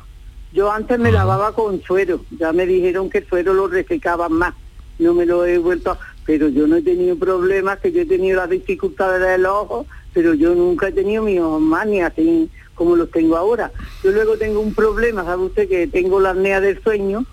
Yo 0.54 0.72
antes 0.72 0.98
me 0.98 1.12
lavaba 1.12 1.54
con 1.54 1.82
suero, 1.82 2.22
ya 2.40 2.54
me 2.54 2.66
dijeron 2.66 3.10
que 3.10 3.20
el 3.20 3.28
suero 3.28 3.54
lo 3.54 3.68
resecaban 3.68 4.34
más, 4.34 4.54
no 4.98 5.14
me 5.14 5.26
lo 5.26 5.46
he 5.46 5.58
vuelto, 5.58 5.98
pero 6.26 6.48
yo 6.48 6.68
no 6.68 6.78
he 6.78 6.82
tenido 6.82 7.18
problemas, 7.18 7.80
que 7.80 7.92
yo 7.92 8.02
he 8.02 8.06
tenido 8.06 8.38
las 8.38 8.50
dificultades 8.50 9.22
del 9.22 9.46
ojo, 9.46 9.86
pero 10.14 10.34
yo 10.34 10.56
nunca 10.56 10.88
he 10.88 10.92
tenido 10.94 11.24
mis 11.24 11.40
ojos 11.40 11.62
más 11.62 11.86
ni 11.86 12.02
así 12.02 12.50
como 12.76 12.96
los 12.96 13.12
tengo 13.12 13.36
ahora. 13.36 13.72
Yo 14.04 14.12
luego 14.12 14.38
tengo 14.38 14.60
un 14.60 14.74
problema, 14.74 15.26
sabe 15.26 15.44
usted 15.44 15.68
que 15.68 15.88
tengo 15.88 16.20
la 16.20 16.30
apnea 16.30 16.62
del 16.62 16.82
sueño 16.82 17.26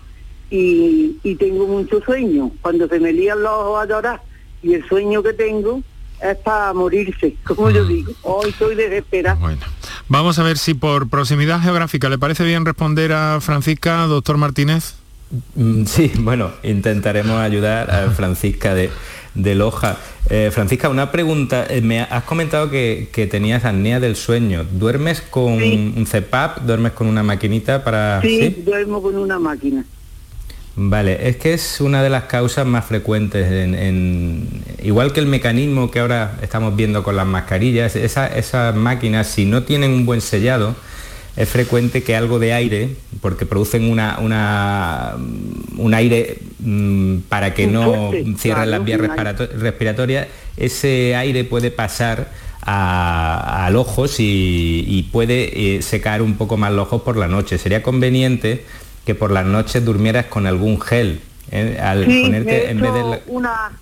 y, 0.51 1.19
y 1.23 1.37
tengo 1.37 1.67
mucho 1.67 2.01
sueño. 2.01 2.51
Cuando 2.63 2.89
se 2.89 2.99
me 2.99 3.13
lían 3.13 3.43
los 3.43 3.53
ojos 3.53 3.83
a 3.83 3.87
llorar 3.87 4.23
y 4.63 4.75
el 4.75 4.85
sueño 4.89 5.23
que 5.23 5.35
tengo 5.35 5.83
es 6.23 6.37
para 6.39 6.73
morirse, 6.73 7.37
como 7.45 7.71
yo 7.71 7.85
digo. 7.85 8.13
Hoy 8.23 8.51
estoy 8.51 8.75
desesperada. 8.75 9.37
Bueno. 9.37 9.61
Vamos 10.09 10.39
a 10.39 10.43
ver 10.43 10.59
si 10.59 10.75
por 10.75 11.09
proximidad 11.09 11.61
geográfica 11.61 12.09
le 12.09 12.19
parece 12.19 12.45
bien 12.45 12.65
responder 12.65 13.13
a 13.13 13.41
Francisca, 13.41 14.07
doctor 14.07 14.37
Martínez. 14.37 14.95
Mm, 15.55 15.85
sí, 15.87 16.13
bueno, 16.19 16.51
intentaremos 16.63 17.41
ayudar 17.41 17.91
a 17.91 18.11
Francisca 18.11 18.75
de, 18.75 18.91
Loja. 19.55 19.97
Eh, 20.31 20.51
Francisca, 20.53 20.89
una 20.89 21.11
pregunta. 21.11 21.67
Eh, 21.69 21.81
me 21.81 22.01
has 22.01 22.25
comentado 22.25 22.71
que, 22.71 23.29
tenías 23.31 23.65
apnea 23.65 24.01
del 24.01 24.17
sueño. 24.17 24.65
¿Duermes 24.65 25.21
con 25.21 25.55
un 25.55 26.07
CPAP? 26.11 26.61
¿Duermes 26.61 26.93
con 26.93 27.07
una 27.07 27.23
maquinita 27.23 27.83
para...? 27.83 28.21
sí, 28.23 28.63
duermo 28.65 29.03
con 29.03 29.17
una 29.17 29.39
máquina. 29.39 29.85
Vale, 30.77 31.29
es 31.29 31.37
que 31.37 31.55
es 31.55 31.81
una 31.81 32.03
de 32.03 32.11
las 32.11 32.25
causas 32.25 32.67
más 32.67 32.85
frecuentes, 32.85 33.47
en, 33.51 34.49
igual 34.83 35.13
que 35.13 35.21
el 35.21 35.27
mecanismo 35.27 35.89
que 35.91 36.01
ahora 36.01 36.37
estamos 36.43 36.75
viendo 36.75 37.05
con 37.05 37.15
las 37.15 37.27
mascarillas, 37.27 37.95
esas 37.95 38.75
máquinas 38.75 39.29
si 39.29 39.45
no 39.45 39.63
tienen 39.63 39.93
un 39.93 40.05
buen 40.05 40.21
sellado, 40.21 40.75
es 41.37 41.49
frecuente 41.49 42.03
que 42.03 42.17
algo 42.17 42.41
de 42.41 42.53
aire, 42.53 42.97
porque 43.21 43.47
producen 43.47 43.89
una, 43.89 44.19
un 44.19 45.95
aire 45.95 46.39
mm, 46.59 47.19
para 47.29 47.55
que 47.55 47.69
no 47.69 48.11
cierren 48.37 48.71
las 48.71 48.85
vías 48.85 49.01
respiratorias, 49.01 50.27
ese 50.57 51.15
aire 51.15 51.45
puede 51.45 51.71
pasar 51.71 52.33
al 52.63 53.77
ojo 53.77 54.07
y, 54.19 55.09
puede 55.13 55.77
eh, 55.77 55.83
secar 55.83 56.23
un 56.23 56.35
poco 56.35 56.57
más 56.57 56.73
los 56.73 56.87
ojos 56.87 57.03
por 57.03 57.17
la 57.17 57.29
noche. 57.29 57.59
Sería 57.59 57.83
conveniente 57.83 58.65
que 59.05 59.15
por 59.15 59.31
las 59.31 59.45
noches 59.45 59.85
durmieras 59.85 60.27
con 60.27 60.47
algún 60.47 60.81
gel. 60.81 61.21
¿eh? 61.51 61.79
Al 61.81 62.05
ponerte 62.05 62.71
en 62.71 62.81
vez 62.81 62.93
de 62.93 63.23
una, 63.27 63.73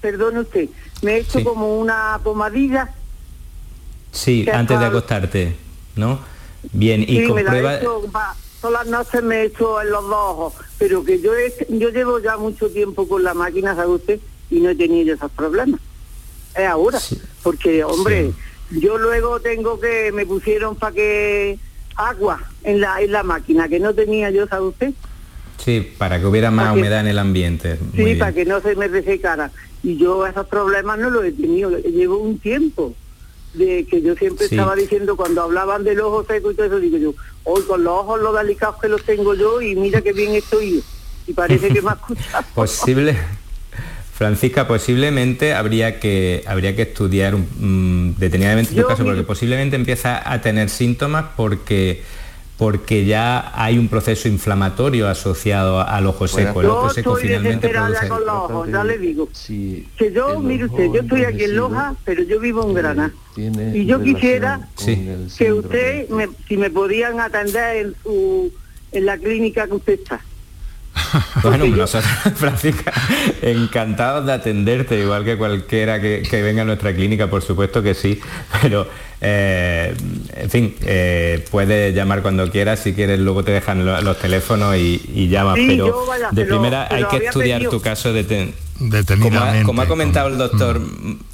perdone 0.00 0.40
usted, 0.40 0.68
me 1.02 1.14
he 1.14 1.18
hecho 1.18 1.42
como 1.42 1.78
una 1.78 2.20
pomadilla. 2.22 2.92
Sí, 4.12 4.46
antes 4.52 4.78
de 4.78 4.86
acostarte, 4.86 5.56
¿no? 5.94 6.20
Bien, 6.72 7.02
y 7.02 7.18
sí, 7.18 7.26
comprueba... 7.26 7.78
todas 7.78 8.72
las 8.72 8.86
noches 8.86 9.22
me 9.22 9.36
he 9.36 9.44
hecho 9.44 9.80
en 9.80 9.90
los 9.90 10.02
dos 10.04 10.14
ojos, 10.14 10.54
pero 10.78 11.04
que 11.04 11.20
yo 11.20 11.32
yo 11.68 11.90
llevo 11.90 12.18
ya 12.18 12.36
mucho 12.36 12.70
tiempo 12.70 13.06
con 13.08 13.22
la 13.22 13.34
máquina, 13.34 13.74
¿sabe 13.74 13.92
usted? 13.92 14.20
Y 14.50 14.60
no 14.60 14.70
he 14.70 14.74
tenido 14.74 15.14
esos 15.14 15.30
problemas. 15.30 15.80
Es 16.54 16.66
ahora, 16.66 16.98
porque, 17.42 17.84
hombre, 17.84 18.32
yo 18.70 18.98
luego 18.98 19.40
tengo 19.40 19.78
que, 19.78 20.10
me 20.12 20.24
pusieron 20.24 20.74
para 20.76 20.94
que 20.94 21.58
agua 21.96 22.40
en 22.62 22.80
la, 22.80 23.00
en 23.00 23.12
la 23.12 23.22
máquina, 23.22 23.68
que 23.68 23.80
no 23.80 23.94
tenía 23.94 24.30
yo, 24.30 24.46
¿sabe 24.46 24.66
usted? 24.66 24.92
Sí, 25.58 25.94
para 25.98 26.20
que 26.20 26.26
hubiera 26.26 26.50
más 26.50 26.74
humedad 26.74 27.00
en 27.00 27.08
el 27.08 27.18
ambiente. 27.18 27.78
sí, 27.94 28.14
para 28.14 28.32
que 28.32 28.44
no 28.44 28.60
se 28.60 28.76
me 28.76 28.88
resecara. 28.88 29.50
Y 29.82 29.96
yo 29.96 30.26
esos 30.26 30.46
problemas 30.46 30.98
no 30.98 31.10
los 31.10 31.24
he 31.24 31.32
tenido, 31.32 31.70
llevo 31.78 32.18
un 32.18 32.38
tiempo 32.38 32.94
de 33.54 33.86
que 33.86 34.02
yo 34.02 34.14
siempre 34.16 34.46
estaba 34.46 34.74
diciendo 34.74 35.16
cuando 35.16 35.42
hablaban 35.42 35.82
del 35.84 36.00
ojo 36.00 36.24
seco 36.24 36.50
y 36.50 36.54
todo 36.54 36.66
eso, 36.66 36.78
digo 36.78 36.98
yo, 36.98 37.14
hoy 37.44 37.62
con 37.62 37.82
los 37.84 37.92
ojos 37.92 38.20
los 38.20 38.36
delicados 38.36 38.76
que 38.80 38.88
los 38.88 39.02
tengo 39.04 39.34
yo 39.34 39.62
y 39.62 39.74
mira 39.74 40.02
qué 40.02 40.12
bien 40.12 40.34
estoy 40.34 40.82
Y 41.26 41.32
parece 41.32 41.68
que 41.68 41.80
me 41.80 41.90
ha 41.90 41.92
escuchado. 42.00 42.44
Posible, 42.54 43.16
Francisca, 44.16 44.66
posiblemente 44.66 45.52
habría 45.52 46.00
que 46.00 46.42
habría 46.46 46.74
que 46.74 46.82
estudiar 46.82 47.36
mm, 47.36 48.14
detenidamente 48.16 48.74
tu 48.74 48.86
caso, 48.86 49.04
porque 49.04 49.24
posiblemente 49.24 49.76
empieza 49.76 50.32
a 50.32 50.40
tener 50.40 50.70
síntomas 50.70 51.26
porque 51.36 52.02
porque 52.56 53.04
ya 53.04 53.52
hay 53.54 53.76
un 53.76 53.88
proceso 53.88 54.28
inflamatorio 54.28 55.06
asociado 55.06 55.80
al 55.80 56.06
ojo 56.06 56.26
seco. 56.26 56.62
el 56.62 56.68
ojo 56.68 56.88
seco 56.88 57.16
finalmente 57.16 57.68
produce... 57.68 58.08
con 58.08 58.24
los 58.24 58.34
ojos, 58.34 58.68
ya 58.70 58.84
le 58.84 58.96
digo. 58.96 59.28
que 59.46 60.12
yo, 60.14 60.40
mire 60.40 60.64
usted, 60.64 60.86
yo 60.94 61.02
estoy 61.02 61.24
aquí 61.24 61.44
en 61.44 61.56
Loja, 61.56 61.94
pero 62.06 62.22
yo 62.22 62.40
vivo 62.40 62.66
en 62.66 62.72
Granada. 62.72 63.12
Y 63.36 63.84
yo 63.84 64.02
quisiera 64.02 64.66
que 65.36 65.52
usted, 65.52 66.08
si 66.48 66.56
me 66.56 66.70
podían 66.70 67.20
atender 67.20 67.76
en, 67.76 67.94
su, 68.02 68.50
en 68.92 69.04
la 69.04 69.18
clínica 69.18 69.66
que 69.66 69.74
usted 69.74 69.92
está. 70.00 70.22
bueno, 71.42 71.66
nosotros, 71.66 72.10
Francisca, 72.36 72.92
encantados 73.42 74.26
de 74.26 74.32
atenderte, 74.32 74.98
igual 74.98 75.24
que 75.24 75.36
cualquiera 75.36 76.00
que, 76.00 76.22
venga 76.42 76.62
a 76.62 76.64
nuestra 76.64 76.94
clínica, 76.94 77.28
por 77.28 77.42
supuesto 77.42 77.82
que 77.82 77.94
sí, 77.94 78.20
pero 78.62 78.88
eh, 79.20 79.94
en 80.34 80.50
fin, 80.50 80.74
eh, 80.82 81.44
puedes 81.50 81.94
llamar 81.94 82.22
cuando 82.22 82.50
quieras, 82.50 82.80
si 82.80 82.92
quieres 82.92 83.18
luego 83.18 83.42
te 83.44 83.52
dejan 83.52 83.84
los, 83.84 84.18
teléfonos 84.18 84.76
y, 84.76 85.02
y 85.14 85.28
llamas, 85.28 85.58
pero 85.66 86.04
de 86.30 86.44
primera 86.44 86.88
hay 86.90 87.04
que 87.04 87.26
estudiar 87.26 87.68
tu 87.68 87.80
caso 87.80 88.12
de 88.12 88.52
detenidamente. 88.78 89.64
Como 89.64 89.82
ha, 89.82 89.86
comentado 89.86 90.28
el 90.28 90.38
doctor, 90.38 90.80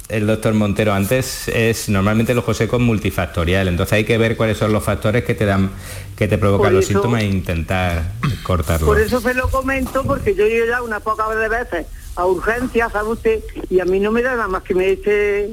el 0.09 0.27
doctor 0.27 0.53
Montero 0.53 0.93
antes, 0.93 1.47
es 1.47 1.89
normalmente 1.89 2.33
el 2.33 2.37
ojo 2.37 2.53
seco 2.53 2.79
multifactorial, 2.79 3.67
entonces 3.67 3.93
hay 3.93 4.03
que 4.03 4.17
ver 4.17 4.37
cuáles 4.37 4.57
son 4.57 4.73
los 4.73 4.83
factores 4.83 5.23
que 5.23 5.33
te 5.33 5.45
dan, 5.45 5.71
que 6.15 6.27
te 6.27 6.37
provocan 6.37 6.73
los 6.73 6.85
síntomas 6.85 7.23
e 7.23 7.25
intentar 7.25 8.11
cortarlo. 8.43 8.87
Por 8.87 8.99
eso 8.99 9.19
se 9.21 9.33
lo 9.33 9.49
comento, 9.49 10.03
porque 10.03 10.35
yo 10.35 10.45
he 10.45 10.55
ido 10.55 10.65
ya 10.67 10.81
unas 10.81 11.01
pocas 11.01 11.29
de 11.35 11.49
veces 11.49 11.85
a 12.15 12.25
urgencias, 12.25 12.91
sabe 12.91 13.09
usted, 13.09 13.39
y 13.69 13.79
a 13.79 13.85
mí 13.85 13.99
no 13.99 14.11
me 14.11 14.21
da 14.21 14.35
nada 14.35 14.47
más 14.47 14.63
que 14.63 14.75
me 14.75 14.89
eche 14.89 15.51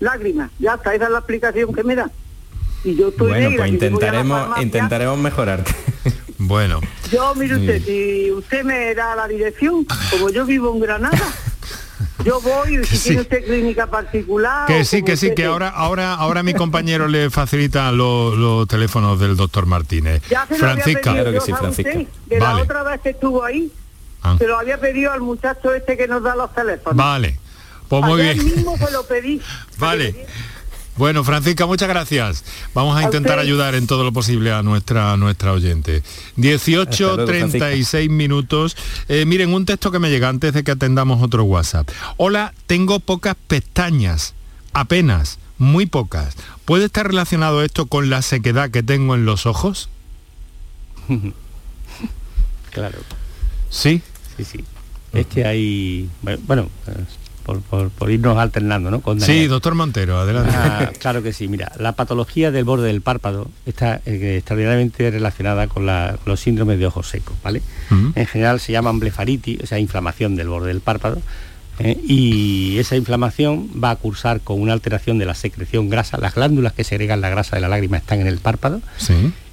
lágrimas. 0.00 0.50
Ya 0.58 0.74
está, 0.74 0.94
esa 0.94 1.04
es 1.04 1.10
la 1.10 1.18
explicación 1.18 1.72
que 1.72 1.84
me 1.84 1.94
da. 1.94 2.10
Y 2.84 2.94
yo 2.96 3.08
estoy 3.08 3.28
bueno, 3.28 3.56
pues 3.56 3.70
intentaremos, 3.70 4.60
intentaremos 4.60 5.18
mejorarte. 5.18 5.72
Bueno. 6.36 6.80
Yo, 7.10 7.34
mire 7.34 7.56
usted, 7.56 7.82
si 7.82 8.30
usted 8.30 8.64
me 8.64 8.94
da 8.94 9.16
la 9.16 9.26
dirección, 9.26 9.86
como 10.10 10.28
yo 10.28 10.44
vivo 10.44 10.74
en 10.74 10.80
Granada, 10.80 11.32
yo 12.24 12.40
voy 12.40 12.80
y 12.80 12.84
si 12.84 12.98
tiene 13.08 13.22
usted 13.22 13.44
clínica 13.44 13.86
particular. 13.86 14.66
Que 14.66 14.84
sí, 14.84 15.02
que 15.02 15.16
sí, 15.16 15.34
que 15.34 15.44
ahora, 15.44 15.68
ahora, 15.68 16.14
ahora 16.14 16.42
mi 16.42 16.54
compañero 16.54 17.08
le 17.08 17.30
facilita 17.30 17.92
los 17.92 18.66
teléfonos 18.68 19.20
del 19.20 19.36
doctor 19.36 19.66
Martínez. 19.66 20.22
Ya 20.28 20.46
se 20.46 20.56
Francisca. 20.56 21.12
Lo 21.12 21.20
había 21.20 21.40
pedido, 21.40 21.70
que 21.70 21.92
sí, 21.92 22.08
de 22.26 22.40
la 22.40 22.56
otra 22.56 22.82
vez 22.82 23.00
que 23.00 23.10
estuvo 23.10 23.44
ahí, 23.44 23.70
ah. 24.22 24.36
se 24.38 24.46
lo 24.46 24.58
había 24.58 24.78
pedido 24.78 25.12
al 25.12 25.20
muchacho 25.20 25.72
este 25.74 25.96
que 25.96 26.08
nos 26.08 26.22
da 26.22 26.34
los 26.34 26.52
teléfonos. 26.54 26.96
Vale. 26.96 27.38
Pues 27.88 28.02
muy 28.02 28.22
bien. 28.22 28.44
mismo 28.44 28.76
se 28.78 28.90
lo 28.90 29.06
pedí. 29.06 29.40
Vale. 29.78 30.26
Bueno, 30.96 31.24
Francisca, 31.24 31.66
muchas 31.66 31.88
gracias. 31.88 32.44
Vamos 32.72 32.96
a, 32.96 33.02
intentar 33.02 33.38
ayudar 33.40 33.74
en 33.74 33.86
todo 33.86 34.04
lo 34.04 34.12
posible 34.12 34.52
a 34.52 34.62
nuestra, 34.62 35.16
nuestra 35.16 35.52
oyente. 35.52 36.02
18.36 36.36 38.08
minutos. 38.08 38.76
Eh, 39.08 39.24
miren, 39.24 39.52
un 39.52 39.66
texto 39.66 39.90
que 39.90 39.98
me 39.98 40.10
llega 40.10 40.28
antes 40.28 40.52
de 40.52 40.62
que 40.62 40.70
atendamos 40.70 41.20
otro 41.20 41.42
WhatsApp. 41.44 41.88
Hola, 42.16 42.54
tengo 42.66 43.00
pocas 43.00 43.34
pestañas, 43.48 44.34
apenas, 44.72 45.38
muy 45.58 45.86
pocas. 45.86 46.36
¿Puede 46.64 46.84
estar 46.84 47.08
relacionado 47.08 47.62
esto 47.62 47.86
con 47.86 48.08
la 48.08 48.22
sequedad 48.22 48.70
que 48.70 48.84
tengo 48.84 49.16
en 49.16 49.24
los 49.24 49.46
ojos? 49.46 49.88
claro. 52.70 52.98
¿Sí? 53.68 54.00
Sí, 54.36 54.44
sí. 54.44 54.64
Es 55.12 55.26
que 55.26 55.44
hay... 55.44 56.08
Bueno, 56.46 56.68
por, 57.44 58.10
irnos 58.10 58.38
alternando, 58.38 58.90
¿no? 58.90 59.02
sí, 59.20 59.46
doctor 59.46 59.74
Montero, 59.74 60.18
adelante. 60.18 60.52
Ah, 60.54 60.90
claro 60.98 61.22
que 61.22 61.32
sí, 61.32 61.46
mira, 61.46 61.72
la 61.78 61.92
patología 61.92 62.50
del 62.50 62.64
borde 62.64 62.86
del 62.86 63.02
párpado 63.02 63.50
está 63.66 64.00
eh, 64.06 64.36
extraordinariamente 64.38 65.10
relacionada 65.10 65.66
con, 65.68 65.86
los 65.86 66.40
síndromes 66.40 66.78
de 66.78 66.86
ojos 66.86 67.08
secos, 67.08 67.36
¿vale? 67.42 67.62
En 67.90 68.26
general 68.26 68.60
se 68.60 68.72
llaman 68.72 68.98
blefaritis, 68.98 69.60
o 69.62 69.66
sea, 69.66 69.78
inflamación 69.78 70.36
del 70.36 70.48
borde 70.48 70.68
del 70.68 70.80
párpado, 70.80 71.20
¿eh? 71.78 71.98
y 72.06 72.78
esa 72.78 72.96
inflamación 72.96 73.68
va 73.82 73.90
a 73.90 73.96
cursar 73.96 74.40
con 74.40 74.60
una 74.60 74.72
alteración 74.72 75.18
de 75.18 75.26
la 75.26 75.34
secreción 75.34 75.90
grasa, 75.90 76.18
las 76.18 76.34
glándulas 76.34 76.72
que 76.72 76.84
segregan 76.84 77.20
la 77.20 77.28
grasa 77.28 77.56
de 77.56 77.62
la 77.62 77.68
lágrima 77.68 77.98
están 77.98 78.20
en 78.20 78.26
el 78.26 78.38
párpado, 78.38 78.80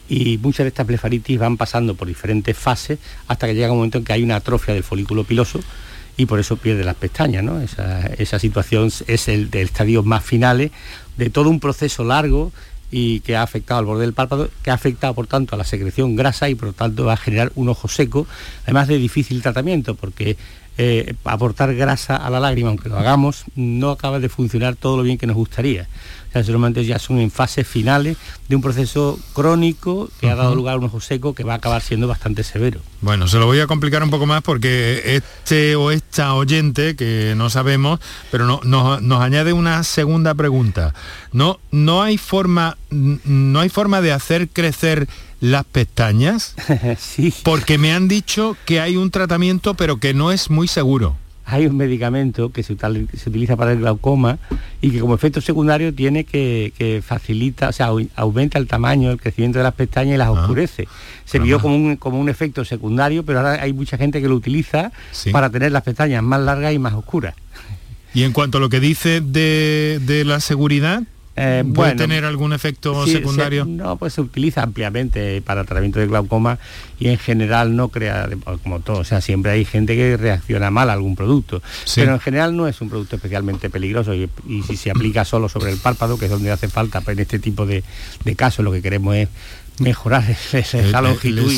y 0.07 0.37
muchas 0.39 0.65
de 0.65 0.69
estas 0.69 0.87
blefaritis 0.87 1.39
van 1.39 1.57
pasando 1.57 1.95
por 1.95 2.07
diferentes 2.07 2.57
fases 2.57 2.99
hasta 3.27 3.47
que 3.47 3.55
llega 3.55 3.71
un 3.71 3.77
momento 3.77 3.97
en 3.97 4.03
que 4.03 4.13
hay 4.13 4.23
una 4.23 4.37
atrofia 4.37 4.73
del 4.73 4.83
folículo 4.83 5.23
piloso, 5.23 5.61
y 6.17 6.25
por 6.25 6.39
eso 6.39 6.57
pierde 6.57 6.83
las 6.83 6.95
pestañas. 6.95 7.43
¿no? 7.43 7.59
Esa, 7.61 8.39
situación 8.39 8.91
es 9.07 9.27
el 9.27 9.49
del 9.49 9.65
estadio 9.65 10.03
más 10.03 10.23
finales 10.23 10.71
de 11.17 11.29
todo 11.29 11.49
un 11.49 11.59
proceso 11.59 12.03
largo 12.03 12.51
y 12.89 13.21
que 13.21 13.35
ha 13.35 13.43
afectado 13.43 13.79
al 13.79 13.85
borde 13.85 14.01
del 14.01 14.13
párpado, 14.13 14.49
que 14.63 14.71
ha 14.71 14.73
afectado 14.73 15.13
por 15.13 15.27
tanto 15.27 15.55
a 15.55 15.57
la 15.57 15.63
secreción 15.63 16.15
grasa 16.15 16.49
y 16.49 16.55
por 16.55 16.69
lo 16.69 16.73
tanto 16.73 17.05
va 17.05 17.13
a 17.13 17.17
generar 17.17 17.51
un 17.55 17.69
ojo 17.69 17.87
seco, 17.87 18.27
además 18.63 18.87
de 18.87 18.97
difícil 18.97 19.41
tratamiento, 19.41 19.95
porque 19.95 20.35
eh, 20.77 21.15
aportar 21.23 21.73
grasa 21.75 22.17
a 22.17 22.29
la 22.29 22.39
lágrima, 22.39 22.69
aunque 22.69 22.89
lo 22.89 22.97
hagamos, 22.97 23.45
no 23.55 23.91
acaba 23.91 24.19
de 24.19 24.29
funcionar 24.29 24.75
todo 24.75 24.97
lo 24.97 25.03
bien 25.03 25.17
que 25.17 25.27
nos 25.27 25.35
gustaría 25.37 25.87
normalmente 26.33 26.85
ya 26.85 26.99
son 26.99 27.19
en 27.19 27.31
fases 27.31 27.67
finales 27.67 28.17
de 28.47 28.55
un 28.55 28.61
proceso 28.61 29.19
crónico 29.33 30.09
que 30.19 30.29
ha 30.29 30.35
dado 30.35 30.55
lugar 30.55 30.75
a 30.75 30.77
un 30.77 30.85
ojo 30.85 31.01
seco 31.01 31.33
que 31.33 31.43
va 31.43 31.53
a 31.53 31.57
acabar 31.57 31.81
siendo 31.81 32.07
bastante 32.07 32.43
severo. 32.43 32.81
Bueno, 33.01 33.27
se 33.27 33.37
lo 33.37 33.45
voy 33.45 33.59
a 33.59 33.67
complicar 33.67 34.03
un 34.03 34.09
poco 34.09 34.25
más 34.25 34.41
porque 34.41 35.15
este 35.15 35.75
o 35.75 35.91
esta 35.91 36.33
oyente, 36.33 36.95
que 36.95 37.33
no 37.35 37.49
sabemos, 37.49 37.99
pero 38.29 38.45
no, 38.45 38.61
nos, 38.63 39.21
añade 39.21 39.53
una 39.53 39.83
segunda 39.83 40.33
pregunta. 40.33 40.93
No, 41.31 41.59
no 41.71 42.01
hay 42.01 42.17
forma, 42.17 42.77
no 42.89 43.59
hay 43.59 43.69
forma 43.69 44.01
de 44.01 44.11
hacer 44.11 44.49
crecer 44.49 45.07
las 45.39 45.65
pestañas? 45.65 46.55
sí. 46.99 47.33
Porque 47.43 47.77
me 47.77 47.93
han 47.93 48.07
dicho 48.07 48.55
que 48.65 48.79
hay 48.79 48.95
un 48.95 49.09
tratamiento 49.11 49.73
pero 49.73 49.97
que 49.97 50.13
no 50.13 50.31
es 50.31 50.49
muy 50.49 50.67
seguro 50.67 51.17
hay 51.51 51.67
un 51.67 51.75
medicamento 51.77 52.51
que 52.51 52.63
se, 52.63 52.73
utiliza 52.73 53.55
para 53.55 53.73
el 53.73 53.79
glaucoma 53.79 54.39
y 54.81 54.91
que 54.91 54.99
como 54.99 55.15
efecto 55.15 55.41
secundario 55.41 55.93
tiene 55.93 56.23
que, 56.23 57.03
facilita, 57.05 57.69
o 57.69 57.71
sea, 57.71 57.89
aumenta 58.15 58.57
el 58.57 58.67
tamaño, 58.67 59.11
el 59.11 59.19
crecimiento 59.19 59.59
de 59.59 59.63
las 59.63 59.73
pestañas 59.73 60.15
y 60.15 60.17
las 60.17 60.27
ah. 60.27 60.31
oscurece. 60.31 60.87
Se 61.25 61.39
vio 61.39 61.59
como 61.59 61.75
un, 61.75 61.97
como 61.97 62.19
un 62.19 62.29
efecto 62.29 62.63
secundario, 62.65 63.23
pero 63.23 63.39
ahora 63.39 63.61
hay 63.61 63.73
mucha 63.73 63.97
gente 63.97 64.21
que 64.21 64.27
lo 64.27 64.35
utiliza 64.35 64.91
para 65.31 65.49
tener 65.49 65.71
las 65.71 65.83
pestañas 65.83 66.23
más 66.23 66.41
largas 66.41 66.73
y 66.73 66.79
más 66.79 66.93
oscuras. 66.93 67.35
Y 68.13 68.23
en 68.23 68.33
cuanto 68.33 68.57
a 68.57 68.61
lo 68.61 68.69
que 68.69 68.79
dice 68.79 69.21
de 69.21 70.23
la 70.25 70.39
seguridad, 70.39 71.03
eh, 71.37 71.63
¿Puede 71.73 71.95
tener 71.95 72.25
algún 72.25 72.51
efecto 72.51 73.07
secundario? 73.07 73.63
no, 73.65 73.95
pues 73.95 74.13
se 74.13 74.21
utiliza 74.21 74.63
ampliamente 74.63 75.41
para 75.41 75.63
tratamiento 75.63 75.99
de 75.99 76.07
glaucoma 76.07 76.59
y 76.99 77.07
en 77.07 77.17
general 77.17 77.75
no 77.75 77.87
crea, 77.87 78.29
como 78.63 78.81
todo, 78.81 78.99
o 78.99 79.03
sea, 79.05 79.21
siempre 79.21 79.53
hay 79.53 79.63
gente 79.63 79.95
que 79.95 80.17
reacciona 80.17 80.71
mal 80.71 80.89
a 80.89 80.93
algún 80.93 81.15
producto, 81.15 81.61
pero 81.95 82.13
en 82.13 82.19
general 82.19 82.57
no 82.57 82.67
es 82.67 82.81
un 82.81 82.89
producto 82.89 83.15
especialmente 83.15 83.69
peligroso 83.69 84.13
y, 84.13 84.29
si 84.67 84.75
se 84.75 84.91
aplica 84.91 85.23
solo 85.23 85.47
sobre 85.47 85.71
el 85.71 85.77
párpado, 85.77 86.19
que 86.19 86.25
es 86.25 86.31
donde 86.31 86.51
hace 86.51 86.67
falta, 86.67 87.01
en 87.07 87.19
este 87.19 87.39
tipo 87.39 87.65
de, 87.65 87.83
de 88.25 88.35
casos 88.35 88.65
lo 88.65 88.71
que 88.71 88.81
queremos 88.81 89.15
es 89.15 89.29
mejorar 89.81 90.23
esa 90.53 91.01
longitud 91.01 91.51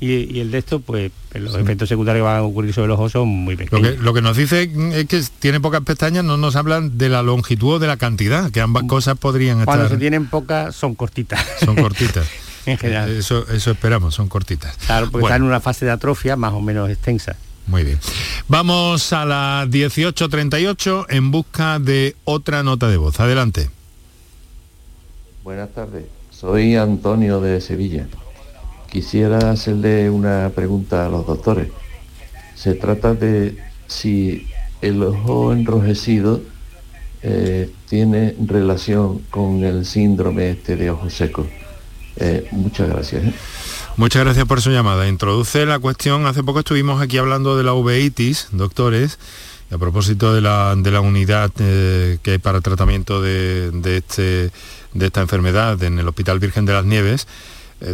y, 0.00 0.40
el 0.40 0.50
de 0.50 0.58
esto, 0.58 0.80
pues 0.80 1.10
los 1.34 1.54
efectos 1.56 1.88
secundarios 1.88 2.22
que 2.22 2.26
van 2.26 2.36
a 2.38 2.42
ocurrir 2.42 2.72
sobre 2.72 2.88
los 2.88 2.98
ojos 2.98 3.12
son 3.12 3.28
muy 3.28 3.56
pequeños. 3.56 3.98
Lo 3.98 4.14
que, 4.14 4.22
nos 4.22 4.36
dice 4.36 4.70
es 4.92 5.06
que 5.06 5.22
tiene 5.38 5.60
pocas 5.60 5.82
pestañas, 5.82 6.24
no 6.24 6.36
nos 6.36 6.56
hablan 6.56 6.98
de 6.98 7.08
la 7.08 7.22
longitud 7.22 7.74
o 7.74 7.78
de 7.78 7.86
la 7.86 7.96
cantidad, 7.96 8.50
que 8.50 8.60
ambas 8.60 8.84
mm. 8.84 8.88
cosas 8.88 9.18
podrían 9.18 9.60
estar... 9.60 9.76
Cuando 9.76 9.88
se 9.88 9.96
tienen 9.96 10.26
pocas, 10.26 10.74
son 10.74 10.94
cortitas. 10.94 11.44
Son 11.64 11.76
cortitas. 11.76 12.26
en 12.66 12.78
general. 12.78 13.10
Eso, 13.10 13.46
eso 13.48 13.70
esperamos, 13.70 14.14
son 14.14 14.28
cortitas. 14.28 14.76
Claro, 14.86 15.10
porque 15.10 15.26
están 15.26 15.42
en 15.42 15.48
una 15.48 15.60
fase 15.60 15.84
de 15.84 15.92
atrofia 15.92 16.36
más 16.36 16.52
o 16.52 16.60
menos 16.60 16.90
extensa. 16.90 17.36
Muy 17.66 17.82
bien. 17.82 17.98
Vamos 18.48 19.12
a 19.12 19.24
las 19.24 19.68
18.38 19.68 21.06
en 21.08 21.30
busca 21.30 21.78
de 21.78 22.14
otra 22.24 22.62
nota 22.62 22.88
de 22.88 22.96
voz. 22.96 23.18
Adelante. 23.18 23.70
Buenas 25.42 25.72
tardes. 25.72 26.04
Soy 26.46 26.76
Antonio 26.76 27.40
de 27.40 27.60
Sevilla. 27.60 28.06
Quisiera 28.88 29.50
hacerle 29.50 30.08
una 30.10 30.52
pregunta 30.54 31.04
a 31.04 31.08
los 31.08 31.26
doctores. 31.26 31.70
Se 32.54 32.74
trata 32.74 33.14
de 33.14 33.58
si 33.88 34.46
el 34.80 35.02
ojo 35.02 35.52
enrojecido 35.52 36.40
eh, 37.22 37.68
tiene 37.88 38.36
relación 38.46 39.22
con 39.28 39.64
el 39.64 39.84
síndrome 39.84 40.50
este 40.50 40.76
de 40.76 40.90
ojo 40.90 41.10
seco. 41.10 41.48
Eh, 42.14 42.46
muchas 42.52 42.90
gracias. 42.90 43.24
¿eh? 43.24 43.34
Muchas 43.96 44.22
gracias 44.22 44.46
por 44.46 44.60
su 44.60 44.70
llamada. 44.70 45.08
Introduce 45.08 45.66
la 45.66 45.80
cuestión, 45.80 46.26
hace 46.26 46.44
poco 46.44 46.60
estuvimos 46.60 47.02
aquí 47.02 47.18
hablando 47.18 47.56
de 47.56 47.64
la 47.64 47.74
uveitis, 47.74 48.50
doctores, 48.52 49.18
a 49.72 49.78
propósito 49.78 50.32
de 50.32 50.42
la, 50.42 50.76
de 50.76 50.92
la 50.92 51.00
unidad 51.00 51.50
que 51.50 52.20
hay 52.24 52.38
para 52.38 52.60
tratamiento 52.60 53.20
de, 53.20 53.72
este, 53.96 54.52
de 54.98 55.06
esta 55.06 55.20
enfermedad 55.20 55.82
en 55.82 55.98
el 55.98 56.08
Hospital 56.08 56.38
Virgen 56.38 56.66
de 56.66 56.72
las 56.72 56.84
Nieves, 56.84 57.26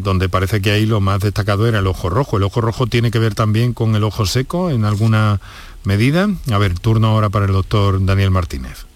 donde 0.01 0.29
parece 0.29 0.63
que 0.63 0.71
ahí 0.71 0.87
lo 0.87 1.01
más 1.01 1.21
destacado 1.21 1.67
era 1.67 1.81
el 1.81 1.87
ojo 1.87 2.09
rojo. 2.09 2.37
¿El 2.37 2.45
ojo 2.45 2.61
rojo 2.61 2.87
tiene 2.87 3.11
que 3.11 3.19
ver 3.19 3.35
también 3.35 3.73
con 3.73 3.97
el 3.97 4.05
ojo 4.05 4.27
seco 4.27 4.71
en 4.71 4.85
alguna 4.85 5.41
medida? 5.85 6.29
A 6.53 6.59
ver, 6.59 6.79
turno 6.79 7.09
ahora 7.09 7.31
para 7.31 7.47
el 7.47 7.53
doctor 7.53 8.05
Daniel 8.05 8.31
Martínez. 8.31 8.87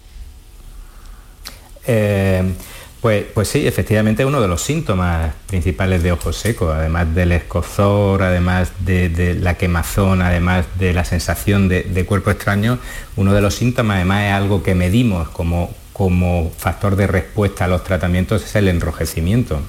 Eh, 1.87 2.53
pues, 3.01 3.25
pues 3.33 3.47
sí, 3.47 3.67
efectivamente 3.67 4.25
uno 4.25 4.41
de 4.41 4.47
los 4.47 4.61
síntomas 4.61 5.33
principales 5.45 6.01
de 6.01 6.11
ojo 6.11 6.33
seco, 6.33 6.71
además 6.71 7.13
del 7.13 7.31
escozor, 7.31 8.23
además 8.23 8.71
de, 8.79 9.37
la 9.39 9.53
quemazón, 9.53 10.21
además 10.21 10.65
de 10.79 10.93
la 10.93 11.05
sensación 11.05 11.69
de, 11.69 12.05
cuerpo 12.05 12.31
extraño, 12.31 12.79
uno 13.15 13.33
de 13.33 13.41
los 13.41 13.55
síntomas 13.55 13.97
además 13.97 14.25
es 14.25 14.33
algo 14.33 14.63
que 14.63 14.73
medimos 14.73 15.29
como, 15.29 15.73
como 15.97 16.51
factor 16.55 16.95
de 16.95 17.07
respuesta 17.07 17.65
a 17.65 17.67
los 17.67 17.83
tratamientos, 17.83 18.43
es 18.43 18.55
el 18.55 18.67
enrojecimiento 18.67 19.61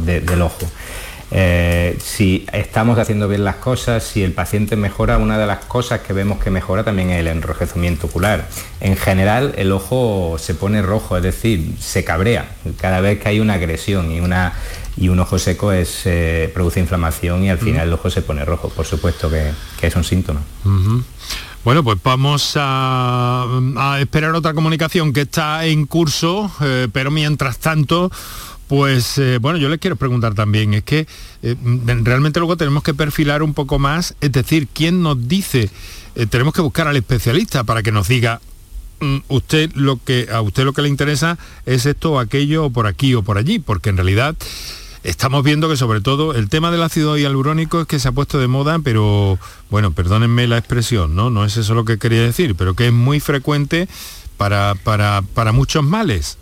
del 0.00 0.42
ojo. 0.42 0.66
Eh, 1.32 1.98
si 2.00 2.46
estamos 2.52 2.98
haciendo 2.98 3.28
bien 3.28 3.44
las 3.44 3.56
cosas, 3.56 4.04
si 4.04 4.22
el 4.22 4.32
paciente 4.32 4.76
mejora, 4.76 5.18
una 5.18 5.38
de 5.38 5.46
las 5.46 5.64
cosas 5.64 6.00
que 6.00 6.12
vemos 6.12 6.38
que 6.38 6.50
mejora 6.50 6.84
también 6.84 7.10
es 7.10 7.20
el 7.20 7.26
enrojecimiento 7.26 8.06
ocular. 8.06 8.48
En 8.80 8.96
general 8.96 9.54
el 9.56 9.72
ojo 9.72 10.36
se 10.38 10.54
pone 10.54 10.82
rojo, 10.82 11.16
es 11.16 11.22
decir, 11.22 11.74
se 11.80 12.04
cabrea 12.04 12.48
cada 12.80 13.00
vez 13.00 13.20
que 13.20 13.28
hay 13.28 13.40
una 13.40 13.54
agresión 13.54 14.12
y, 14.12 14.20
una, 14.20 14.52
y 14.96 15.08
un 15.08 15.18
ojo 15.18 15.38
seco 15.38 15.72
es, 15.72 16.02
eh, 16.04 16.50
produce 16.54 16.78
inflamación 16.78 17.42
y 17.42 17.50
al 17.50 17.58
final 17.58 17.88
el 17.88 17.92
ojo 17.92 18.08
se 18.08 18.22
pone 18.22 18.44
rojo. 18.44 18.68
Por 18.68 18.86
supuesto 18.86 19.28
que, 19.28 19.52
es 19.82 19.96
un 19.96 20.04
síntoma. 20.04 20.40
Bueno, 21.66 21.82
pues 21.82 21.98
vamos 22.00 22.52
a, 22.54 23.98
esperar 23.98 24.36
otra 24.36 24.54
comunicación 24.54 25.12
que 25.12 25.22
está 25.22 25.66
en 25.66 25.86
curso, 25.86 26.48
eh, 26.60 26.86
pero 26.92 27.10
mientras 27.10 27.58
tanto 27.58 28.08
pues 28.68 29.18
eh, 29.18 29.38
bueno, 29.40 29.58
yo 29.58 29.68
les 29.68 29.80
quiero 29.80 29.96
preguntar 29.96 30.34
también, 30.34 30.74
es 30.74 30.84
que 30.84 31.08
eh, 31.42 31.56
realmente 32.04 32.38
luego 32.38 32.56
tenemos 32.56 32.84
que 32.84 32.94
perfilar 32.94 33.42
un 33.42 33.52
poco 33.52 33.80
más, 33.80 34.14
es 34.20 34.30
decir, 34.30 34.68
¿quién 34.72 35.02
nos 35.02 35.26
dice? 35.26 35.68
Tenemos 36.30 36.54
que 36.54 36.62
buscar 36.62 36.86
al 36.86 36.96
especialista 36.96 37.64
para 37.64 37.82
que 37.82 37.90
nos 37.90 38.06
diga, 38.06 38.40
mm, 39.00 39.16
usted 39.26 39.72
lo 39.74 39.96
que, 39.96 40.28
a 40.32 40.42
usted 40.42 40.62
lo 40.62 40.72
que 40.72 40.82
le 40.82 40.88
interesa 40.88 41.36
es 41.64 41.84
esto 41.84 42.12
o 42.12 42.18
aquello 42.20 42.66
o 42.66 42.70
por 42.70 42.86
aquí 42.86 43.12
o 43.14 43.24
por 43.24 43.38
allí, 43.38 43.58
porque 43.58 43.90
en 43.90 43.96
realidad 43.96 44.36
estamos 45.06 45.44
viendo 45.44 45.68
que 45.68 45.76
sobre 45.76 46.00
todo 46.00 46.34
el 46.34 46.48
tema 46.48 46.70
del 46.70 46.82
ácido 46.82 47.16
hialurónico 47.16 47.80
es 47.80 47.86
que 47.86 48.00
se 48.00 48.08
ha 48.08 48.12
puesto 48.12 48.40
de 48.40 48.48
moda, 48.48 48.80
pero 48.80 49.38
bueno, 49.70 49.92
perdónenme 49.92 50.48
la 50.48 50.58
expresión, 50.58 51.14
¿no? 51.14 51.30
No 51.30 51.44
es 51.44 51.56
eso 51.56 51.74
lo 51.74 51.84
que 51.84 51.98
quería 51.98 52.22
decir, 52.22 52.56
pero 52.56 52.74
que 52.74 52.88
es 52.88 52.92
muy 52.92 53.20
frecuente 53.20 53.88
para, 54.36 54.74
para, 54.74 55.22
para 55.22 55.52
muchos 55.52 55.84
males. 55.84 56.38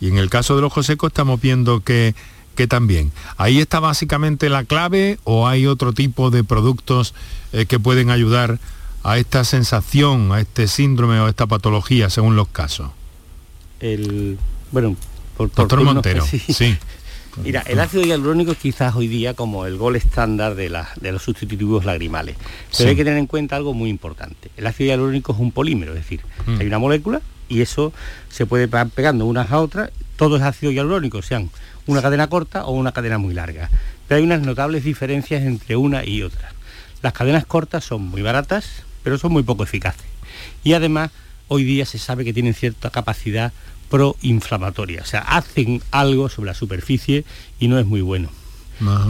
Y 0.00 0.08
en 0.08 0.18
el 0.18 0.28
caso 0.28 0.56
del 0.56 0.64
ojo 0.64 0.82
seco 0.82 1.06
estamos 1.06 1.40
viendo 1.40 1.80
que, 1.80 2.14
que 2.56 2.66
también. 2.66 3.12
¿Ahí 3.36 3.60
está 3.60 3.78
básicamente 3.78 4.48
la 4.48 4.64
clave 4.64 5.18
o 5.24 5.46
hay 5.46 5.66
otro 5.66 5.92
tipo 5.92 6.30
de 6.30 6.42
productos 6.42 7.14
eh, 7.52 7.66
que 7.66 7.78
pueden 7.78 8.10
ayudar 8.10 8.58
a 9.04 9.18
esta 9.18 9.44
sensación, 9.44 10.32
a 10.32 10.40
este 10.40 10.66
síndrome 10.66 11.20
o 11.20 11.26
a 11.26 11.28
esta 11.28 11.46
patología 11.46 12.10
según 12.10 12.34
los 12.34 12.48
casos? 12.48 12.90
El, 13.78 14.36
bueno, 14.72 14.96
por, 15.36 15.52
Doctor 15.52 15.84
Montero, 15.84 16.26
sí. 16.26 16.76
Mira, 17.42 17.62
el 17.66 17.78
ácido 17.80 18.02
hialurónico 18.02 18.52
es 18.52 18.58
quizás 18.58 18.94
hoy 18.96 19.08
día 19.08 19.34
como 19.34 19.66
el 19.66 19.76
gol 19.76 19.96
estándar 19.96 20.54
de, 20.54 20.76
de 21.00 21.12
los 21.12 21.22
sustitutivos 21.22 21.84
lagrimales. 21.84 22.36
Pero 22.76 22.90
hay 22.90 22.96
que 22.96 23.04
tener 23.04 23.18
en 23.18 23.26
cuenta 23.26 23.56
algo 23.56 23.72
muy 23.72 23.88
importante. 23.88 24.50
El 24.56 24.66
ácido 24.66 24.88
hialurónico 24.88 25.32
es 25.32 25.38
un 25.38 25.52
polímero, 25.52 25.92
es 25.92 25.98
decir, 25.98 26.20
mm. 26.46 26.60
hay 26.60 26.66
una 26.66 26.78
molécula 26.78 27.20
y 27.48 27.60
eso 27.62 27.92
se 28.28 28.46
puede 28.46 28.68
pegando 28.68 29.26
unas 29.26 29.50
a 29.50 29.60
otras, 29.60 29.90
todo 30.16 30.36
es 30.36 30.42
ácido 30.42 30.72
hialurónico, 30.72 31.22
sean 31.22 31.50
una 31.86 32.02
cadena 32.02 32.28
corta 32.28 32.64
o 32.64 32.72
una 32.72 32.92
cadena 32.92 33.18
muy 33.18 33.34
larga. 33.34 33.70
Pero 34.06 34.18
hay 34.18 34.24
unas 34.24 34.42
notables 34.42 34.84
diferencias 34.84 35.42
entre 35.42 35.76
una 35.76 36.04
y 36.04 36.22
otra. 36.22 36.52
Las 37.02 37.12
cadenas 37.12 37.46
cortas 37.46 37.84
son 37.84 38.02
muy 38.02 38.22
baratas, 38.22 38.84
pero 39.02 39.18
son 39.18 39.32
muy 39.32 39.42
poco 39.42 39.64
eficaces. 39.64 40.06
Y 40.62 40.74
además, 40.74 41.10
hoy 41.48 41.64
día 41.64 41.86
se 41.86 41.98
sabe 41.98 42.24
que 42.24 42.32
tienen 42.32 42.54
cierta 42.54 42.90
capacidad 42.90 43.52
proinflamatoria, 43.90 45.02
o 45.02 45.04
sea, 45.04 45.20
hacen 45.20 45.82
algo 45.90 46.28
sobre 46.28 46.48
la 46.48 46.54
superficie 46.54 47.24
y 47.58 47.68
no 47.68 47.78
es 47.78 47.86
muy 47.86 48.00
bueno. 48.00 48.30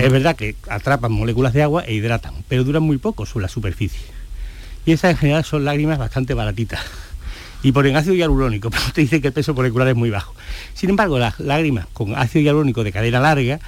Es 0.01 0.11
verdad 0.11 0.35
que 0.35 0.57
atrapan 0.69 1.13
moléculas 1.13 1.53
de 1.53 1.63
agua 1.63 1.85
e 1.85 1.95
hidratan, 1.95 2.35
pero 2.49 2.65
duran 2.65 2.83
muy 2.83 2.99
poco 2.99 3.25
sobre 3.25 3.45
la 3.45 3.49
superficie. 3.49 4.01
Y 4.85 4.91
esas 4.91 5.13
en 5.13 5.17
general 5.17 5.45
son 5.45 5.65
lágrimas 5.65 5.99
bastante 5.99 6.35
baratitas 6.35 6.81
y 7.63 7.73
por 7.73 7.87
el 7.87 7.97
ácido 7.97 8.15
hialurónico, 8.15 8.71
pero 8.71 8.83
te 8.93 9.01
dice 9.01 9.21
que 9.21 9.29
el 9.29 9.33
peso 9.33 9.55
molecular 9.55 9.89
es 9.89 9.97
muy 9.97 10.11
bajo. 10.11 10.35
Sin 10.75 10.91
embargo, 10.91 11.19
las 11.19 11.39
lágrimas 11.41 11.87
con 11.93 12.17
ácido 12.17 12.43
hialurónico 12.43 12.85
de 12.85 12.93
cadena 12.93 13.21
larga, 13.21 13.61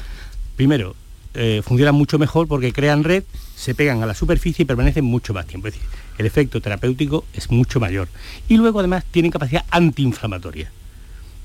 primero, 0.56 0.96
eh, 1.34 1.62
funcionan 1.64 1.94
mucho 1.94 2.18
mejor 2.18 2.46
porque 2.46 2.72
crean 2.72 3.04
red, 3.04 3.24
se 3.56 3.74
pegan 3.74 4.02
a 4.02 4.06
la 4.06 4.14
superficie 4.14 4.64
y 4.64 4.66
permanecen 4.66 5.04
mucho 5.04 5.32
más 5.32 5.46
tiempo. 5.46 5.68
Es 5.68 5.74
decir, 5.74 5.88
el 6.18 6.26
efecto 6.26 6.60
terapéutico 6.60 7.24
es 7.32 7.50
mucho 7.50 7.80
mayor. 7.80 8.08
Y 8.48 8.56
luego 8.56 8.80
además 8.80 9.04
tienen 9.10 9.30
capacidad 9.30 9.64
antiinflamatoria, 9.70 10.70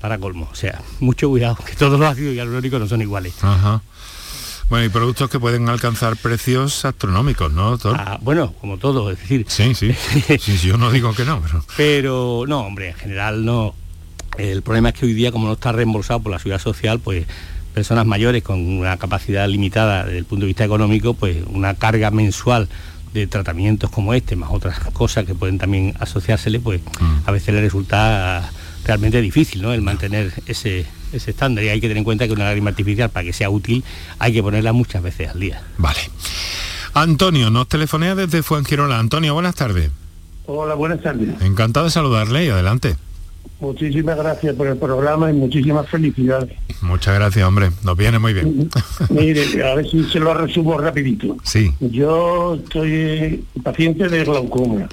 para 0.00 0.18
colmo. 0.18 0.48
O 0.50 0.54
sea, 0.54 0.80
mucho 1.00 1.28
cuidado, 1.28 1.56
que 1.64 1.74
todos 1.74 1.98
los 1.98 2.08
ácidos 2.08 2.34
hialurónicos 2.34 2.80
no 2.80 2.88
son 2.88 3.02
iguales. 3.02 3.34
Bueno, 4.68 4.84
y 4.84 4.90
productos 4.90 5.30
que 5.30 5.40
pueden 5.40 5.68
alcanzar 5.70 6.16
precios 6.16 6.84
astronómicos, 6.84 7.50
¿no, 7.52 7.70
doctor? 7.70 7.96
Ah, 7.98 8.18
bueno, 8.20 8.52
como 8.60 8.76
todo, 8.76 9.10
es 9.10 9.18
decir... 9.18 9.46
Sí, 9.48 9.74
sí, 9.74 9.94
sí, 10.38 10.58
yo 10.58 10.76
no 10.76 10.90
digo 10.90 11.14
que 11.14 11.24
no, 11.24 11.40
pero... 11.40 11.64
Pero, 11.76 12.44
no, 12.46 12.60
hombre, 12.60 12.90
en 12.90 12.94
general 12.94 13.46
no. 13.46 13.74
El 14.36 14.60
problema 14.60 14.90
es 14.90 14.94
que 14.94 15.06
hoy 15.06 15.14
día, 15.14 15.32
como 15.32 15.46
no 15.46 15.54
está 15.54 15.72
reembolsado 15.72 16.20
por 16.20 16.32
la 16.32 16.38
seguridad 16.38 16.60
social, 16.60 17.00
pues 17.00 17.26
personas 17.72 18.04
mayores 18.04 18.42
con 18.42 18.60
una 18.60 18.98
capacidad 18.98 19.48
limitada 19.48 20.04
desde 20.04 20.18
el 20.18 20.26
punto 20.26 20.42
de 20.42 20.48
vista 20.48 20.64
económico, 20.64 21.14
pues 21.14 21.38
una 21.48 21.74
carga 21.74 22.10
mensual 22.10 22.68
de 23.14 23.26
tratamientos 23.26 23.90
como 23.90 24.12
este, 24.14 24.36
más 24.36 24.50
otras 24.52 24.80
cosas 24.92 25.24
que 25.24 25.34
pueden 25.34 25.58
también 25.58 25.94
asociársele, 25.98 26.60
pues 26.60 26.80
mm. 27.00 27.20
a 27.24 27.30
veces 27.30 27.54
le 27.54 27.62
resulta 27.62 28.50
realmente 28.88 29.20
difícil, 29.20 29.62
¿no? 29.62 29.72
El 29.72 29.82
mantener 29.82 30.32
ese 30.46 30.86
ese 31.12 31.30
estándar 31.30 31.64
y 31.64 31.68
hay 31.68 31.80
que 31.80 31.88
tener 31.88 31.98
en 31.98 32.04
cuenta 32.04 32.26
que 32.26 32.32
una 32.32 32.44
lágrima 32.44 32.70
artificial 32.70 33.10
para 33.10 33.24
que 33.24 33.32
sea 33.32 33.50
útil 33.50 33.84
hay 34.18 34.32
que 34.32 34.42
ponerla 34.42 34.72
muchas 34.72 35.02
veces 35.02 35.28
al 35.28 35.40
día. 35.40 35.62
Vale. 35.78 36.00
Antonio, 36.94 37.50
nos 37.50 37.68
telefonea 37.68 38.14
desde 38.14 38.42
Fuengirola. 38.42 38.98
Antonio, 38.98 39.34
buenas 39.34 39.54
tardes. 39.54 39.90
Hola, 40.46 40.74
buenas 40.74 41.02
tardes. 41.02 41.28
Encantado 41.42 41.84
de 41.84 41.92
saludarle 41.92 42.46
y 42.46 42.48
adelante. 42.48 42.96
Muchísimas 43.60 44.16
gracias 44.16 44.54
por 44.54 44.68
el 44.68 44.76
programa 44.76 45.30
y 45.30 45.34
muchísimas 45.34 45.88
felicidades. 45.88 46.56
Muchas 46.80 47.14
gracias, 47.14 47.46
hombre. 47.46 47.70
Nos 47.82 47.96
viene 47.96 48.18
muy 48.18 48.32
bien. 48.32 48.70
Mire, 49.10 49.64
a 49.64 49.74
ver 49.74 49.88
si 49.88 50.04
se 50.04 50.20
lo 50.20 50.32
resumo 50.32 50.78
rapidito. 50.78 51.36
Sí. 51.42 51.72
Yo 51.80 52.54
estoy 52.54 53.44
paciente 53.62 54.08
de 54.08 54.24
glaucoma. 54.24 54.88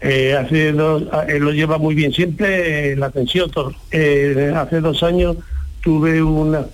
Eh, 0.00 0.36
hace 0.36 0.72
dos, 0.72 1.04
ah, 1.10 1.24
lo 1.38 1.52
lleva 1.52 1.78
muy 1.78 1.94
bien 1.94 2.12
siempre 2.12 2.92
eh, 2.92 2.96
la 2.96 3.06
atención. 3.06 3.50
Eh, 3.90 4.52
hace 4.54 4.80
dos 4.80 5.02
años 5.02 5.36
tuve 5.82 6.22
una 6.22 6.66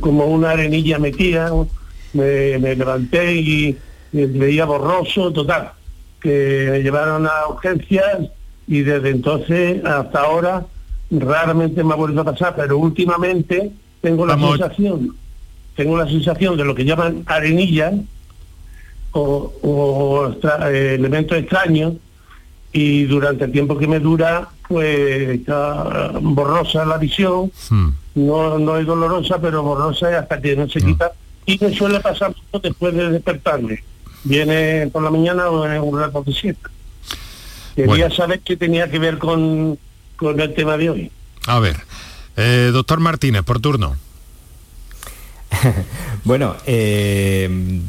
como 0.00 0.26
una 0.26 0.50
arenilla 0.50 0.98
metida, 0.98 1.52
me, 2.12 2.58
levanté 2.58 3.36
y, 3.36 3.78
veía 4.12 4.64
borroso, 4.64 5.32
total, 5.32 5.70
que 6.20 6.68
me 6.72 6.82
llevaron 6.82 7.26
a 7.26 7.46
urgencias 7.48 8.30
y 8.66 8.80
desde 8.80 9.10
entonces 9.10 9.84
hasta 9.84 10.20
ahora 10.20 10.66
raramente 11.12 11.84
me 11.84 11.92
ha 11.92 11.96
vuelto 11.96 12.22
a 12.22 12.24
pasar, 12.24 12.56
pero 12.56 12.78
últimamente 12.78 13.70
tengo 14.00 14.26
la 14.26 14.36
sensación, 14.36 15.14
tengo 15.76 15.96
la 15.96 16.08
sensación 16.08 16.56
de 16.56 16.64
lo 16.64 16.74
que 16.74 16.84
llaman 16.84 17.22
arenilla 17.26 17.92
o, 19.12 19.52
o 19.62 20.34
elementos 20.66 21.38
extraños 21.38 21.94
y 22.72 23.04
durante 23.04 23.44
el 23.44 23.52
tiempo 23.52 23.78
que 23.78 23.86
me 23.86 24.00
dura, 24.00 24.48
pues 24.68 25.28
está 25.28 26.12
borrosa 26.20 26.84
la 26.84 26.98
visión, 26.98 27.50
hmm. 27.70 27.88
no, 28.16 28.58
no 28.58 28.76
es 28.76 28.86
dolorosa, 28.86 29.40
pero 29.40 29.62
borrosa 29.62 30.18
hasta 30.18 30.40
que 30.40 30.56
no 30.56 30.68
se 30.68 30.80
hmm. 30.80 30.86
quita. 30.86 31.12
Y 31.46 31.58
me 31.60 31.74
suele 31.74 32.00
pasar 32.00 32.34
después 32.62 32.94
de 32.94 33.10
despertarme. 33.10 33.82
Viene 34.24 34.88
por 34.92 35.02
la 35.02 35.10
mañana 35.10 35.48
o 35.48 35.66
en 35.66 35.80
un 35.80 35.98
rato 35.98 36.22
de 36.22 36.32
siesta. 36.34 36.68
Quería 37.74 38.10
saber 38.10 38.40
qué 38.40 38.56
tenía 38.56 38.90
que 38.90 38.98
ver 38.98 39.18
con, 39.18 39.78
con 40.16 40.38
el 40.38 40.54
tema 40.54 40.76
de 40.76 40.90
hoy. 40.90 41.12
A 41.46 41.58
ver, 41.60 41.76
eh, 42.36 42.70
doctor 42.72 43.00
Martínez, 43.00 43.44
por 43.44 43.60
turno. 43.60 43.96
bueno, 46.24 46.56
eh, 46.66 47.80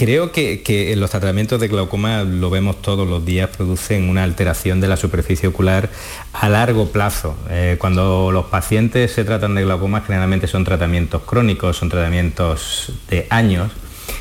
Creo 0.00 0.32
que, 0.32 0.94
los 0.96 1.10
tratamientos 1.10 1.60
de 1.60 1.68
glaucoma, 1.68 2.22
lo 2.22 2.48
vemos 2.48 2.80
todos 2.80 3.06
los 3.06 3.22
días, 3.22 3.50
producen 3.54 4.08
una 4.08 4.22
alteración 4.22 4.80
de 4.80 4.88
la 4.88 4.96
superficie 4.96 5.46
ocular 5.46 5.90
a 6.32 6.48
largo 6.48 6.86
plazo. 6.86 7.36
Eh, 7.50 7.76
cuando 7.78 8.32
los 8.32 8.46
pacientes 8.46 9.12
se 9.12 9.24
tratan 9.24 9.54
de 9.54 9.62
glaucoma, 9.62 10.00
generalmente 10.00 10.46
son 10.46 10.64
tratamientos 10.64 11.20
crónicos, 11.24 11.76
son 11.76 11.90
tratamientos 11.90 12.94
de 13.10 13.26
años 13.28 13.72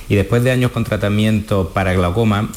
y 0.07 0.15
después 0.15 0.43
de 0.43 0.51
años 0.51 0.71
con 0.71 0.83
tratamiento 0.83 1.71
para 1.73 1.93
glaucoma, 1.93 2.49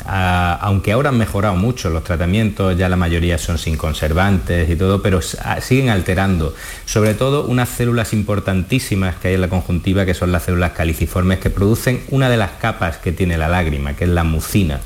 aunque 0.61 0.93
ahora 0.93 1.11
han 1.11 1.19
mejorado 1.19 1.55
mucho 1.55 1.91
los 1.91 2.05
tratamientos, 2.05 2.77
ya 2.77 2.89
la 2.89 2.97
mayoría 2.97 3.39
son 3.39 3.59
sin 3.59 3.77
conservantes 3.77 4.69
y 4.71 4.77
todo, 4.77 5.03
pero 5.03 5.21
siguen 5.23 5.91
alterando, 5.91 6.55
sobre 6.87 7.15
todo 7.15 7.45
unas 7.45 7.69
células 7.69 8.13
importantísimas 8.13 9.17
que 9.17 9.29
hay 9.29 9.35
en 9.35 9.41
la 9.43 9.49
conjuntiva, 9.49 10.07
que 10.07 10.15
son 10.15 10.33
las 10.33 10.45
células 10.45 10.73
caliciformes, 10.73 11.39
que 11.39 11.51
producen 11.51 12.03
una 12.11 12.31
de 12.31 12.37
las 12.37 12.53
capas 12.53 12.99
que 12.99 13.13
tiene 13.13 13.37
la 13.37 13.49
lágrima, 13.49 13.95
que 13.95 14.05
es 14.05 14.11
la 14.11 14.25
mucina. 14.25 14.81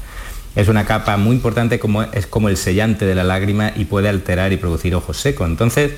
Es 0.57 0.69
una 0.69 0.87
capa 0.87 1.19
muy 1.19 1.37
importante, 1.37 1.79
como, 1.79 2.03
es 2.03 2.27
como 2.27 2.49
el 2.49 2.57
sellante 2.57 3.05
de 3.05 3.15
la 3.15 3.25
lágrima 3.25 3.73
y 3.77 3.85
puede 3.85 4.09
alterar 4.09 4.55
y 4.55 4.57
producir 4.57 4.95
ojos 4.95 5.19
secos. 5.19 5.47
Entonces, 5.47 5.93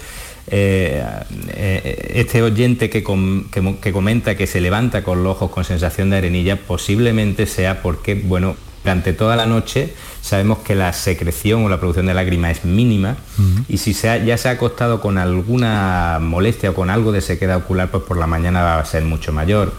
eh, 0.50 1.04
eh, 1.48 2.12
este 2.14 2.42
oyente 2.42 2.88
que, 2.90 3.02
comenta 3.02 4.36
que 4.36 4.46
se 4.46 4.60
levanta 4.60 5.02
con 5.02 5.22
los 5.22 5.36
ojos 5.36 5.50
con 5.50 5.64
sensación 5.64 6.10
de 6.10 6.18
arenilla 6.18 6.56
posiblemente 6.56 7.46
sea 7.46 7.82
porque, 7.82 8.14
bueno, 8.14 8.56
durante 8.82 9.12
toda 9.12 9.36
la 9.36 9.46
noche 9.46 9.92
sabemos 10.22 10.58
que 10.58 10.74
la 10.74 10.92
secreción 10.92 11.64
o 11.64 11.68
la 11.68 11.78
producción 11.78 12.06
de 12.06 12.14
lágrima 12.14 12.50
es 12.50 12.64
mínima 12.64 13.16
y 13.68 13.78
si 13.78 13.92
ya 13.92 14.38
se 14.38 14.48
ha 14.48 14.52
acostado 14.52 15.00
con 15.00 15.18
alguna 15.18 16.18
molestia 16.20 16.70
o 16.70 16.74
con 16.74 16.88
algo 16.88 17.12
de 17.12 17.20
sequedad 17.20 17.58
ocular, 17.58 17.90
pues 17.90 18.04
por 18.04 18.16
la 18.16 18.26
mañana 18.26 18.62
va 18.62 18.78
a 18.80 18.84
ser 18.84 19.04
mucho 19.04 19.32
mayor. 19.32 19.72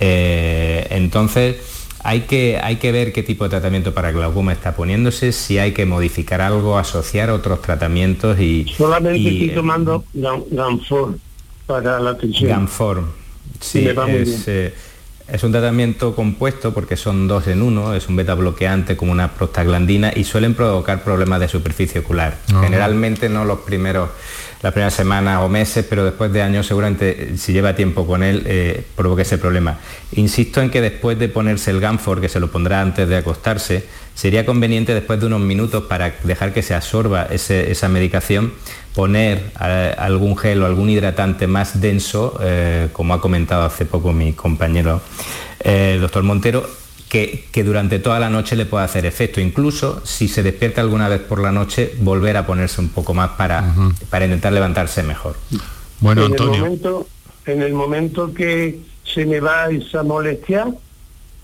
Eh, 0.00 0.86
entonces, 0.90 1.56
hay 2.04 2.20
que, 2.20 2.60
hay 2.62 2.76
que 2.76 2.92
ver 2.92 3.14
qué 3.14 3.22
tipo 3.22 3.44
de 3.44 3.50
tratamiento 3.50 3.94
para 3.94 4.12
glaucoma 4.12 4.52
está 4.52 4.76
poniéndose, 4.76 5.32
si 5.32 5.58
hay 5.58 5.72
que 5.72 5.86
modificar 5.86 6.42
algo, 6.42 6.78
asociar 6.78 7.30
otros 7.30 7.62
tratamientos 7.62 8.38
y... 8.38 8.66
Solamente 8.76 9.26
estoy 9.26 9.50
tomando 9.54 10.04
Ganfor 10.12 11.16
para 11.66 11.98
la 12.00 12.16
tensión. 12.18 12.50
Ganfor, 12.50 13.04
sí, 13.58 13.88
es, 13.88 14.48
eh, 14.48 14.74
es, 15.28 15.44
un 15.44 15.52
tratamiento 15.52 16.14
compuesto 16.14 16.74
porque 16.74 16.98
son 16.98 17.26
dos 17.26 17.46
en 17.46 17.62
uno, 17.62 17.94
es 17.94 18.06
un 18.06 18.16
beta 18.16 18.34
bloqueante 18.34 18.98
como 18.98 19.10
una 19.10 19.32
prostaglandina 19.32 20.12
y 20.14 20.24
suelen 20.24 20.52
provocar 20.52 21.02
problemas 21.02 21.40
de 21.40 21.48
superficie 21.48 22.02
ocular. 22.02 22.36
Generalmente 22.60 23.30
no 23.30 23.46
los 23.46 23.60
primeros 23.60 24.10
las 24.64 24.72
primeras 24.72 24.94
semanas 24.94 25.42
o 25.42 25.48
meses, 25.50 25.84
pero 25.86 26.06
después 26.06 26.32
de 26.32 26.40
años 26.40 26.66
seguramente 26.66 27.36
si 27.36 27.52
lleva 27.52 27.76
tiempo 27.76 28.06
con 28.06 28.22
él 28.22 28.44
eh, 28.46 28.82
provoque 28.96 29.20
ese 29.20 29.36
problema. 29.36 29.76
Insisto 30.12 30.62
en 30.62 30.70
que 30.70 30.80
después 30.80 31.18
de 31.18 31.28
ponerse 31.28 31.70
el 31.70 31.80
Ganfor, 31.80 32.18
que 32.18 32.30
se 32.30 32.40
lo 32.40 32.50
pondrá 32.50 32.80
antes 32.80 33.06
de 33.06 33.14
acostarse, 33.14 33.84
sería 34.14 34.46
conveniente 34.46 34.94
después 34.94 35.20
de 35.20 35.26
unos 35.26 35.42
minutos 35.42 35.84
para 35.84 36.14
dejar 36.24 36.54
que 36.54 36.62
se 36.62 36.74
absorba 36.74 37.28
esa 37.30 37.88
medicación, 37.90 38.54
poner 38.94 39.50
eh, 39.60 39.94
algún 39.98 40.34
gel 40.34 40.62
o 40.62 40.66
algún 40.66 40.88
hidratante 40.88 41.46
más 41.46 41.82
denso, 41.82 42.40
eh, 42.42 42.88
como 42.94 43.12
ha 43.12 43.20
comentado 43.20 43.64
hace 43.66 43.84
poco 43.84 44.14
mi 44.14 44.32
compañero 44.32 45.02
el 45.60 46.00
doctor 46.00 46.22
Montero, 46.22 46.66
que, 47.14 47.62
durante 47.62 48.00
toda 48.00 48.18
la 48.18 48.28
noche 48.28 48.56
le 48.56 48.66
puede 48.66 48.84
hacer 48.84 49.06
efecto. 49.06 49.40
Incluso 49.40 50.04
si 50.04 50.26
se 50.26 50.42
despierta 50.42 50.80
alguna 50.80 51.08
vez 51.08 51.20
por 51.20 51.40
la 51.40 51.52
noche, 51.52 51.94
volver 52.00 52.36
a 52.36 52.44
ponerse 52.44 52.80
un 52.80 52.88
poco 52.88 53.14
más 53.14 53.30
para, 53.30 53.72
para 54.10 54.24
intentar 54.24 54.52
levantarse 54.52 55.02
mejor. 55.04 55.36
Bueno, 56.00 56.26
en 56.26 56.32
Antonio. 56.32 56.54
El 56.54 56.60
momento, 56.62 57.06
en 57.46 57.62
el 57.62 57.72
momento 57.72 58.34
que 58.34 58.80
se 59.04 59.26
me 59.26 59.38
va 59.38 59.70
esa 59.70 60.02
molestia, 60.02 60.66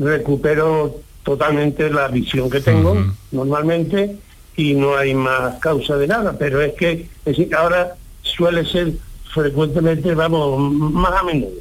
recupero 0.00 0.96
totalmente 1.22 1.88
la 1.88 2.08
visión 2.08 2.50
que 2.50 2.60
tengo 2.60 2.96
normalmente 3.30 4.16
y 4.56 4.74
no 4.74 4.96
hay 4.96 5.14
más 5.14 5.60
causa 5.60 5.96
de 5.96 6.08
nada, 6.08 6.34
pero 6.36 6.60
es 6.60 6.72
que, 6.74 7.06
es 7.24 7.36
que 7.36 7.50
ahora 7.54 7.94
suele 8.22 8.64
ser 8.64 8.94
frecuentemente, 9.32 10.14
vamos, 10.14 10.72
más 10.72 11.12
a 11.12 11.22
menudo. 11.22 11.52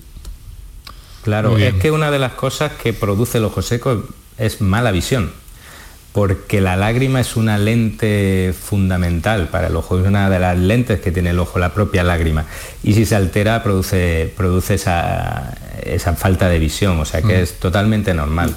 Claro, 1.29 1.59
es 1.59 1.75
que 1.75 1.91
una 1.91 2.09
de 2.09 2.17
las 2.17 2.33
cosas 2.33 2.71
que 2.71 2.91
produce 2.91 3.37
el 3.37 3.45
ojo 3.45 3.61
seco 3.61 4.03
es 4.39 4.61
mala 4.61 4.89
visión, 4.89 5.31
porque 6.11 6.59
la 6.59 6.75
lágrima 6.75 7.19
es 7.19 7.35
una 7.35 7.59
lente 7.59 8.51
fundamental 8.59 9.47
para 9.49 9.67
el 9.67 9.75
ojo, 9.75 9.99
es 9.99 10.07
una 10.07 10.27
de 10.31 10.39
las 10.39 10.57
lentes 10.57 11.01
que 11.01 11.11
tiene 11.11 11.29
el 11.29 11.37
ojo, 11.37 11.59
la 11.59 11.71
propia 11.71 12.03
lágrima, 12.03 12.45
y 12.81 12.95
si 12.95 13.05
se 13.05 13.15
altera 13.15 13.61
produce, 13.61 14.33
produce 14.35 14.73
esa, 14.73 15.53
falta 16.17 16.49
de 16.49 16.57
visión, 16.57 16.99
o 16.99 17.05
sea 17.05 17.21
que 17.21 17.37
mm. 17.37 17.43
es 17.43 17.59
totalmente 17.59 18.15
normal 18.15 18.55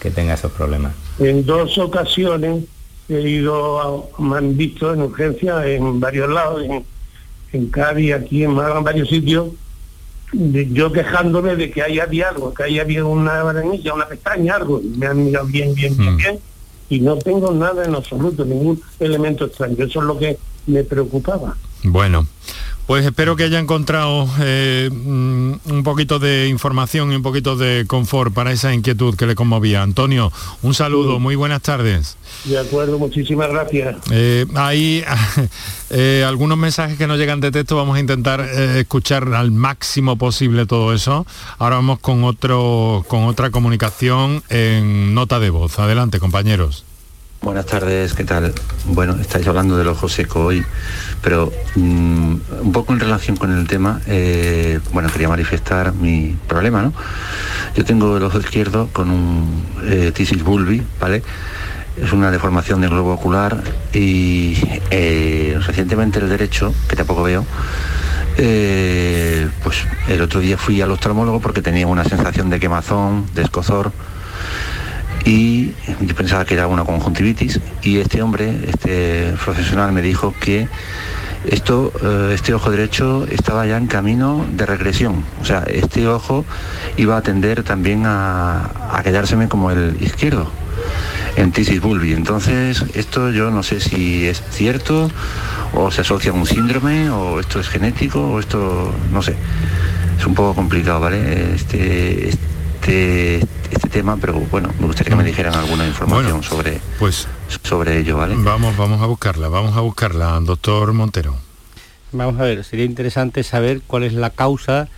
que 0.00 0.10
tenga 0.10 0.32
esos 0.32 0.52
problemas. 0.52 0.94
En 1.18 1.44
dos 1.44 1.76
ocasiones 1.76 2.64
he 3.10 3.20
ido, 3.20 4.08
me 4.18 4.38
han 4.38 4.56
visto 4.56 4.94
en 4.94 5.02
urgencia 5.02 5.66
en 5.66 6.00
varios 6.00 6.30
lados, 6.30 6.64
en, 6.64 6.86
en 7.52 7.68
Cádiz, 7.68 8.14
aquí 8.14 8.44
en 8.44 8.56
varios 8.56 9.10
sitios, 9.10 9.48
yo 10.32 10.92
quejándome 10.92 11.56
de 11.56 11.70
que 11.70 11.82
haya 11.82 12.04
había 12.04 12.28
algo, 12.28 12.52
que 12.52 12.64
haya 12.64 12.82
habido 12.82 13.08
una 13.08 13.42
varanilla, 13.42 13.94
una 13.94 14.06
pestaña, 14.06 14.56
algo, 14.56 14.80
me 14.96 15.06
han 15.06 15.24
mirado 15.24 15.46
bien, 15.46 15.74
bien, 15.74 15.96
bien, 15.96 16.14
mm. 16.14 16.16
bien, 16.16 16.38
y 16.90 17.00
no 17.00 17.16
tengo 17.16 17.52
nada 17.52 17.84
en 17.84 17.94
absoluto, 17.94 18.44
ningún 18.44 18.80
elemento 19.00 19.46
extraño. 19.46 19.84
Eso 19.84 20.00
es 20.00 20.06
lo 20.06 20.18
que 20.18 20.38
me 20.66 20.84
preocupaba. 20.84 21.56
Bueno, 21.84 22.26
pues 22.88 23.04
espero 23.04 23.36
que 23.36 23.44
haya 23.44 23.58
encontrado 23.58 24.26
eh, 24.40 24.88
mm, 24.90 25.52
un 25.66 25.82
poquito 25.84 26.18
de 26.18 26.48
información 26.48 27.12
y 27.12 27.16
un 27.16 27.22
poquito 27.22 27.54
de 27.54 27.84
confort 27.86 28.32
para 28.32 28.50
esa 28.50 28.72
inquietud 28.72 29.14
que 29.14 29.26
le 29.26 29.34
conmovía. 29.34 29.82
Antonio, 29.82 30.32
un 30.62 30.72
saludo, 30.72 31.18
muy 31.18 31.36
buenas 31.36 31.60
tardes. 31.60 32.16
De 32.46 32.58
acuerdo, 32.58 32.98
muchísimas 32.98 33.50
gracias. 33.50 33.98
Eh, 34.10 34.46
hay 34.54 35.04
eh, 35.90 36.24
algunos 36.26 36.56
mensajes 36.56 36.96
que 36.96 37.06
nos 37.06 37.18
llegan 37.18 37.40
de 37.40 37.50
texto, 37.50 37.76
vamos 37.76 37.98
a 37.98 38.00
intentar 38.00 38.40
escuchar 38.40 39.34
al 39.34 39.50
máximo 39.50 40.16
posible 40.16 40.64
todo 40.64 40.94
eso. 40.94 41.26
Ahora 41.58 41.76
vamos 41.76 41.98
con, 41.98 42.24
otro, 42.24 43.04
con 43.06 43.24
otra 43.24 43.50
comunicación 43.50 44.42
en 44.48 45.12
nota 45.12 45.38
de 45.40 45.50
voz. 45.50 45.78
Adelante, 45.78 46.18
compañeros. 46.18 46.87
Buenas 47.40 47.66
tardes, 47.66 48.14
¿qué 48.14 48.24
tal? 48.24 48.52
Bueno, 48.86 49.14
estáis 49.20 49.46
hablando 49.46 49.78
del 49.78 49.86
ojo 49.86 50.08
seco 50.08 50.46
hoy, 50.46 50.64
pero 51.22 51.52
mm, 51.76 52.34
un 52.62 52.72
poco 52.72 52.92
en 52.92 52.98
relación 52.98 53.36
con 53.36 53.56
el 53.56 53.68
tema, 53.68 54.00
eh, 54.08 54.80
bueno, 54.92 55.08
quería 55.08 55.28
manifestar 55.28 55.94
mi 55.94 56.36
problema, 56.48 56.82
¿no? 56.82 56.92
Yo 57.76 57.84
tengo 57.84 58.16
el 58.16 58.24
ojo 58.24 58.40
izquierdo 58.40 58.88
con 58.92 59.10
un 59.10 59.64
eh, 59.84 60.10
tisis 60.12 60.42
bulbi, 60.42 60.82
¿vale? 61.00 61.22
Es 61.96 62.12
una 62.12 62.32
deformación 62.32 62.80
del 62.80 62.90
globo 62.90 63.12
ocular 63.12 63.62
y 63.92 64.56
eh, 64.90 65.60
recientemente 65.64 66.18
el 66.18 66.28
derecho, 66.28 66.74
que 66.88 66.96
tampoco 66.96 67.22
veo, 67.22 67.46
pues 69.62 69.86
el 70.08 70.20
otro 70.22 70.40
día 70.40 70.58
fui 70.58 70.82
al 70.82 70.90
oftalmólogo 70.90 71.40
porque 71.40 71.62
tenía 71.62 71.86
una 71.86 72.02
sensación 72.02 72.50
de 72.50 72.58
quemazón, 72.58 73.26
de 73.32 73.42
escozor, 73.42 73.92
y 75.24 75.72
yo 76.00 76.14
pensaba 76.14 76.44
que 76.44 76.54
era 76.54 76.66
una 76.66 76.84
conjuntivitis 76.84 77.60
y 77.82 77.98
este 77.98 78.22
hombre, 78.22 78.52
este 78.66 79.34
profesional 79.44 79.92
me 79.92 80.02
dijo 80.02 80.34
que 80.40 80.68
esto, 81.44 81.92
eh, 82.02 82.32
este 82.34 82.52
ojo 82.54 82.70
derecho 82.70 83.26
estaba 83.30 83.66
ya 83.66 83.76
en 83.76 83.86
camino 83.86 84.44
de 84.52 84.66
regresión, 84.66 85.24
o 85.40 85.44
sea, 85.44 85.64
este 85.68 86.08
ojo 86.08 86.44
iba 86.96 87.16
a 87.16 87.22
tender 87.22 87.62
también 87.62 88.04
a, 88.06 89.00
quedárseme 89.04 89.48
como 89.48 89.70
el 89.70 89.96
izquierdo, 90.00 90.50
en 91.36 91.52
tisis 91.52 91.80
bulbi. 91.80 92.12
Entonces, 92.12 92.84
esto 92.94 93.30
yo 93.30 93.50
no 93.50 93.62
sé 93.62 93.80
si 93.80 94.26
es 94.26 94.42
cierto 94.50 95.10
o 95.72 95.90
se 95.90 96.00
asocia 96.00 96.32
a 96.32 96.34
un 96.34 96.46
síndrome 96.46 97.10
o 97.10 97.38
esto 97.38 97.60
es 97.60 97.68
genético 97.68 98.20
o 98.32 98.40
esto, 98.40 98.92
no 99.12 99.22
sé, 99.22 99.36
es 100.18 100.26
un 100.26 100.34
poco 100.34 100.54
complicado, 100.54 101.00
¿vale? 101.00 101.54
Este, 101.54 102.30
este 102.30 103.46
este 103.88 104.00
tema, 104.00 104.18
pero 104.20 104.34
bueno, 104.34 104.70
me 104.78 104.86
gustaría 104.86 105.10
que 105.10 105.16
me 105.16 105.22
mm. 105.22 105.26
dijeran 105.26 105.54
alguna 105.54 105.86
información 105.86 106.42
sobre, 106.42 106.78
pues, 106.98 107.26
sobre 107.62 107.98
ello, 107.98 108.18
¿vale? 108.18 108.34
Vamos, 108.36 108.76
vamos 108.76 109.00
a 109.00 109.06
buscarla, 109.06 109.48
vamos 109.48 109.76
a 109.76 109.80
buscarla, 109.80 110.38
doctor 110.40 110.92
Montero. 110.92 111.36
Vamos 112.12 112.38
a 112.38 112.44
ver, 112.44 112.64
sería 112.64 112.84
interesante 112.84 113.42
saber 113.42 113.80
cuál 113.86 114.04
es 114.04 114.12
la 114.12 114.28
causa 114.28 114.88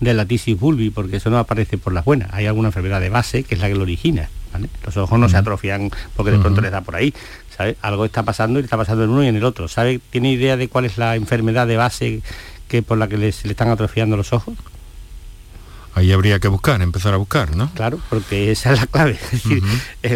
de 0.00 0.14
la 0.14 0.26
tisis 0.26 0.58
bulbi, 0.58 0.90
porque 0.90 1.18
eso 1.18 1.30
no 1.30 1.38
aparece 1.38 1.78
por 1.78 1.92
las 1.92 2.04
buenas. 2.04 2.28
Hay 2.32 2.46
alguna 2.46 2.68
enfermedad 2.68 3.00
de 3.00 3.08
base 3.08 3.44
que 3.44 3.54
es 3.54 3.60
la 3.60 3.68
que 3.68 3.74
lo 3.74 3.82
origina. 3.82 4.28
Los 4.84 4.96
ojos 4.96 5.16
no 5.16 5.28
se 5.28 5.36
atrofian 5.36 5.90
porque 6.16 6.32
de 6.32 6.38
pronto 6.40 6.60
les 6.60 6.72
da 6.72 6.80
por 6.80 6.96
ahí. 6.96 7.14
¿sabe? 7.56 7.76
Algo 7.82 8.04
está 8.04 8.24
pasando 8.24 8.58
y 8.58 8.64
está 8.64 8.76
pasando 8.76 9.04
en 9.04 9.10
uno 9.10 9.22
y 9.22 9.28
en 9.28 9.36
el 9.36 9.44
otro. 9.44 9.68
¿Sabe? 9.68 10.00
¿Tiene 10.10 10.32
idea 10.32 10.56
de 10.56 10.66
cuál 10.68 10.86
es 10.86 10.98
la 10.98 11.14
enfermedad 11.14 11.68
de 11.68 11.76
base 11.76 12.22
que 12.66 12.82
por 12.82 12.98
la 12.98 13.06
que 13.06 13.30
se 13.30 13.46
le 13.46 13.52
están 13.52 13.68
atrofiando 13.68 14.16
los 14.16 14.32
ojos? 14.32 14.56
Ahí 15.94 16.12
habría 16.12 16.38
que 16.38 16.48
buscar, 16.48 16.80
empezar 16.82 17.14
a 17.14 17.16
buscar, 17.16 17.56
¿no? 17.56 17.70
Claro, 17.74 17.98
porque 18.08 18.50
esa 18.50 18.72
es 18.72 18.80
la 18.80 18.86
clave. 18.86 19.18
Es 19.32 19.42
decir, 19.42 19.62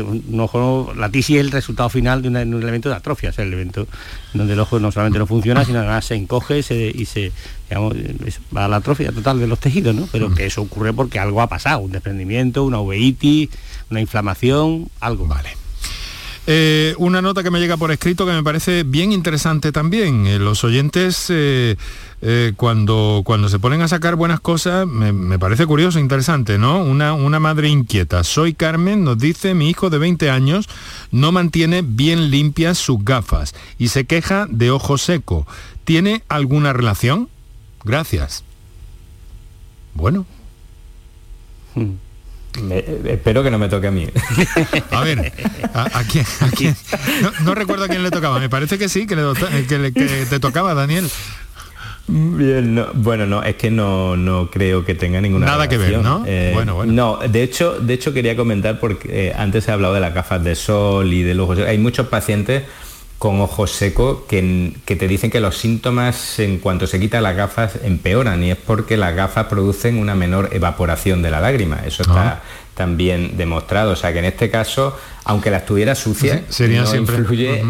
un 0.03 0.41
ojo, 0.41 0.93
la 0.97 1.11
tisis 1.11 1.37
es 1.37 1.41
el 1.41 1.51
resultado 1.51 1.89
final 1.89 2.23
de, 2.23 2.29
un 2.29 2.37
elemento 2.37 2.89
de 2.89 2.95
atrofia, 2.95 3.31
es 3.31 3.39
el 3.39 3.49
elemento 3.49 3.87
donde 4.33 4.55
el 4.55 4.61
ojo 4.61 4.79
no 4.81 4.91
solamente 4.93 5.19
no 5.19 5.27
funciona, 5.27 5.65
sino 5.65 5.79
además 5.81 6.05
se 6.05 6.15
encoge 6.15 6.59
y 6.59 7.05
se, 7.05 7.33
digamos, 7.69 7.95
va 8.57 8.65
a 8.67 8.69
la 8.69 8.77
atrofia 8.77 9.13
total 9.13 9.39
de 9.39 9.47
los 9.47 9.59
tejidos, 9.59 9.95
¿no? 9.95 10.09
Pero 10.11 10.35
que 10.35 10.47
eso 10.47 10.63
ocurre 10.63 10.93
porque 10.93 11.19
algo 11.19 11.41
ha 11.41 11.49
pasado, 11.49 11.81
un 11.81 11.93
desprendimiento, 11.93 12.65
una 12.65 12.81
uveitis, 12.81 13.51
una 13.91 14.01
inflamación, 14.01 14.89
algo. 15.01 15.27
Vale. 15.27 15.64
Eh, 16.47 16.95
una 16.99 17.23
nota 17.23 17.43
que 17.43 17.51
me 17.51 17.59
llega 17.59 17.79
por 17.79 17.91
escrito 17.91 18.27
que 18.27 18.33
me 18.33 18.43
parece 18.43 18.83
bien 18.83 19.13
interesante 19.13 19.73
también. 19.73 20.27
Eh, 20.27 20.39
los 20.39 20.63
oyentes, 20.63 21.27
eh, 21.31 21.77
cuando, 22.57 23.23
cuando 23.25 23.49
se 23.49 23.59
ponen 23.59 23.81
a 23.81 23.89
sacar 23.89 24.15
buenas 24.17 24.41
cosas, 24.41 24.87
me, 24.87 25.39
parece 25.39 25.65
curioso, 25.67 25.99
interesante, 25.99 26.59
¿no? 26.59 26.83
Una, 26.83 27.15
una, 27.15 27.41
madre 27.41 27.69
inquieta. 27.69 28.25
Soy 28.25 28.53
Carmen, 28.53 29.05
nos 29.05 29.19
dice, 29.19 29.55
mi 29.55 29.71
hijo 29.71 29.89
de 29.89 29.99
20 29.99 30.31
años 30.31 30.69
no 31.11 31.33
mantiene 31.33 31.83
bien 31.83 32.31
limpias 32.31 32.77
sus 32.77 33.03
gafas 33.03 33.55
y 33.79 33.89
se 33.89 34.05
queja 34.05 34.47
de 34.51 34.71
ojo 34.71 34.99
seco. 34.99 35.47
¿Tiene 35.85 36.25
alguna 36.29 36.73
relación? 36.73 37.29
Gracias. 37.85 38.45
Bueno. 39.95 40.27
Hmm 41.75 42.04
espero 43.07 43.43
que 43.43 43.51
no 43.51 43.59
me 43.59 43.69
toque 43.69 43.89
a 43.89 43.91
mí. 43.91 44.07
A 44.91 45.03
ver, 45.03 45.33
¿a, 45.75 46.03
quién? 46.05 46.77
No, 47.45 47.55
recuerdo 47.55 47.85
a 47.85 47.89
quién 47.89 48.03
le 48.03 48.11
tocaba. 48.11 48.39
Me 48.39 48.49
parece 48.49 48.79
que 48.79 48.89
sí, 48.89 49.07
que, 49.07 49.17
le, 49.17 49.93
te 50.27 50.41
tocaba, 50.41 50.75
Daniel. 50.75 51.09
Bien, 52.07 52.85
bueno, 52.95 53.25
no, 53.25 53.43
es 53.43 53.57
que 53.57 53.71
no, 53.71 54.15
no 54.17 54.51
creo 54.51 54.85
que 54.85 54.95
tenga 54.95 55.23
ninguna 55.23 55.47
Nada 55.47 55.69
que 55.69 55.79
ver, 55.79 56.03
¿no? 56.03 56.23
Eh, 56.27 56.51
bueno, 56.53 56.75
bueno. 56.75 56.93
No, 56.93 57.17
de 57.17 57.43
hecho, 57.43 57.81
de 57.81 57.95
hecho 57.95 58.13
quería 58.13 58.37
comentar 58.37 58.79
porque 58.79 59.29
eh, 59.29 59.35
antes 59.35 59.67
he 59.69 59.73
hablado 59.73 59.95
de 59.95 60.01
las 60.01 60.13
gafas 60.13 60.45
de 60.45 60.55
sol 60.55 61.13
y 61.13 61.23
de 61.23 61.35
lujo. 61.35 61.55
Hay 61.55 61.79
muchos 61.79 62.09
pacientes 62.09 62.65
con 63.25 63.41
ojos 63.41 63.71
secos 63.71 64.19
que, 64.29 64.75
te 64.85 65.09
dicen 65.09 65.31
que 65.31 65.41
los 65.41 65.57
síntomas 65.57 66.39
en 66.41 66.59
cuanto 66.59 66.87
se 66.87 67.01
quitan 67.01 67.23
las 67.23 67.35
gafas 67.35 67.79
empeoran 67.83 68.45
y 68.45 68.51
es 68.51 68.59
porque 68.59 68.99
las 68.99 69.17
gafas 69.17 69.47
producen 69.47 69.97
una 69.97 70.15
menor 70.15 70.51
evaporación 70.53 71.23
de 71.23 71.31
la 71.31 71.41
lágrima. 71.41 71.81
Eso 71.87 72.03
está 72.03 72.29
ah. 72.29 72.43
también 72.75 73.39
demostrado. 73.39 73.93
O 73.93 73.97
sea 73.97 74.13
que 74.13 74.19
en 74.19 74.27
este 74.27 74.51
caso, 74.51 74.95
aunque 75.25 75.51
la 75.51 75.57
estuviera 75.57 75.95
sucia, 75.95 76.43
Sería 76.51 76.83
no, 76.83 76.87
siempre... 76.87 77.17
influye, 77.17 77.65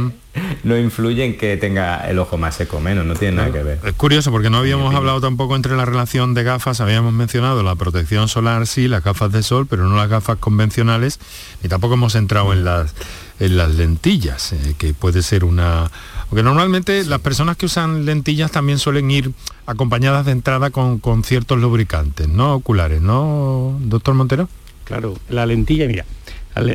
no 0.65 0.77
influye 0.77 1.25
en 1.25 1.39
que 1.39 1.57
tenga 1.57 2.01
el 2.11 2.19
ojo 2.19 2.37
más 2.37 2.57
seco 2.57 2.81
menos, 2.81 3.07
no 3.07 3.15
tiene 3.15 3.37
nada 3.37 3.53
que 3.53 3.63
ver. 3.63 3.79
Es 3.85 3.93
curioso 3.93 4.33
porque 4.33 4.51
no 4.51 4.57
habíamos 4.57 4.93
hablado 4.93 5.21
tampoco 5.21 5.55
entre 5.55 5.77
la 5.77 5.85
relación 5.85 6.35
de 6.35 6.43
gafas, 6.43 6.81
habíamos 6.81 7.13
mencionado 7.13 7.63
la 7.63 7.77
protección 7.77 8.27
solar, 8.27 8.67
sí, 8.67 8.89
las 8.89 9.05
gafas 9.05 9.31
de 9.31 9.45
sol, 9.45 9.69
pero 9.71 9.89
no 9.89 9.95
las 9.95 10.09
gafas 10.09 10.39
convencionales, 10.39 11.21
y 11.63 11.69
tampoco 11.69 11.95
hemos 11.95 12.17
entrado 12.17 12.53
en 12.53 12.65
las 12.65 12.93
en 13.41 13.57
las 13.57 13.75
lentillas, 13.75 14.53
eh, 14.53 14.75
que 14.79 14.95
puede 14.95 15.23
ser 15.23 15.45
una... 15.45 15.91
Porque 16.29 16.43
normalmente 16.43 17.05
las 17.05 17.21
personas 17.21 17.57
que 17.57 17.67
usan 17.67 18.05
lentillas 18.05 18.51
también 18.51 18.79
suelen 18.79 19.11
ir 19.11 19.33
acompañadas 19.67 20.27
de 20.27 20.33
entrada 20.33 20.71
con, 20.71 21.01
ciertos 21.25 21.59
lubricantes, 21.59 22.29
¿no? 22.29 22.55
Oculares, 22.55 23.01
¿no, 23.01 23.79
doctor 23.83 24.15
Montero? 24.15 24.49
Claro, 24.85 25.17
la 25.29 25.47
lentilla, 25.47 25.87
mira, 25.87 26.05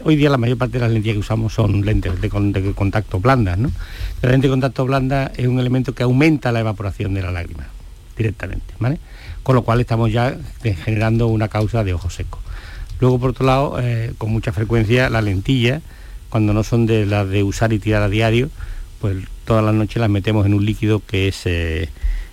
hoy 0.03 0.15
día 0.15 0.29
la 0.29 0.37
mayor 0.37 0.57
parte 0.57 0.73
de 0.73 0.79
las 0.85 0.91
lentillas 0.91 1.15
que 1.15 1.19
usamos 1.19 1.53
son 1.53 1.85
lentes 1.85 2.19
de, 2.21 2.29
contacto 2.29 3.19
blandas, 3.19 3.57
¿no? 3.57 3.71
La 4.21 4.29
lente 4.31 4.47
de 4.47 4.51
contacto 4.51 4.85
blanda 4.85 5.31
es 5.35 5.47
un 5.47 5.59
elemento 5.59 5.93
que 5.93 6.03
aumenta 6.03 6.51
la 6.51 6.59
evaporación 6.59 7.13
de 7.13 7.21
la 7.21 7.31
lágrima 7.31 7.67
directamente, 8.17 8.73
¿vale? 8.79 8.99
Con 9.43 9.55
lo 9.55 9.63
cual 9.63 9.79
estamos 9.79 10.11
ya 10.11 10.37
generando 10.61 11.27
una 11.27 11.47
causa 11.47 11.83
de 11.83 11.93
ojo 11.93 12.09
seco. 12.09 12.39
Luego, 12.99 13.17
por 13.19 13.29
otro 13.31 13.45
lado, 13.45 13.77
eh, 13.81 14.13
con 14.17 14.31
mucha 14.31 14.51
frecuencia 14.51 15.09
la 15.09 15.21
lentilla 15.21 15.81
cuando 16.29 16.53
no 16.53 16.63
son 16.63 16.85
de 16.85 17.05
las 17.05 17.27
de 17.29 17.43
usar 17.43 17.73
y 17.73 17.79
tirar 17.79 18.03
a 18.03 18.09
diario, 18.09 18.49
pues 19.01 19.17
todas 19.45 19.63
las 19.63 19.73
noches 19.73 19.97
las 19.97 20.09
metemos 20.09 20.45
en 20.45 20.53
un 20.53 20.65
líquido 20.65 21.01
que 21.05 21.27
es 21.27 21.41
eh, 21.45 21.89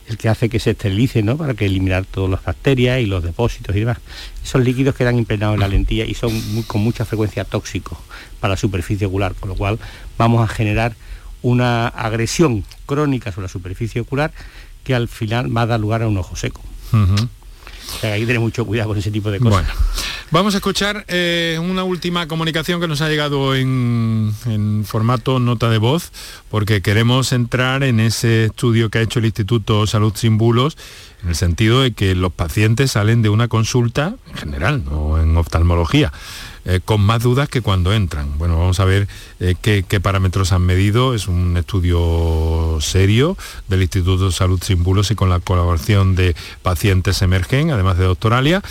el 0.09 0.19
que 0.19 0.29
hace 0.29 0.49
que 0.49 0.61
se 0.61 0.71
esterilice, 0.71 1.23
¿no? 1.23 1.37
Para 1.37 1.55
que 1.55 1.67
eliminar 1.67 2.05
todas 2.05 2.31
las 2.31 2.45
bacterias 2.45 3.01
y 3.01 3.07
los 3.07 3.23
depósitos 3.23 3.75
y 3.75 3.81
demás. 3.81 3.99
Esos 4.43 4.63
líquidos 4.63 4.95
quedan 4.95 5.19
impregnados 5.19 5.55
en 5.55 5.61
la 5.61 5.69
lentilla 5.69 6.05
y 6.05 6.15
son 6.15 6.33
con 6.67 6.81
mucha 6.81 7.05
frecuencia 7.05 7.45
tóxicos 7.45 7.99
para 8.41 8.53
la 8.55 8.57
superficie 8.57 9.07
ocular, 9.07 9.35
con 9.35 9.49
lo 9.49 9.57
cual 9.57 9.79
vamos 10.19 10.49
a 10.49 10.53
generar 10.53 10.95
una 11.43 11.89
agresión 11.89 12.65
crónica 12.87 13.33
sobre 13.33 13.47
la 13.47 13.53
superficie 13.53 14.01
ocular 14.01 14.33
que 14.85 14.95
al 14.95 15.09
final 15.09 15.55
va 15.55 15.63
a 15.63 15.67
dar 15.67 15.81
lugar 15.81 16.03
a 16.03 16.09
un 16.09 16.17
ojo 16.17 16.37
seco. 16.37 16.63
Hay 18.03 18.21
que 18.21 18.27
tener 18.27 18.41
mucho 18.41 18.65
cuidado 18.65 18.91
con 18.91 18.99
ese 18.99 19.11
tipo 19.11 19.31
de 19.31 19.41
cosas. 19.41 19.67
Vamos 20.31 20.55
a 20.55 20.59
escuchar 20.59 21.05
eh, 21.07 21.59
una 21.63 21.85
última 21.85 22.27
comunicación 22.27 22.81
que 22.81 22.89
nos 22.89 23.01
ha 23.01 23.09
llegado 23.09 23.55
en, 23.55 24.35
formato 24.85 25.39
nota 25.39 25.71
de 25.71 25.79
voz, 25.79 26.11
porque 26.51 26.83
queremos 26.83 27.33
entrar 27.33 27.85
en 27.85 28.01
ese 28.01 28.47
estudio 28.47 28.91
que 28.91 28.99
ha 28.99 29.03
hecho 29.03 29.21
el 29.21 29.27
Instituto 29.27 29.87
Salud 29.87 30.13
Sin 30.17 30.37
Bulos, 30.37 30.77
en 31.23 31.29
el 31.29 31.37
sentido 31.37 31.81
de 31.81 31.93
que 31.93 32.15
los 32.15 32.33
pacientes 32.33 32.93
salen 32.93 33.23
de 33.23 33.29
una 33.29 33.47
consulta, 33.47 34.17
en 34.29 34.35
general, 34.35 34.85
no 34.85 35.21
en 35.21 35.37
oftalmología, 35.37 36.13
eh, 36.69 36.81
con 36.85 37.01
más 37.01 37.23
dudas 37.23 37.49
que 37.49 37.63
cuando 37.63 37.93
entran. 37.93 38.37
Bueno, 38.39 38.59
vamos 38.59 38.81
a 38.81 38.85
ver 38.85 39.07
eh, 39.39 39.55
qué, 39.61 40.01
parámetros 40.01 40.51
han 40.51 40.63
medido. 40.63 41.15
Es 41.15 41.29
un 41.29 41.57
estudio 41.57 42.79
serio 42.81 43.37
del 43.69 43.83
Instituto 43.83 44.27
de 44.27 44.33
Salud 44.33 44.61
Sin 44.61 44.83
Bulos 44.83 45.13
y 45.13 45.15
con 45.15 45.31
la 45.31 45.39
colaboración 45.39 46.17
de 46.17 46.35
pacientes 46.63 47.23
emergen, 47.23 47.71
además 47.71 47.99
de 47.99 48.05
Doctoralia. 48.05 48.63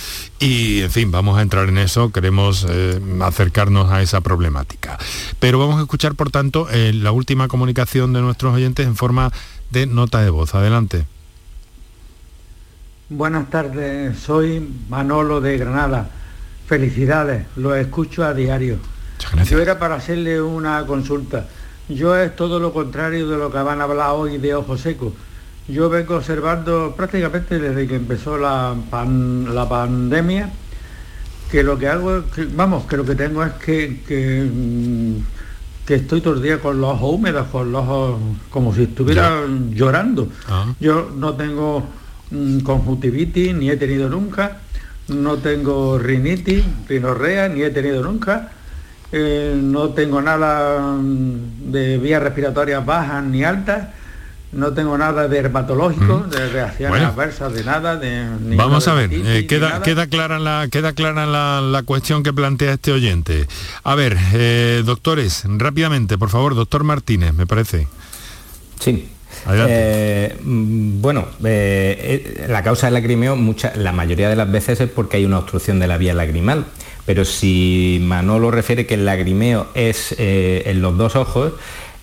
Y, 0.42 0.82
en 0.82 0.92
fin, 0.92 1.10
vamos 1.10 1.40
a 1.40 1.42
entrar 1.42 1.70
en 1.70 1.78
eso. 1.78 2.12
Queremos 2.12 2.68
eh, 2.70 3.00
acercarnos 3.22 3.90
a 3.90 4.02
esa 4.02 4.20
problemática. 4.20 4.98
Pero 5.40 5.58
vamos 5.58 5.80
a 5.80 5.84
escuchar, 5.84 6.16
por 6.16 6.32
tanto, 6.32 6.68
la 6.72 7.14
última 7.14 7.48
comunicación 7.48 8.12
de 8.12 8.20
nuestros 8.20 8.54
oyentes 8.54 8.86
en 8.86 8.98
forma 8.98 9.32
de 9.72 9.86
nota 9.88 10.20
de 10.22 10.30
voz. 10.32 10.54
Adelante. 10.54 11.06
Buenas 13.08 13.50
tardes, 13.50 14.20
soy 14.20 14.68
Manolo 14.90 15.40
de 15.40 15.58
Granada. 15.58 16.10
Felicidades, 16.68 17.46
lo 17.56 17.76
escucho 17.76 18.24
a 18.24 18.34
diario. 18.34 18.78
Yo 19.46 19.60
era 19.60 19.78
para 19.78 19.96
hacerle 19.96 20.42
una 20.42 20.86
consulta. 20.86 21.46
Yo 21.88 22.16
es 22.16 22.36
todo 22.36 22.60
lo 22.60 22.74
contrario 22.74 23.28
de 23.28 23.38
lo 23.38 23.52
que 23.52 23.58
van 23.60 23.82
a 23.82 23.84
hablar 23.84 24.12
hoy 24.12 24.38
de 24.38 24.56
ojo 24.56 24.78
seco. 24.78 25.14
Yo 25.68 25.90
vengo 25.90 26.16
observando 26.16 26.94
prácticamente 26.96 27.60
desde 27.60 27.88
que 27.88 27.96
empezó 27.96 28.38
la, 28.38 28.76
la 28.92 29.70
pandemia 29.70 30.52
que 31.52 31.64
lo 31.64 31.78
que 31.78 31.88
hago, 31.88 32.24
vamos, 32.54 32.86
que 32.86 32.98
lo 32.98 33.06
que 33.06 33.16
tengo 33.16 33.44
es 33.44 33.54
que, 33.54 34.02
que, 34.08 34.50
mm, 34.52 35.18
estoy 35.88 36.22
todo 36.22 36.34
el 36.34 36.42
día 36.42 36.60
con 36.60 36.82
los 36.82 36.92
ojos 36.92 37.14
húmedos, 37.14 37.48
con 37.48 37.72
los 37.72 37.82
ojos 37.84 38.20
como 38.50 38.74
si 38.74 38.84
estuviera 38.84 39.44
llorando. 39.72 40.28
Ah. 40.48 40.74
Yo 40.80 41.12
no 41.16 41.34
tengo 41.36 41.84
mm, 42.32 42.60
conjuntivitis, 42.60 43.56
ni 43.56 43.70
he 43.70 43.78
tenido 43.78 44.10
nunca, 44.10 44.62
no 45.08 45.38
tengo 45.38 45.98
rinitis, 46.00 46.64
rinorrea, 46.88 47.48
ni 47.50 47.62
he 47.62 47.70
tenido 47.70 48.02
nunca. 48.04 48.52
Eh, 49.12 49.56
no 49.56 49.90
tengo 49.90 50.22
nada 50.22 50.98
de 51.00 51.98
vías 51.98 52.22
respiratorias 52.22 52.86
bajas 52.86 53.24
ni 53.24 53.44
altas. 53.44 53.90
No 54.52 54.72
tengo 54.72 54.98
nada 54.98 55.28
de 55.28 55.42
dermatológico, 55.42 56.20
mm. 56.20 56.30
de 56.30 56.50
reacciones 56.50 57.02
adversas, 57.02 57.54
de 57.54 57.64
nada. 57.66 57.98
De, 57.98 58.56
Vamos 58.56 58.88
a 58.88 58.94
ver, 58.94 59.10
eh, 59.12 59.46
queda, 59.48 59.82
queda, 59.82 60.08
clara, 60.08 60.40
la, 60.40 60.70
queda 60.72 60.94
clara 60.94 61.26
la, 61.26 61.84
cuestión 61.84 62.24
que 62.24 62.32
plantea 62.32 62.74
este 62.74 62.94
oyente. 62.94 63.48
A 63.84 63.96
ver, 63.96 64.18
eh, 64.34 64.82
doctores, 64.86 65.44
rápidamente, 65.46 66.18
por 66.18 66.30
favor, 66.30 66.56
doctor 66.56 66.86
Martínez, 66.86 67.34
me 67.34 67.46
parece. 67.46 67.90
Sí, 68.80 69.10
eh, 69.48 70.36
mm, 70.44 71.02
bueno, 71.02 71.26
eh, 71.44 72.36
eh, 72.38 72.46
la 72.48 72.64
causa 72.64 72.88
del 72.88 72.96
lacrimeo, 72.96 73.36
mucha, 73.36 73.74
la 73.76 73.92
mayoría 73.92 74.30
de 74.30 74.36
las 74.36 74.52
veces 74.52 74.82
es 74.82 74.90
porque 74.90 75.18
hay 75.18 75.26
una 75.26 75.40
obstrucción 75.40 75.80
de 75.80 75.88
la 75.88 75.98
vía 75.98 76.14
lagrimal. 76.14 76.66
Pero 77.06 77.24
si 77.24 78.00
Manolo 78.02 78.50
refiere 78.50 78.86
que 78.86 78.96
el 78.96 79.06
lagrimeo 79.06 79.68
es 79.76 80.16
en 80.18 80.82
los 80.82 80.98
dos 80.98 81.16
ojos, 81.16 81.54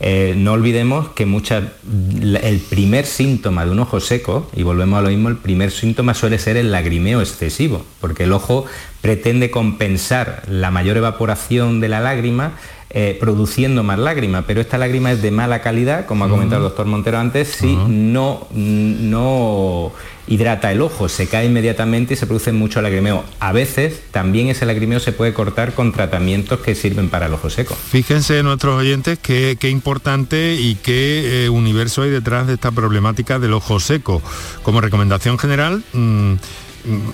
no 0.01 0.53
olvidemos 0.53 1.09
que 1.09 1.25
el 1.25 2.61
primer 2.71 3.07
síntoma 3.07 3.65
de 3.65 3.73
un 3.73 3.81
ojo 3.81 3.99
seco, 3.99 4.49
y 4.55 4.63
volvemos 4.63 5.01
a 5.01 5.03
lo 5.03 5.09
mismo, 5.09 5.29
el 5.29 5.39
primer 5.39 5.73
síntoma 5.73 6.15
suele 6.15 6.39
ser 6.39 6.57
el 6.57 6.71
lagrimeo 6.71 7.21
excesivo, 7.21 7.85
porque 8.01 8.23
el 8.25 8.33
ojo 8.33 8.65
pretende 9.01 9.51
compensar 9.51 10.45
la 10.47 10.71
mayor 10.71 10.97
evaporación 10.97 11.81
de 11.81 11.89
la 11.89 11.99
lágrima 11.99 12.53
eh, 12.95 13.17
produciendo 13.19 13.83
más 13.83 13.99
lágrima, 13.99 14.43
pero 14.47 14.61
esta 14.61 14.77
lágrima 14.77 15.13
es 15.13 15.23
de 15.23 15.31
mala 15.31 15.63
calidad, 15.63 16.05
como 16.05 16.27
ha 16.27 16.29
comentado 16.29 16.63
el 16.63 16.69
doctor 16.69 16.85
Montero 16.87 17.19
antes, 17.19 17.49
si 17.49 17.75
no, 17.75 18.47
no 18.53 19.93
hidrata 20.27 20.71
el 20.73 20.83
ojo, 20.83 21.09
se 21.09 21.27
cae 21.27 21.47
inmediatamente 21.47 22.15
y 22.15 22.17
se 22.17 22.27
produce 22.27 22.53
mucho 22.53 22.83
lagrimeo. 22.83 23.25
A 23.41 23.53
veces 23.53 24.03
también 24.11 24.49
ese 24.49 24.67
lagrimeo 24.67 25.01
se 25.01 25.13
puede 25.13 25.33
cortar 25.33 25.75
con 25.75 25.93
tratamientos 25.93 26.61
que 26.61 26.75
sirven 26.75 27.09
para 27.09 27.27
el 27.27 27.35
ojo 27.35 27.51
seco. 27.51 27.75
Fíjense 27.75 28.43
nuestros 28.43 28.79
oyentes 28.79 29.19
qué, 29.19 29.57
importante 29.71 30.55
y 30.55 30.75
qué 30.75 31.47
eh, 31.47 31.49
universo 31.49 32.03
hay 32.03 32.11
detrás 32.11 32.47
de 32.47 32.55
esta 32.55 32.71
problemática 32.73 33.39
del 33.39 33.55
ojo 33.55 33.81
seco. 33.81 34.23
Como 34.63 34.81
recomendación 34.81 35.39
general, 35.39 35.83
mm, 35.93 36.35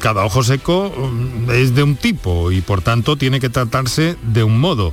cada 0.00 0.24
ojo 0.24 0.42
seco 0.42 0.92
mm, 0.96 1.50
es 1.50 1.74
de 1.74 1.82
un 1.82 1.96
tipo 1.96 2.50
y 2.50 2.62
por 2.62 2.82
tanto 2.82 3.16
tiene 3.16 3.40
que 3.40 3.48
tratarse 3.48 4.16
de 4.22 4.42
un 4.42 4.58
modo. 4.58 4.92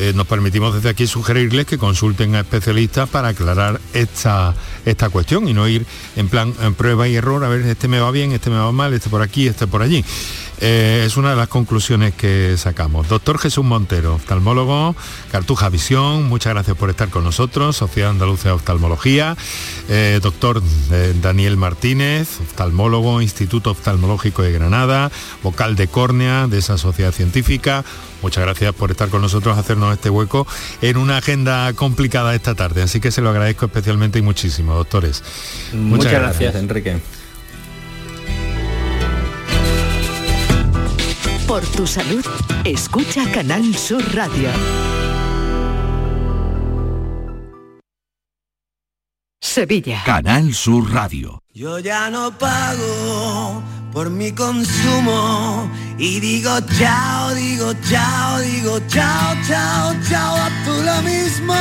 Eh, 0.00 0.12
nos 0.14 0.28
permitimos 0.28 0.72
desde 0.76 0.90
aquí 0.90 1.08
sugerirles 1.08 1.66
que 1.66 1.76
consulten 1.76 2.36
a 2.36 2.40
especialistas 2.40 3.08
para 3.08 3.28
aclarar 3.28 3.80
esta, 3.92 4.54
esta 4.84 5.08
cuestión 5.10 5.48
y 5.48 5.54
no 5.54 5.66
ir 5.66 5.84
en 6.14 6.28
plan 6.28 6.54
en 6.62 6.74
prueba 6.74 7.08
y 7.08 7.16
error, 7.16 7.42
a 7.42 7.48
ver, 7.48 7.62
este 7.62 7.88
me 7.88 7.98
va 7.98 8.12
bien, 8.12 8.30
este 8.30 8.48
me 8.48 8.58
va 8.58 8.70
mal, 8.70 8.94
este 8.94 9.10
por 9.10 9.22
aquí, 9.22 9.48
este 9.48 9.66
por 9.66 9.82
allí. 9.82 10.04
Eh, 10.60 11.04
es 11.06 11.16
una 11.16 11.30
de 11.30 11.36
las 11.36 11.48
conclusiones 11.48 12.14
que 12.14 12.56
sacamos. 12.56 13.08
Doctor 13.08 13.38
Jesús 13.38 13.64
Montero, 13.64 14.14
oftalmólogo, 14.14 14.96
Cartuja 15.30 15.68
Visión, 15.68 16.24
muchas 16.24 16.52
gracias 16.52 16.76
por 16.76 16.90
estar 16.90 17.08
con 17.10 17.24
nosotros, 17.24 17.76
Sociedad 17.76 18.10
Andalucía 18.10 18.50
de 18.50 18.56
Oftalmología. 18.56 19.36
Eh, 19.88 20.18
doctor 20.22 20.62
eh, 20.90 21.14
Daniel 21.20 21.56
Martínez, 21.56 22.40
oftalmólogo, 22.40 23.22
Instituto 23.22 23.70
Oftalmológico 23.70 24.42
de 24.42 24.52
Granada, 24.52 25.10
vocal 25.42 25.76
de 25.76 25.86
córnea 25.86 26.48
de 26.48 26.58
esa 26.58 26.76
sociedad 26.76 27.12
científica. 27.12 27.84
Muchas 28.22 28.42
gracias 28.42 28.74
por 28.74 28.90
estar 28.90 29.08
con 29.10 29.22
nosotros, 29.22 29.56
hacernos 29.56 29.94
este 29.94 30.10
hueco 30.10 30.46
en 30.82 30.96
una 30.96 31.18
agenda 31.18 31.72
complicada 31.74 32.34
esta 32.34 32.54
tarde. 32.54 32.82
Así 32.82 33.00
que 33.00 33.12
se 33.12 33.20
lo 33.20 33.30
agradezco 33.30 33.66
especialmente 33.66 34.18
y 34.18 34.22
muchísimo, 34.22 34.74
doctores. 34.74 35.22
Muchas, 35.72 36.12
gracias, 36.12 36.56
Enrique. 36.56 37.00
Por 41.48 41.64
tu 41.64 41.86
salud, 41.86 42.22
escucha 42.62 43.24
Canal 43.32 43.74
Sur 43.74 44.04
Radio. 44.14 44.50
Sevilla. 49.40 50.02
Canal 50.04 50.52
Sur 50.52 50.92
Radio. 50.92 51.42
Yo 51.54 51.78
ya 51.78 52.10
no 52.10 52.36
pago 52.36 53.62
por 53.94 54.10
mi 54.10 54.30
consumo 54.32 55.70
y 55.96 56.20
digo 56.20 56.60
chao, 56.78 57.34
digo 57.34 57.72
chao, 57.88 58.40
digo 58.40 58.78
chao, 58.88 59.34
chao, 59.48 59.94
chao, 60.06 60.36
a 60.36 60.50
tú 60.66 60.74
lo 60.84 61.00
mismo. 61.00 61.54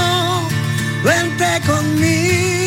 Vente 1.01 1.61
conmigo, 1.65 2.66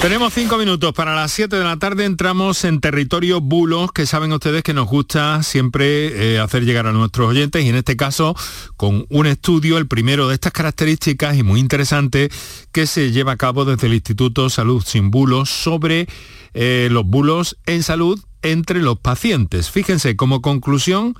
Tenemos 0.00 0.32
cinco 0.32 0.56
minutos 0.56 0.94
para 0.94 1.14
las 1.14 1.30
7 1.30 1.54
de 1.56 1.62
la 1.62 1.76
tarde. 1.76 2.06
Entramos 2.06 2.64
en 2.64 2.80
territorio 2.80 3.42
bulos, 3.42 3.92
que 3.92 4.06
saben 4.06 4.32
ustedes 4.32 4.62
que 4.62 4.72
nos 4.72 4.88
gusta 4.88 5.42
siempre 5.42 6.36
eh, 6.36 6.38
hacer 6.40 6.64
llegar 6.64 6.86
a 6.86 6.92
nuestros 6.92 7.28
oyentes 7.28 7.62
y 7.62 7.68
en 7.68 7.74
este 7.74 7.98
caso 7.98 8.34
con 8.78 9.04
un 9.10 9.26
estudio, 9.26 9.76
el 9.76 9.86
primero 9.86 10.26
de 10.26 10.34
estas 10.34 10.52
características 10.52 11.36
y 11.36 11.42
muy 11.42 11.60
interesante, 11.60 12.30
que 12.72 12.86
se 12.86 13.12
lleva 13.12 13.32
a 13.32 13.36
cabo 13.36 13.66
desde 13.66 13.88
el 13.88 13.94
Instituto 13.94 14.48
Salud 14.48 14.82
Sin 14.86 15.10
Bulos 15.10 15.50
sobre 15.50 16.08
eh, 16.54 16.88
los 16.90 17.04
bulos 17.04 17.58
en 17.66 17.82
salud 17.82 18.18
entre 18.40 18.80
los 18.80 18.98
pacientes. 18.98 19.70
Fíjense, 19.70 20.16
como 20.16 20.40
conclusión, 20.40 21.14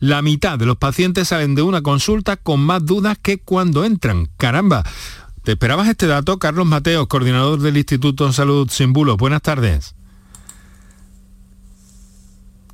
la 0.00 0.22
mitad 0.22 0.58
de 0.58 0.66
los 0.66 0.76
pacientes 0.76 1.28
salen 1.28 1.54
de 1.54 1.62
una 1.62 1.82
consulta 1.82 2.36
con 2.36 2.60
más 2.60 2.86
dudas 2.86 3.18
que 3.20 3.38
cuando 3.38 3.84
entran. 3.84 4.30
Caramba, 4.38 4.82
¿Te 5.42 5.52
esperabas 5.52 5.88
este 5.88 6.06
dato? 6.06 6.38
Carlos 6.38 6.66
Mateos, 6.66 7.06
coordinador 7.06 7.60
del 7.60 7.76
Instituto 7.76 8.30
Salud 8.32 8.68
Sin 8.70 8.92
Bulos. 8.92 9.16
Buenas 9.16 9.40
tardes. 9.40 9.94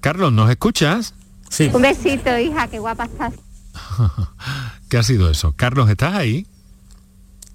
Carlos, 0.01 0.33
¿nos 0.33 0.51
escuchas? 0.51 1.15
Sí. 1.49 1.71
Un 1.73 1.83
besito, 1.83 2.37
hija, 2.39 2.67
qué 2.69 2.79
guapa 2.79 3.05
estás. 3.05 3.35
¿Qué 4.89 4.99
ha 4.99 5.03
sido 5.03 5.31
eso? 5.31 5.53
Carlos, 5.57 5.89
¿estás 5.89 6.15
ahí? 6.15 6.47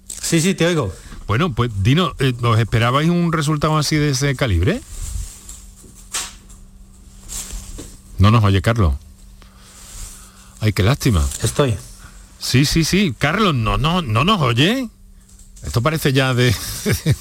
Sí, 0.06 0.40
sí, 0.40 0.54
te 0.54 0.66
oigo. 0.66 0.92
Bueno, 1.26 1.52
pues 1.52 1.70
Dino, 1.82 2.14
eh, 2.18 2.34
¿os 2.42 2.58
esperabais 2.58 3.10
un 3.10 3.32
resultado 3.32 3.76
así 3.76 3.96
de 3.96 4.10
ese 4.10 4.34
calibre? 4.34 4.80
No 8.18 8.30
nos 8.30 8.42
oye, 8.44 8.62
Carlos. 8.62 8.94
Ay, 10.60 10.72
qué 10.72 10.82
lástima. 10.82 11.26
Estoy. 11.42 11.76
Sí, 12.38 12.64
sí, 12.64 12.84
sí. 12.84 13.14
Carlos, 13.18 13.54
no, 13.54 13.78
no, 13.78 14.00
no 14.00 14.24
nos 14.24 14.40
oye. 14.40 14.88
Esto 15.64 15.82
parece 15.82 16.12
ya 16.12 16.34
de 16.34 16.54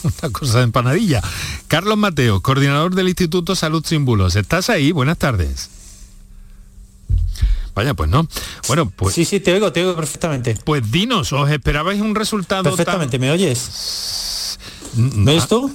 una 0.03 0.31
cosa 0.31 0.59
de 0.59 0.63
empanadilla. 0.65 1.21
Carlos 1.67 1.97
Mateo, 1.97 2.41
coordinador 2.41 2.95
del 2.95 3.07
Instituto 3.07 3.55
Salud 3.55 3.85
Sin 3.85 4.05
Bulos. 4.05 4.35
¿Estás 4.35 4.69
ahí? 4.69 4.91
Buenas 4.91 5.17
tardes. 5.17 5.69
Vaya, 7.73 7.93
pues 7.93 8.09
no. 8.09 8.27
Bueno, 8.67 8.89
pues... 8.89 9.15
Sí, 9.15 9.23
sí, 9.23 9.39
te 9.39 9.53
oigo, 9.53 9.71
te 9.71 9.81
oigo 9.81 9.95
perfectamente. 9.95 10.57
Pues 10.65 10.91
dinos, 10.91 11.31
¿os 11.31 11.49
esperabais 11.49 12.01
un 12.01 12.15
resultado 12.15 12.63
Perfectamente, 12.63 13.17
¿me 13.17 13.31
oyes? 13.31 14.57
¿No 14.95 15.31
esto? 15.31 15.71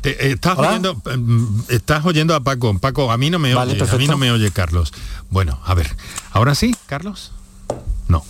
Te, 0.00 0.32
estás, 0.32 0.58
oyendo, 0.58 0.94
mm, 0.94 1.60
estás 1.68 2.04
oyendo 2.04 2.34
a 2.34 2.40
Paco. 2.40 2.78
Paco, 2.78 3.10
a 3.10 3.16
mí 3.16 3.30
no 3.30 3.38
me 3.38 3.54
oye. 3.54 3.82
A 3.82 3.96
mí 3.96 4.06
no 4.06 4.18
me 4.18 4.30
oye 4.30 4.50
Carlos. 4.50 4.92
Bueno, 5.30 5.58
a 5.64 5.74
ver. 5.74 5.96
¿Ahora 6.32 6.54
sí, 6.54 6.74
Carlos? 6.86 7.32
No. 8.08 8.22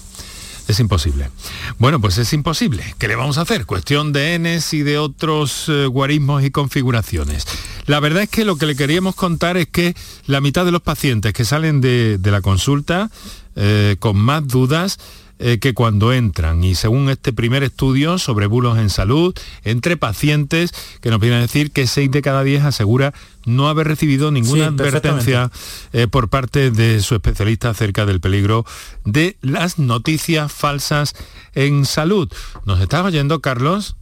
Es 0.67 0.81
imposible. 0.81 1.31
Bueno, 1.79 2.01
pues 2.01 2.17
es 2.19 2.33
imposible. 2.33 2.95
¿Qué 2.99 3.07
le 3.07 3.17
vamos 3.17 3.37
a 3.37 3.43
hacer? 3.43 3.67
Cuestión 3.67 4.13
de 4.13 4.39
Ns 4.39 4.73
y 4.73 4.83
de 4.83 4.99
otros 4.99 5.67
eh, 5.69 5.87
guarismos 5.87 6.43
y 6.43 6.51
configuraciones. 6.51 7.47
La 7.87 8.01
verdad 8.01 8.23
es 8.23 8.31
que 8.31 8.45
lo 8.45 8.57
que 8.57 8.67
le 8.67 8.77
queríamos 8.77 9.15
contar 9.15 9.57
es 9.59 9.69
que 9.69 9.95
la 10.27 10.41
mitad 10.41 10.65
de 10.65 10.73
los 10.73 10.81
pacientes 10.81 11.35
que 11.35 11.45
salen 11.45 11.83
de, 11.83 12.19
la 12.23 12.41
consulta 12.41 13.11
eh, 13.57 13.97
con 13.99 14.17
más 14.17 14.47
dudas 14.49 14.99
eh, 15.39 15.59
que 15.59 15.75
cuando 15.75 16.13
entran. 16.13 16.63
Y 16.63 16.75
según 16.75 17.11
este 17.11 17.33
primer 17.33 17.63
estudio 17.63 18.19
sobre 18.19 18.47
bulos 18.47 18.79
en 18.79 18.89
salud, 18.89 19.35
entre 19.65 19.97
pacientes, 19.97 20.73
que 21.01 21.11
nos 21.11 21.21
viene 21.21 21.37
a 21.37 21.41
decir 21.41 21.73
que 21.73 21.87
6 21.87 22.11
de 22.11 22.23
cada 22.23 22.45
10 22.45 22.65
asegura 22.65 23.13
no 23.45 23.69
haber 23.69 23.89
recibido 23.89 24.31
ninguna 24.31 24.69
Sí, 24.69 24.75
advertencia 24.75 25.51
eh, 25.93 26.07
por 26.07 26.29
parte 26.29 26.71
de 26.71 27.01
su 27.03 27.15
especialista 27.15 27.71
acerca 27.71 28.07
del 28.07 28.21
peligro 28.21 28.65
de 29.05 29.37
las 29.41 29.79
noticias 29.79 30.53
falsas 30.53 31.15
en 31.55 31.85
salud. 31.85 32.31
¿Nos 32.65 32.81
estás 32.81 33.05
oyendo, 33.05 33.41
Carlos? 33.41 33.97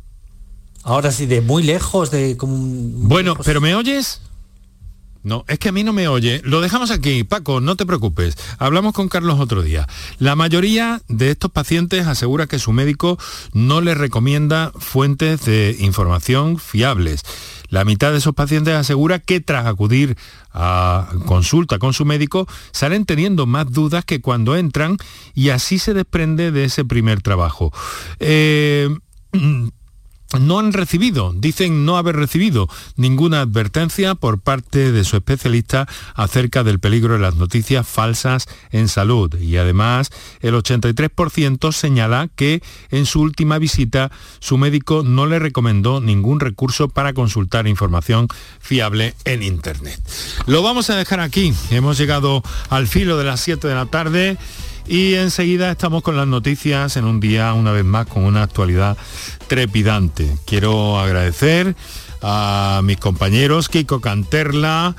Ahora 0.85 1.13
sí, 1.13 1.27
de 1.27 1.41
muy 1.41 1.63
lejos, 1.63 2.11
de 2.11 2.37
como... 2.37 2.57
Bueno, 3.09 3.37
pero 3.45 3.61
¿me 3.61 3.75
oyes? 3.75 4.21
No, 5.23 5.45
es 5.47 5.59
que 5.59 5.69
a 5.69 5.73
mí 5.73 5.85
no 5.85 5.93
me 5.93 6.09
oye. 6.09 6.41
Lo 6.45 6.61
dejamos 6.61 6.91
aquí, 6.91 7.23
Paco, 7.23 7.61
no 7.61 7.77
te 7.77 7.87
preocupes. 7.87 8.37
Hablamos 8.59 8.93
con 8.93 9.09
Carlos 9.09 9.39
otro 9.39 9.63
día. 9.63 9.87
La 10.19 10.35
mayoría 10.35 11.01
de 11.09 11.31
estos 11.31 11.51
pacientes 11.51 12.07
asegura 12.07 12.47
que 12.47 12.59
su 12.59 12.73
médico 12.73 13.19
no 13.53 13.81
les 13.81 13.97
recomienda 13.97 14.73
fuentes 14.77 15.45
de 15.45 15.77
información 15.79 16.59
fiables. 16.59 17.23
La 17.69 17.85
mitad 17.85 18.11
de 18.11 18.19
esos 18.19 18.35
pacientes 18.35 18.75
asegura 18.75 19.19
que 19.19 19.41
tras 19.41 19.67
acudir 19.67 20.17
a 20.53 21.09
consulta 21.25 21.79
con 21.79 21.95
su 21.95 22.05
médico 22.05 22.47
salen 22.73 23.07
teniendo 23.07 23.47
más 23.47 23.71
dudas 23.71 24.05
que 24.05 24.21
cuando 24.21 24.57
entran 24.57 24.99
y 25.35 25.49
así 25.49 25.79
se 25.79 25.95
desprende 25.95 26.51
de 26.51 26.65
ese 26.65 26.85
primer 26.85 27.23
trabajo. 27.23 27.73
Eh, 28.19 28.95
no 30.39 30.59
han 30.59 30.73
recibido, 30.73 31.33
dicen 31.35 31.85
no 31.85 31.97
haber 31.97 32.17
recibido 32.17 32.69
ninguna 32.97 33.41
advertencia 33.41 34.15
por 34.15 34.41
parte 34.41 34.93
de 34.93 35.05
su 35.05 35.17
especialista 35.17 35.89
acerca 36.15 36.65
del 36.65 36.81
peligro 36.81 37.15
de 37.15 37.21
las 37.21 37.37
noticias 37.37 37.87
falsas 37.87 38.47
en 38.71 38.89
salud. 38.89 39.35
Y 39.41 39.57
además 39.57 40.11
el 40.41 40.55
83% 40.55 41.73
señala 41.73 42.29
que 42.35 42.63
en 42.91 43.07
su 43.07 43.21
última 43.21 43.59
visita 43.59 44.11
su 44.41 44.59
médico 44.59 45.03
no 45.05 45.27
le 45.27 45.39
recomendó 45.39 46.01
ningún 46.01 46.41
recurso 46.41 46.89
para 46.89 47.13
consultar 47.13 47.67
información 47.67 48.29
fiable 48.61 49.15
en 49.25 49.43
Internet. 49.43 50.01
Lo 50.47 50.63
vamos 50.63 50.91
a 50.91 50.97
dejar 50.97 51.21
aquí. 51.21 51.53
Hemos 51.71 51.99
llegado 51.99 52.43
al 52.69 52.87
filo 52.87 53.17
de 53.19 53.25
las 53.25 53.41
7 53.41 53.67
de 53.67 53.75
la 53.75 53.87
tarde. 53.87 54.39
Y 54.87 55.15
enseguida 55.15 55.71
estamos 55.71 56.03
con 56.03 56.17
las 56.17 56.27
noticias 56.27 56.97
en 56.97 57.05
un 57.05 57.21
día, 57.21 57.53
una 57.55 57.73
vez 57.73 57.85
más, 57.85 58.07
con 58.07 58.25
una 58.25 58.43
actualidad 58.43 58.97
trepidante. 59.47 60.37
Quiero 60.45 60.99
agradecer 60.99 61.77
a 62.21 62.81
mis 62.85 62.99
compañeros 62.99 63.69
Kiko 63.69 64.01
Canterla, 64.01 64.95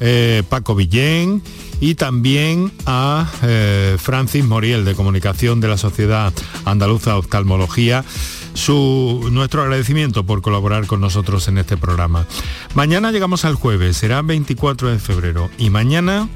eh, 0.00 0.42
Paco 0.48 0.74
Villén 0.74 1.42
y 1.80 1.94
también 1.94 2.72
a 2.86 3.30
eh, 3.42 3.96
Francis 3.98 4.44
Moriel 4.44 4.84
de 4.84 4.94
Comunicación 4.94 5.60
de 5.60 5.68
la 5.68 5.78
Sociedad 5.78 6.32
Andaluza 6.64 7.16
Oftalmología. 7.16 8.04
Su, 8.54 9.28
nuestro 9.30 9.62
agradecimiento 9.62 10.24
por 10.24 10.42
colaborar 10.42 10.86
con 10.86 11.00
nosotros 11.00 11.46
en 11.46 11.58
este 11.58 11.76
programa. 11.76 12.26
Mañana 12.74 13.12
llegamos 13.12 13.44
al 13.44 13.54
jueves, 13.54 13.96
será 13.96 14.22
24 14.22 14.88
de 14.88 14.98
febrero 14.98 15.48
y 15.58 15.70
mañana 15.70 16.28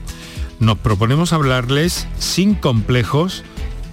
nos 0.63 0.79
proponemos 0.79 1.33
hablarles 1.33 2.07
sin 2.19 2.55
complejos 2.55 3.43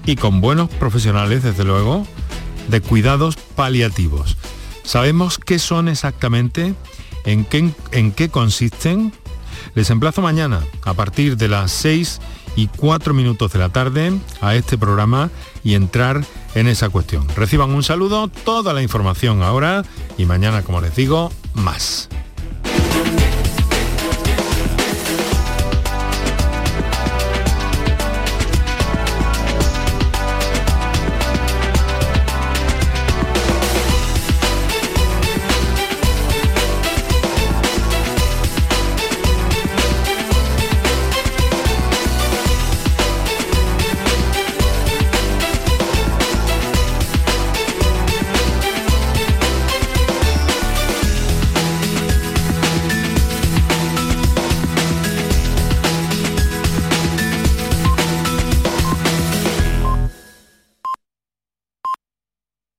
y 0.05 0.15
con 0.15 0.39
buenos 0.39 0.69
profesionales, 0.69 1.41
desde 1.41 1.63
luego, 1.63 2.05
de 2.67 2.79
cuidados 2.79 3.37
paliativos. 3.55 4.37
¿Sabemos 4.83 5.39
qué 5.39 5.57
son 5.57 5.87
exactamente? 5.87 6.75
¿En 7.25 7.43
qué, 7.43 7.71
en 7.91 8.11
qué 8.11 8.29
consisten? 8.29 9.11
Les 9.73 9.89
emplazo 9.89 10.21
mañana 10.21 10.61
a 10.83 10.93
partir 10.93 11.37
de 11.37 11.47
las 11.47 11.71
6 11.71 12.21
y 12.55 12.67
4 12.67 13.15
minutos 13.15 13.51
de 13.51 13.59
la 13.59 13.69
tarde 13.69 14.13
a 14.39 14.53
este 14.53 14.77
programa 14.77 15.31
y 15.63 15.73
entrar 15.73 16.23
en 16.53 16.67
esa 16.67 16.89
cuestión. 16.89 17.27
Reciban 17.35 17.71
un 17.71 17.83
saludo, 17.83 18.27
toda 18.27 18.73
la 18.73 18.83
información 18.83 19.41
ahora 19.41 19.83
y 20.19 20.25
mañana, 20.25 20.61
como 20.61 20.81
les 20.81 20.95
digo, 20.95 21.31
más. 21.55 22.09